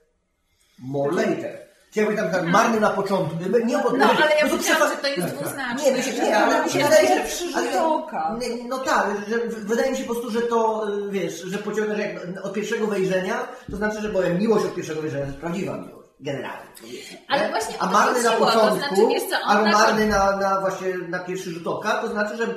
more 0.79 1.15
later. 1.15 1.66
Czyli 1.91 2.05
jakby 2.05 2.21
tam, 2.21 2.31
tam 2.31 2.49
marny 2.49 2.79
na 2.79 2.89
początku, 2.89 3.35
nie 3.65 3.79
pod, 3.79 3.97
No, 3.97 4.05
ale 4.05 4.35
ja 4.39 4.45
no 4.51 4.57
przefa- 4.57 4.89
że 4.89 4.95
to 4.97 5.07
jest 5.07 5.21
tak, 5.21 5.29
tak. 5.31 5.39
dwuznaczne. 5.39 5.83
Nie, 5.91 5.97
mi 5.97 6.03
się, 6.03 6.13
nie, 6.13 6.37
ale 6.37 6.63
mi 6.65 6.69
się 6.71 6.79
wydaje, 6.83 7.07
że... 7.07 7.13
pierwszy 7.15 7.45
rzut 7.47 7.55
ale- 7.57 7.85
oka. 7.87 8.35
nie, 8.39 8.63
No 8.67 8.77
tak, 8.77 9.05
że 9.27 9.37
wydaje 9.47 9.91
mi 9.91 9.97
się 9.97 10.03
po 10.03 10.13
prostu, 10.13 10.31
że 10.31 10.41
to, 10.41 10.87
y, 11.07 11.11
wiesz, 11.11 11.41
że 11.41 11.57
pociąga, 11.57 11.95
że 11.95 12.01
jak 12.01 12.45
od 12.45 12.53
pierwszego 12.53 12.87
wejrzenia, 12.87 13.47
to 13.71 13.77
znaczy, 13.77 14.01
że 14.01 14.09
powiem, 14.09 14.37
miłość 14.39 14.65
od 14.65 14.75
pierwszego 14.75 15.01
wejrzenia 15.01 15.23
to 15.23 15.27
jest 15.29 15.39
prawdziwa 15.41 15.77
miłość. 15.77 16.07
Generalnie. 16.19 16.69
powiedzmy, 16.81 17.17
Ale 17.27 17.43
nie? 17.43 17.49
właśnie 17.49 17.75
o 17.79 17.81
A 17.81 17.85
to 17.87 17.93
marny 17.93 18.23
na 18.23 18.29
chodziło, 18.29 18.45
to 18.51 18.53
początku, 18.59 18.77
znaczy, 18.95 19.07
wiesz 19.13 19.23
co, 19.29 19.35
on 19.35 19.57
albo 19.57 19.65
na- 19.65 19.71
marny 19.71 20.05
na, 20.07 20.35
na 20.37 20.61
właśnie 20.61 20.87
na 21.09 21.19
pierwszy 21.19 21.51
rzut 21.51 21.67
oka, 21.67 21.91
to 21.91 22.07
znaczy, 22.07 22.37
że 22.37 22.47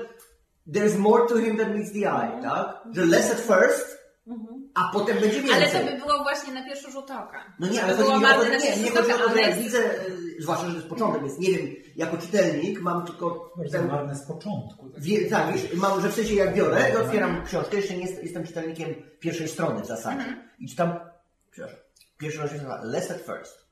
there's 0.72 0.98
more 0.98 1.26
to 1.28 1.36
him 1.38 1.58
than 1.58 1.74
meets 1.74 1.92
the 1.92 1.98
eye, 1.98 2.42
tak? 2.42 2.66
Że 2.92 3.04
less 3.06 3.30
at 3.32 3.40
first, 3.40 3.98
a 4.80 4.90
potem 4.92 5.18
będzie 5.18 5.42
więcej. 5.42 5.52
Ale 5.54 5.68
to 5.86 5.92
by 5.92 5.98
było 5.98 6.22
właśnie 6.22 6.54
na 6.54 6.64
pierwszy 6.64 6.90
rzut 6.90 7.10
oka. 7.10 7.44
No 7.60 7.68
nie, 7.68 7.78
To 7.78 7.84
ale 7.84 7.96
by 7.96 8.02
chodzi 8.02 8.08
było 8.08 8.18
mi 8.20 8.24
o 8.24 8.28
to, 8.28 8.34
marne 8.36 8.44
że 8.44 8.50
na 8.50 8.56
nie, 8.58 8.62
pierwszy 8.64 8.80
nie 8.82 8.88
rzut 8.88 8.98
chodzi 8.98 9.12
o 9.12 9.14
oka, 9.14 9.24
to, 9.24 9.34
że 9.34 9.40
jak 9.40 9.58
widzę, 9.58 9.78
y, 9.78 10.42
zwłaszcza, 10.42 10.64
że 10.66 10.70
to 10.72 10.76
jest 10.76 10.88
początek, 10.88 11.22
więc 11.22 11.38
nie 11.38 11.50
wiem, 11.50 11.66
jako 11.96 12.16
czytelnik 12.18 12.80
mam 12.80 13.06
tylko 13.06 13.52
Bardzo 13.56 13.78
ten, 13.78 13.88
marne 13.88 14.14
z 14.16 14.22
początku. 14.26 14.90
tak. 14.90 15.02
wie, 15.02 15.28
tak, 15.30 15.52
wiesz, 15.52 15.74
mam, 15.74 16.00
że 16.00 16.08
w 16.08 16.14
sensie 16.14 16.34
jak 16.34 16.54
biorę 16.54 16.90
i 16.90 16.96
otwieram 16.96 17.44
książkę, 17.44 17.76
jeszcze 17.76 17.94
nie 17.96 18.02
jest, 18.06 18.22
jestem 18.22 18.46
czytelnikiem 18.46 18.94
pierwszej 19.20 19.48
strony 19.48 19.82
w 19.82 19.86
zasadzie 19.86 20.36
i 20.58 20.68
czytam, 20.68 21.00
przepraszam, 21.50 21.78
pierwszy 22.18 22.38
rozdział 22.40 22.58
się 22.60 22.64
nazywa 22.66 22.84
Less 22.90 23.10
at 23.10 23.18
First. 23.20 23.66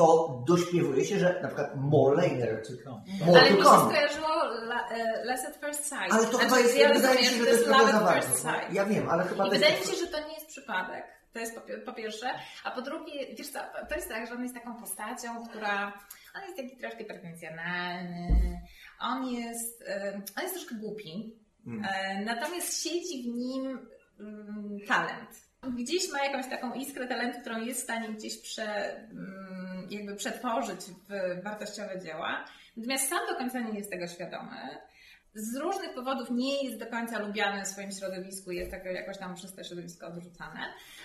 To 0.00 0.42
dośpiewuje 0.48 1.04
się, 1.04 1.18
że 1.18 1.40
na 1.42 1.48
przykład 1.48 1.70
more 1.76 2.16
later. 2.22 2.62
Czytam. 2.66 3.02
More 3.26 3.40
Ale 3.40 3.48
to 3.48 3.54
mi 3.54 3.62
się 3.62 3.68
skojarzyło 3.84 4.28
Less 5.24 5.44
at 5.44 5.56
First 5.56 5.84
Sight. 5.84 6.12
Ale 6.12 6.26
to 6.26 6.30
Znaczy, 6.30 6.44
chyba 6.44 6.58
jest, 6.58 6.78
ja 6.78 6.94
wydaje 6.94 7.18
mi 7.18 7.24
się, 7.24 7.30
że 7.38 7.44
to 7.44 7.50
jest 7.50 7.66
Love 7.66 7.78
trochę 7.78 7.92
za 7.92 7.98
at 8.04 8.14
First 8.14 8.44
bardzo. 8.44 8.60
Sight. 8.60 8.74
Ja 8.74 8.84
wiem, 8.84 9.08
ale 9.08 9.24
chyba 9.24 9.46
I 9.46 9.50
wydaje 9.50 9.80
mi 9.80 9.86
się, 9.86 9.96
że 9.96 10.06
to 10.06 10.28
nie 10.28 10.34
jest 10.34 10.46
przypadek. 10.46 11.04
To 11.32 11.38
jest 11.38 11.54
po, 11.54 11.60
pi- 11.60 11.80
po 11.86 11.92
pierwsze. 11.92 12.30
A 12.64 12.70
po 12.70 12.82
drugie, 12.82 13.34
wiesz 13.38 13.50
co, 13.50 13.58
to 13.88 13.94
jest 13.94 14.08
tak, 14.08 14.26
że 14.26 14.34
on 14.34 14.42
jest 14.42 14.54
taką 14.54 14.80
postacią, 14.80 15.46
która... 15.48 15.92
On 16.36 16.42
jest 16.42 16.56
taki 16.56 16.76
troszkę 16.76 17.04
pretensjonalny. 17.04 18.60
On 19.00 19.24
jest... 19.26 19.82
e, 19.88 20.22
On 20.36 20.42
jest 20.42 20.54
troszkę 20.54 20.74
głupi. 20.74 21.36
Mm. 21.66 21.84
E, 21.84 22.24
Natomiast 22.24 22.82
siedzi 22.82 23.22
w 23.22 23.26
nim 23.36 23.88
mm, 24.20 24.78
talent. 24.88 25.30
Gdzieś 25.78 26.12
ma 26.12 26.24
jakąś 26.24 26.46
taką 26.50 26.72
iskrę 26.74 27.06
talentu, 27.08 27.40
którą 27.40 27.60
jest 27.60 27.80
w 27.80 27.84
stanie 27.84 28.08
gdzieś 28.08 28.42
prze, 28.42 28.96
mm, 28.96 29.69
jakby 29.90 30.16
przetworzyć 30.16 30.80
w 31.08 31.42
wartościowe 31.42 32.00
dzieła. 32.00 32.44
Natomiast 32.76 33.08
sam 33.08 33.18
do 33.28 33.36
końca 33.36 33.60
nie 33.60 33.78
jest 33.78 33.90
tego 33.90 34.06
świadomy. 34.06 34.78
Z 35.34 35.56
różnych 35.56 35.94
powodów 35.94 36.30
nie 36.30 36.64
jest 36.64 36.78
do 36.78 36.86
końca 36.86 37.18
lubiany 37.18 37.64
w 37.64 37.68
swoim 37.68 37.92
środowisku, 37.92 38.52
jest 38.52 38.70
tak 38.70 38.84
jakoś 38.84 39.18
tam 39.18 39.34
przez 39.34 39.54
to 39.54 39.64
środowisko 39.64 40.06
odrzucane. 40.06 40.60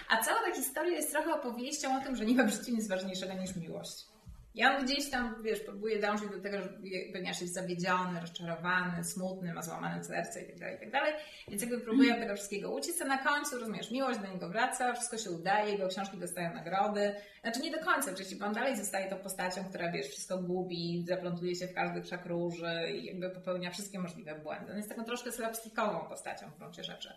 A 0.10 0.18
cała 0.18 0.40
ta 0.40 0.56
historia 0.56 0.92
jest 0.92 1.12
trochę 1.12 1.34
opowieścią 1.34 1.98
o 1.98 2.04
tym, 2.04 2.16
że 2.16 2.26
nie 2.26 2.36
ma 2.36 2.44
w 2.44 2.50
życiu 2.50 2.72
nic 2.72 2.88
ważniejszego 2.88 3.34
niż 3.34 3.56
miłość. 3.56 4.15
On 4.64 4.86
gdzieś 4.86 5.10
tam, 5.10 5.44
wiesz, 5.44 5.60
próbuje 5.60 6.00
dążyć 6.00 6.30
do 6.30 6.42
tego, 6.42 6.62
że 6.62 6.70
ponieważ 7.14 7.42
jest 7.42 7.54
zawiedziony, 7.54 8.20
rozczarowany, 8.22 9.04
smutny, 9.04 9.54
ma 9.54 9.62
złamane 9.62 10.04
serce 10.04 10.42
i 10.42 10.46
tak 10.46 10.60
dalej, 10.60 10.76
i 10.76 10.80
tak 10.80 10.92
dalej. 10.92 11.14
Więc 11.48 11.62
jakby 11.62 11.80
próbuje 11.80 12.14
od 12.14 12.20
tego 12.20 12.36
wszystkiego 12.36 12.72
uciec, 12.72 13.02
a 13.02 13.06
na 13.06 13.18
końcu, 13.18 13.60
rozumiesz, 13.60 13.92
miłość 13.92 14.20
do 14.20 14.28
niego 14.28 14.50
wraca, 14.50 14.94
wszystko 14.94 15.18
się 15.18 15.32
udaje, 15.32 15.72
jego 15.72 15.88
książki 15.88 16.18
dostają 16.18 16.54
nagrody. 16.54 17.16
Znaczy 17.42 17.60
nie 17.60 17.72
do 17.72 17.80
końca 17.80 18.12
oczywiście, 18.12 18.36
bo 18.36 18.46
on 18.46 18.54
dalej 18.54 18.76
zostaje 18.78 19.10
tą 19.10 19.18
postacią, 19.18 19.66
która, 19.70 19.92
wiesz, 19.92 20.08
wszystko 20.08 20.38
gubi, 20.38 21.06
zaplątuje 21.08 21.56
się 21.56 21.68
w 21.68 21.74
każdy 21.74 22.02
krzak 22.02 22.26
róży 22.26 22.92
i 22.92 23.06
jakby 23.06 23.30
popełnia 23.30 23.72
wszystkie 23.72 24.00
możliwe 24.00 24.36
błędy. 24.36 24.72
On 24.72 24.78
jest 24.78 24.90
taką 24.90 25.04
troszkę 25.04 25.32
slapstickową 25.32 26.00
postacią 26.10 26.50
w 26.52 26.58
gruncie 26.58 26.84
rzeczy. 26.84 27.10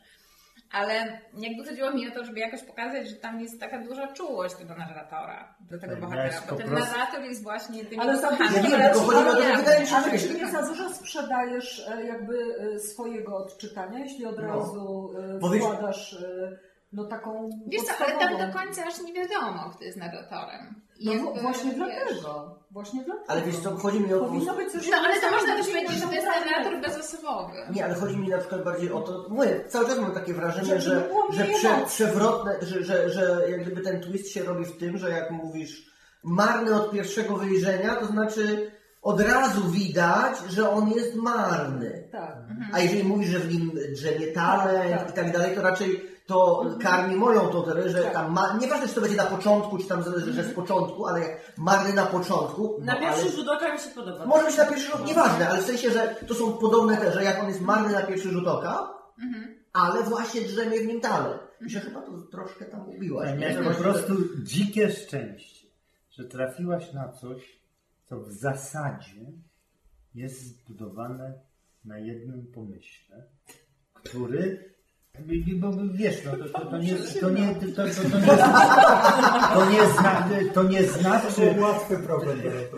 Ale 0.73 1.21
jakby 1.39 1.65
chodziło 1.65 1.91
mi 1.91 2.09
o 2.09 2.15
to, 2.15 2.25
żeby 2.25 2.41
jakoś 2.41 2.63
pokazać, 2.63 3.09
że 3.09 3.17
tam 3.17 3.41
jest 3.41 3.61
taka 3.61 3.79
duża 3.79 4.13
czułość 4.13 4.55
tego 4.55 4.75
narratora, 4.75 5.55
do 5.61 5.79
tego 5.79 5.93
Tak, 5.93 6.01
bohatera, 6.01 6.41
bo 6.51 6.57
ten 6.57 6.69
prostu- 6.69 6.91
narrator 6.91 7.23
jest 7.23 7.43
właśnie 7.43 7.85
tym 7.85 8.01
Ale 8.01 8.19
za 8.19 8.29
kochankiem. 8.29 8.65
Ja 8.65 8.79
wiem, 8.79 8.81
tylko 8.93 9.01
chodzi 9.01 9.25
mi 9.25 9.29
o 9.31 9.35
to, 9.35 9.43
że 9.43 9.57
wydaje 9.57 9.81
mi 9.81 9.87
się, 9.87 9.97
Ale 9.97 10.19
że- 10.19 10.29
czy 10.29 10.35
nie 10.35 10.51
za 10.51 10.63
dużo 10.63 10.91
sprzedajesz 10.95 11.89
e, 11.89 12.05
jakby 12.07 12.39
e, 12.75 12.79
swojego 12.79 13.37
odczytania, 13.37 13.99
jeśli 13.99 14.27
od 14.27 14.37
No. 14.39 14.47
razu 14.47 15.11
wkładasz 15.59 16.13
e, 16.15 16.59
no 16.93 17.05
taką 17.05 17.51
Wiesz 17.67 17.83
co, 17.83 18.05
ale 18.05 18.19
tam 18.19 18.53
do 18.53 18.59
końca 18.59 18.87
aż 18.87 19.01
nie 19.03 19.13
wiadomo, 19.13 19.71
kto 19.75 19.85
jest 19.85 19.99
narratorem. 19.99 20.81
No 21.05 21.13
jakby, 21.13 21.41
właśnie 21.41 21.71
wiesz, 21.71 21.77
dlatego. 22.21 22.59
Właśnie 22.71 23.05
dlatego. 23.05 23.31
Ale 23.31 23.43
wiesz 23.43 23.59
co, 23.59 23.77
chodzi 23.77 24.01
mi 24.01 24.15
o... 24.15 24.21
Powinno 24.21 24.57
być 24.57 24.73
coś 24.73 24.91
No 24.91 24.97
ale 24.97 25.21
to 25.21 25.31
można 25.31 25.57
też 25.57 25.67
powiedzieć, 25.67 25.93
że 25.93 26.07
to 26.07 26.13
jest 26.13 26.27
narrator 26.27 26.81
bezosobowy. 26.81 27.53
Nie, 27.75 27.85
ale 27.85 27.95
chodzi 27.95 28.17
mi 28.17 28.29
na 28.29 28.39
przykład 28.39 28.65
bardziej 28.65 28.93
o 28.93 29.01
to, 29.01 29.27
mówię, 29.29 29.65
cały 29.69 29.87
czas 29.87 29.99
mam 29.99 30.13
takie 30.13 30.35
wrażenie, 30.35 30.81
Że- 30.81 31.09
że, 31.31 31.45
prze, 31.45 31.87
przewrotne, 31.87 32.57
że, 32.63 32.85
że, 32.85 33.11
że 33.11 33.45
jak 33.51 33.63
gdyby 33.63 33.81
ten 33.81 34.01
twist 34.01 34.29
się 34.33 34.43
robi 34.45 34.65
w 34.65 34.77
tym, 34.79 34.99
że 34.99 35.11
jak 35.11 35.31
mówisz 35.31 35.91
marny 36.23 36.75
od 36.75 36.91
pierwszego 36.91 37.37
wyjrzenia, 37.37 37.97
to 37.97 38.07
znaczy 38.07 38.71
od 39.03 39.21
razu 39.21 39.69
widać, 39.71 40.39
że 40.49 40.71
on 40.71 40.91
jest 40.91 41.15
marny. 41.15 42.09
Tak. 42.13 42.37
A 42.73 42.81
jeżeli 42.81 43.05
mówisz, 43.05 43.29
że 43.29 43.39
w 43.39 43.55
nim 43.55 43.73
drzemie 43.93 44.27
talent 44.27 44.91
Tak, 44.91 45.01
tak. 45.01 45.11
i 45.11 45.13
tak 45.13 45.33
dalej, 45.33 45.55
to 45.57 45.63
raczej 45.63 46.18
to 46.29 46.67
karmi 46.83 47.17
moją 47.17 47.49
tą 47.49 47.63
teorię, 47.63 47.89
że 47.89 48.03
Tak. 48.03 48.13
tam 48.13 48.33
ma, 48.33 48.57
nieważne 48.61 48.89
czy 48.89 48.95
to 48.95 49.01
będzie 49.01 49.17
na 49.17 49.27
początku, 49.27 49.79
czy 49.79 49.87
tam 49.87 50.03
zależy, 50.03 50.33
że 50.33 50.45
z 50.45 50.55
początku, 50.55 51.07
ale 51.07 51.21
jak 51.21 51.53
marny 51.59 51.93
na 51.95 52.07
początku, 52.07 52.79
Na 52.81 52.95
no, 52.95 53.01
pierwszy 53.01 53.23
ale... 53.23 53.31
rzut 53.31 53.49
oka 53.49 53.73
mi 53.75 53.81
się 53.81 53.91
podoba. 53.91 54.27
Może 54.27 54.47
być 54.47 54.57
na 54.57 54.67
pierwszy 54.67 54.91
rzut, 54.91 55.07
nieważne, 55.07 55.49
ale 55.49 55.63
w 55.63 55.67
sensie, 55.67 55.91
że 55.91 56.17
to 56.29 56.35
są 56.35 56.53
podobne 56.53 56.97
te, 56.97 57.13
że 57.13 57.25
jak 57.25 57.43
on 57.43 57.49
jest 57.49 57.61
marny 57.61 57.93
na 57.93 58.03
pierwszy 58.03 58.31
rzut 58.31 58.47
oka, 58.47 58.95
ale 59.73 60.03
właśnie 60.03 60.41
drzemie 60.41 60.81
w 60.81 60.87
nim 60.87 61.01
talent. 61.01 61.43
I 61.67 61.71
że 61.71 61.81
chyba 61.81 62.03
to 62.03 62.13
troszkę 62.31 62.65
tam 62.65 62.89
ubiłaś. 62.89 63.31
nie? 63.31 63.37
Miałeś 63.37 63.77
po 63.77 63.83
prostu 63.83 64.15
dzikie 64.43 64.91
szczęście, 64.91 65.67
że 66.11 66.25
trafiłaś 66.25 66.93
na 66.93 67.09
coś, 67.13 67.61
co 68.05 68.21
w 68.21 68.33
zasadzie 68.33 69.33
jest 70.15 70.43
zbudowane 70.43 71.33
na 71.85 71.99
jednym 71.99 72.47
pomyśle, 72.55 73.23
który 73.93 74.75
Bo 75.57 75.73
wiesz, 75.93 76.25
no, 76.25 76.31
to, 76.37 76.45
to, 76.49 76.67
to, 76.67 76.79
nie, 76.79 76.95
to, 77.21 77.31
nie, 77.31 77.55
to, 77.55 77.67
to, 77.67 77.83
to, 78.03 78.11
to, 78.11 78.19
nie, 78.21 78.27
to, 79.55 79.71
nie, 79.71 79.87
zna, 79.89 80.29
to 80.55 80.63
nie 80.63 80.83
znaczy, 80.85 81.55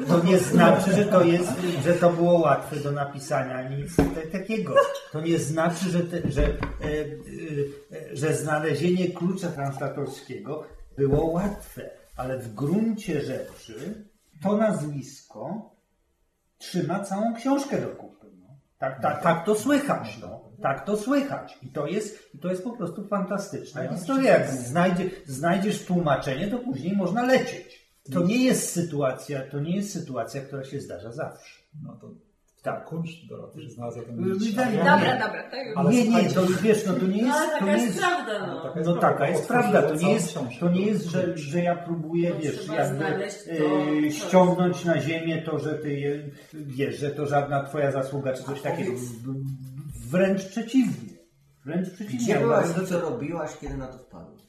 To 0.09 0.25
nie 0.25 0.39
znaczy, 0.39 0.93
że 0.93 1.05
to 1.05 1.25
jest, 1.25 1.53
że 1.85 1.95
to 1.95 2.11
było 2.11 2.39
łatwe 2.39 2.77
do 2.77 2.93
napisania, 2.93 3.69
nic 3.69 3.97
te- 3.97 4.39
takiego. 4.39 4.75
To 5.13 5.21
nie 5.21 5.39
znaczy, 5.39 5.91
że, 5.91 6.01
te, 6.01 6.31
że, 6.31 6.43
e, 6.45 6.49
e, 6.51 8.17
że 8.17 8.35
znalezienie 8.35 9.11
klucza 9.11 9.49
translatorskiego 9.49 10.65
było 10.99 11.25
łatwe, 11.31 11.91
ale 12.17 12.39
w 12.39 12.55
gruncie 12.55 13.21
rzeczy 13.21 14.05
to 14.43 14.57
nazwisko 14.57 15.71
trzyma 16.59 17.01
całą 17.01 17.35
książkę 17.35 17.81
do 17.81 17.89
kupy. 17.89 18.20
No. 18.81 18.87
Tak, 18.89 19.03
tak, 19.03 19.23
tak 19.23 19.45
to 19.45 19.55
słychać. 19.55 20.19
No. 20.21 20.51
Tak 20.63 20.85
to 20.85 20.97
słychać. 20.97 21.59
I 21.63 21.69
to 21.69 21.87
jest, 21.87 22.35
i 22.35 22.39
to 22.39 22.49
jest 22.49 22.65
po 22.65 22.77
prostu 22.77 23.09
fantastyczna 23.09 23.89
historia. 23.89 24.39
Jak 24.39 24.51
znajdzie, 24.51 25.11
znajdziesz 25.27 25.85
tłumaczenie, 25.85 26.49
to 26.49 26.59
później 26.59 26.97
można 26.97 27.23
lecieć. 27.23 27.91
To 28.13 28.23
nie 28.23 28.45
jest 28.45 28.73
sytuacja, 28.73 29.51
to 29.51 29.61
nie 29.61 29.77
jest 29.77 29.93
sytuacja, 29.93 30.41
która 30.41 30.65
się 30.65 30.81
zdarza 30.81 31.13
zawsze. 31.13 31.63
No 31.83 31.97
to 32.01 32.11
Tak. 32.63 32.85
kunszt 32.85 33.27
Doroty, 33.29 33.61
że 33.61 33.71
znalazła 33.71 34.03
ten 34.03 34.17
Wydaje 34.17 34.35
mistrz. 34.35 34.49
mi 34.57 34.57
się- 34.57 34.77
Dobra, 34.79 35.13
dobra, 35.27 35.51
to 35.51 35.57
już. 35.57 35.77
Ale 35.77 35.91
nie, 35.91 36.09
nie, 36.09 36.31
to 36.31 36.43
wiesz, 36.63 36.87
no 36.87 36.93
to 36.95 37.07
nie 37.07 37.23
No 37.23 37.29
jest, 37.29 37.39
ale 37.39 37.47
to 37.49 37.53
taka 37.59 37.67
nie 37.67 37.73
jest 37.73 37.87
jest, 37.87 37.99
prawda, 37.99 38.47
no. 38.47 38.61
taka 38.63 38.79
jest 38.79 38.89
no 38.91 38.95
prawda. 38.97 39.19
taka 39.19 39.29
jest 39.31 39.43
Otworzyła 39.43 39.71
prawda, 39.73 39.89
to 39.89 39.95
nie 40.07 40.13
jest, 40.13 40.39
to 40.61 40.69
nie 40.71 40.87
jest, 40.87 41.05
że, 41.05 41.39
że 41.39 41.61
ja 41.63 41.77
próbuję, 41.77 42.31
To 42.31 42.39
wiesz, 42.39 42.67
jakby 42.69 43.05
to, 43.59 44.07
e, 44.07 44.11
ściągnąć 44.11 44.85
na 44.85 45.01
ziemię 45.01 45.43
to, 45.43 45.59
że 45.59 45.75
ty 45.75 45.93
je, 46.01 46.31
wiesz, 46.55 46.99
że 46.99 47.11
to 47.11 47.27
żadna 47.27 47.63
twoja 47.65 47.93
zasługa, 47.93 48.33
czy 48.33 48.43
coś 48.43 48.61
takiego. 48.63 48.93
Wręcz 50.11 50.45
przeciwnie. 50.45 51.11
Wręcz 51.65 51.91
przeciwnie. 51.91 52.19
Gdzie 52.25 52.39
byłaś 52.41 52.67
że 52.77 52.87
co 52.87 53.01
robiłaś, 53.01 53.51
kiedy 53.61 53.77
na 53.77 53.87
to 53.87 53.99
wpadłaś? 53.99 54.41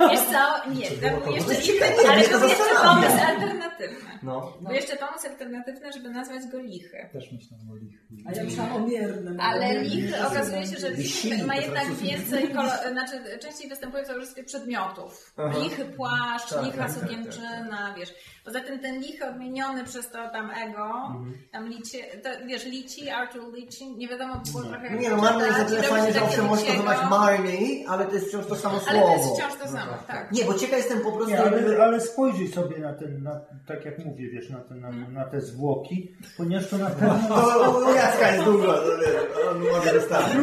Wiesz 0.00 0.20
co? 0.20 0.70
Nie, 0.70 0.90
był 1.20 1.32
jeszcze, 1.32 1.62
ciekawe, 1.62 1.92
ale 2.08 2.28
był 2.28 2.48
jeszcze 2.48 2.74
pomysł 2.84 3.16
alternatywny. 3.28 4.10
No. 4.22 4.52
Był 4.60 4.72
jeszcze 4.72 4.96
pomysł 4.96 5.26
alternatywny, 5.28 5.92
żeby 5.92 6.10
nazwać 6.10 6.46
go 6.52 6.58
lichy. 6.58 7.08
Też 7.12 7.32
myślałem 7.32 7.70
o 7.70 7.76
lich. 7.76 8.00
A 8.28 8.32
ja 8.32 8.44
myślałam 8.44 8.72
o 8.72 8.78
miernym. 8.86 9.40
Ale 9.40 9.66
Mierny 9.68 9.82
lich 9.88 10.26
okazuje 10.26 10.66
się, 10.66 10.76
że 10.78 10.90
lich 10.90 11.46
ma 11.46 11.56
jednak 11.56 11.94
więcej, 11.94 12.52
znaczy 12.92 13.38
częściej 13.40 13.68
występuje 13.68 14.04
w 14.04 14.08
towarzystwie 14.08 14.44
przedmiotów. 14.44 15.32
Aha. 15.36 15.58
Lichy 15.58 15.84
płaszcz, 15.84 16.50
Tak, 16.50 16.64
licha 16.64 16.76
tak, 16.78 16.86
tak, 16.94 17.00
sukienczyna, 17.02 17.94
wiesz. 17.98 18.14
Poza 18.44 18.60
tym 18.60 18.78
ten 18.78 19.00
lichy 19.00 19.28
odmieniony 19.28 19.84
przez 19.84 20.10
to 20.10 20.30
tam 20.30 20.50
ego, 20.50 21.14
tam 21.52 21.68
licie, 21.68 21.98
to, 22.22 22.28
wiesz, 22.46 22.64
lici, 22.64 23.10
Arthur 23.10 23.54
Lici, 23.54 23.96
nie 23.96 24.08
wiadomo 24.08 24.42
było 24.52 24.62
trochę 24.64 24.86
jak 24.86 25.00
Nie 25.00 25.10
no, 25.10 25.16
czytać, 25.16 25.66
tyle 25.68 25.80
i 25.80 25.82
fajnie, 25.82 26.12
że 26.12 26.22
owszem 26.22 26.46
Liciego. 26.56 26.82
nazwać 26.82 27.10
Marnie, 27.10 27.58
ale 27.88 28.04
to 28.06 28.14
jest 28.14 28.28
wciąż 28.28 28.46
to 28.46 28.56
samo 28.56 28.80
Ale 28.88 29.00
słowo. 29.00 29.06
to 29.06 29.18
jest 29.18 29.34
wciąż 29.40 29.54
to 29.62 29.68
samo, 29.68 29.85
tak. 30.06 30.32
Nie, 30.32 30.44
bo 30.44 30.54
ciekaw 30.54 30.78
jestem 30.78 31.00
po 31.00 31.12
prostu 31.12 31.30
Nie, 31.30 31.36
jakby... 31.36 31.58
ale, 31.76 31.84
ale 31.84 32.00
spojrzyj 32.00 32.48
sobie 32.48 32.78
na 32.78 32.92
ten, 32.92 33.22
na, 33.22 33.40
tak 33.66 33.84
jak 33.84 33.98
mówię, 33.98 34.30
wiesz, 34.30 34.50
na 34.50 34.60
te, 34.60 34.74
na, 34.74 34.90
na 34.90 35.24
te 35.24 35.40
zwłoki, 35.40 36.12
ponieważ 36.36 36.68
to 36.68 36.78
na 36.78 36.90
pewno 37.00 37.18
No, 37.28 37.78
u 37.90 37.94
Jacka 37.94 38.32
jest 38.32 38.44
dużo, 38.44 38.72
to 38.74 38.98
wiesz, 38.98 39.46
on 39.50 39.58
może 39.60 39.92
wystarczyć. 39.92 40.36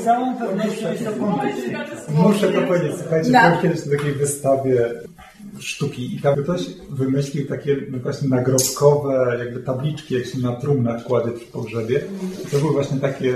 z 0.00 0.04
całą 0.04 0.36
pewnością 0.36 0.92
jest 0.92 1.04
to. 1.04 1.10
Muszę 2.12 2.48
to 2.52 2.62
powiedzieć. 2.62 2.92
Słuchajcie, 3.00 3.30
No. 3.30 3.40
byłem 3.40 3.62
kiedyś 3.62 3.86
na 3.86 3.96
takiej 3.96 4.12
wystawie 4.12 4.90
sztuki 5.58 6.16
i 6.16 6.20
tam 6.20 6.42
ktoś 6.42 6.60
wymyślił 6.90 7.46
takie 7.48 7.76
właśnie 8.02 8.28
nagrobkowe 8.28 9.36
jakby 9.38 9.60
tabliczki, 9.60 10.14
jak 10.14 10.24
się 10.26 10.38
na 10.38 10.52
trumnach 10.56 11.02
kładzie 11.04 11.30
przy 11.32 11.46
pogrzebie. 11.46 12.00
To 12.50 12.58
były 12.58 12.72
właśnie 12.72 13.00
takie 13.00 13.34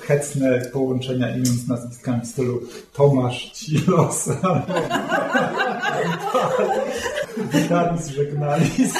hecne 0.00 0.60
połączenia 0.72 1.30
imion 1.30 1.46
z 1.46 1.68
nazwiskami 1.68 2.20
w 2.20 2.26
stylu 2.26 2.60
Tomasz 2.92 3.52
Cilos 3.52 4.28
albo 4.42 4.74
Witalis 7.52 8.06
Żegnalis. 8.08 8.94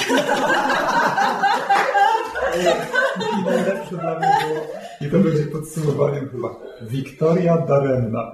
I 3.39 3.45
najlepsze 3.45 3.97
dla 3.97 4.19
mnie 4.19 4.27
było, 4.47 4.61
i 5.01 5.11
to 5.11 5.19
będzie 5.19 5.43
podsumowaniem 5.43 6.29
chyba, 6.29 6.55
Wiktoria 6.81 7.57
Daremna. 7.57 8.31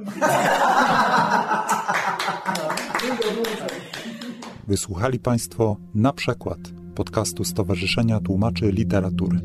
Wysłuchali 4.67 5.19
Państwo 5.19 5.77
na 5.95 6.13
przykład 6.13 6.57
podcastu 6.95 7.43
Stowarzyszenia 7.43 8.19
Tłumaczy 8.19 8.71
Literatury. 8.71 9.39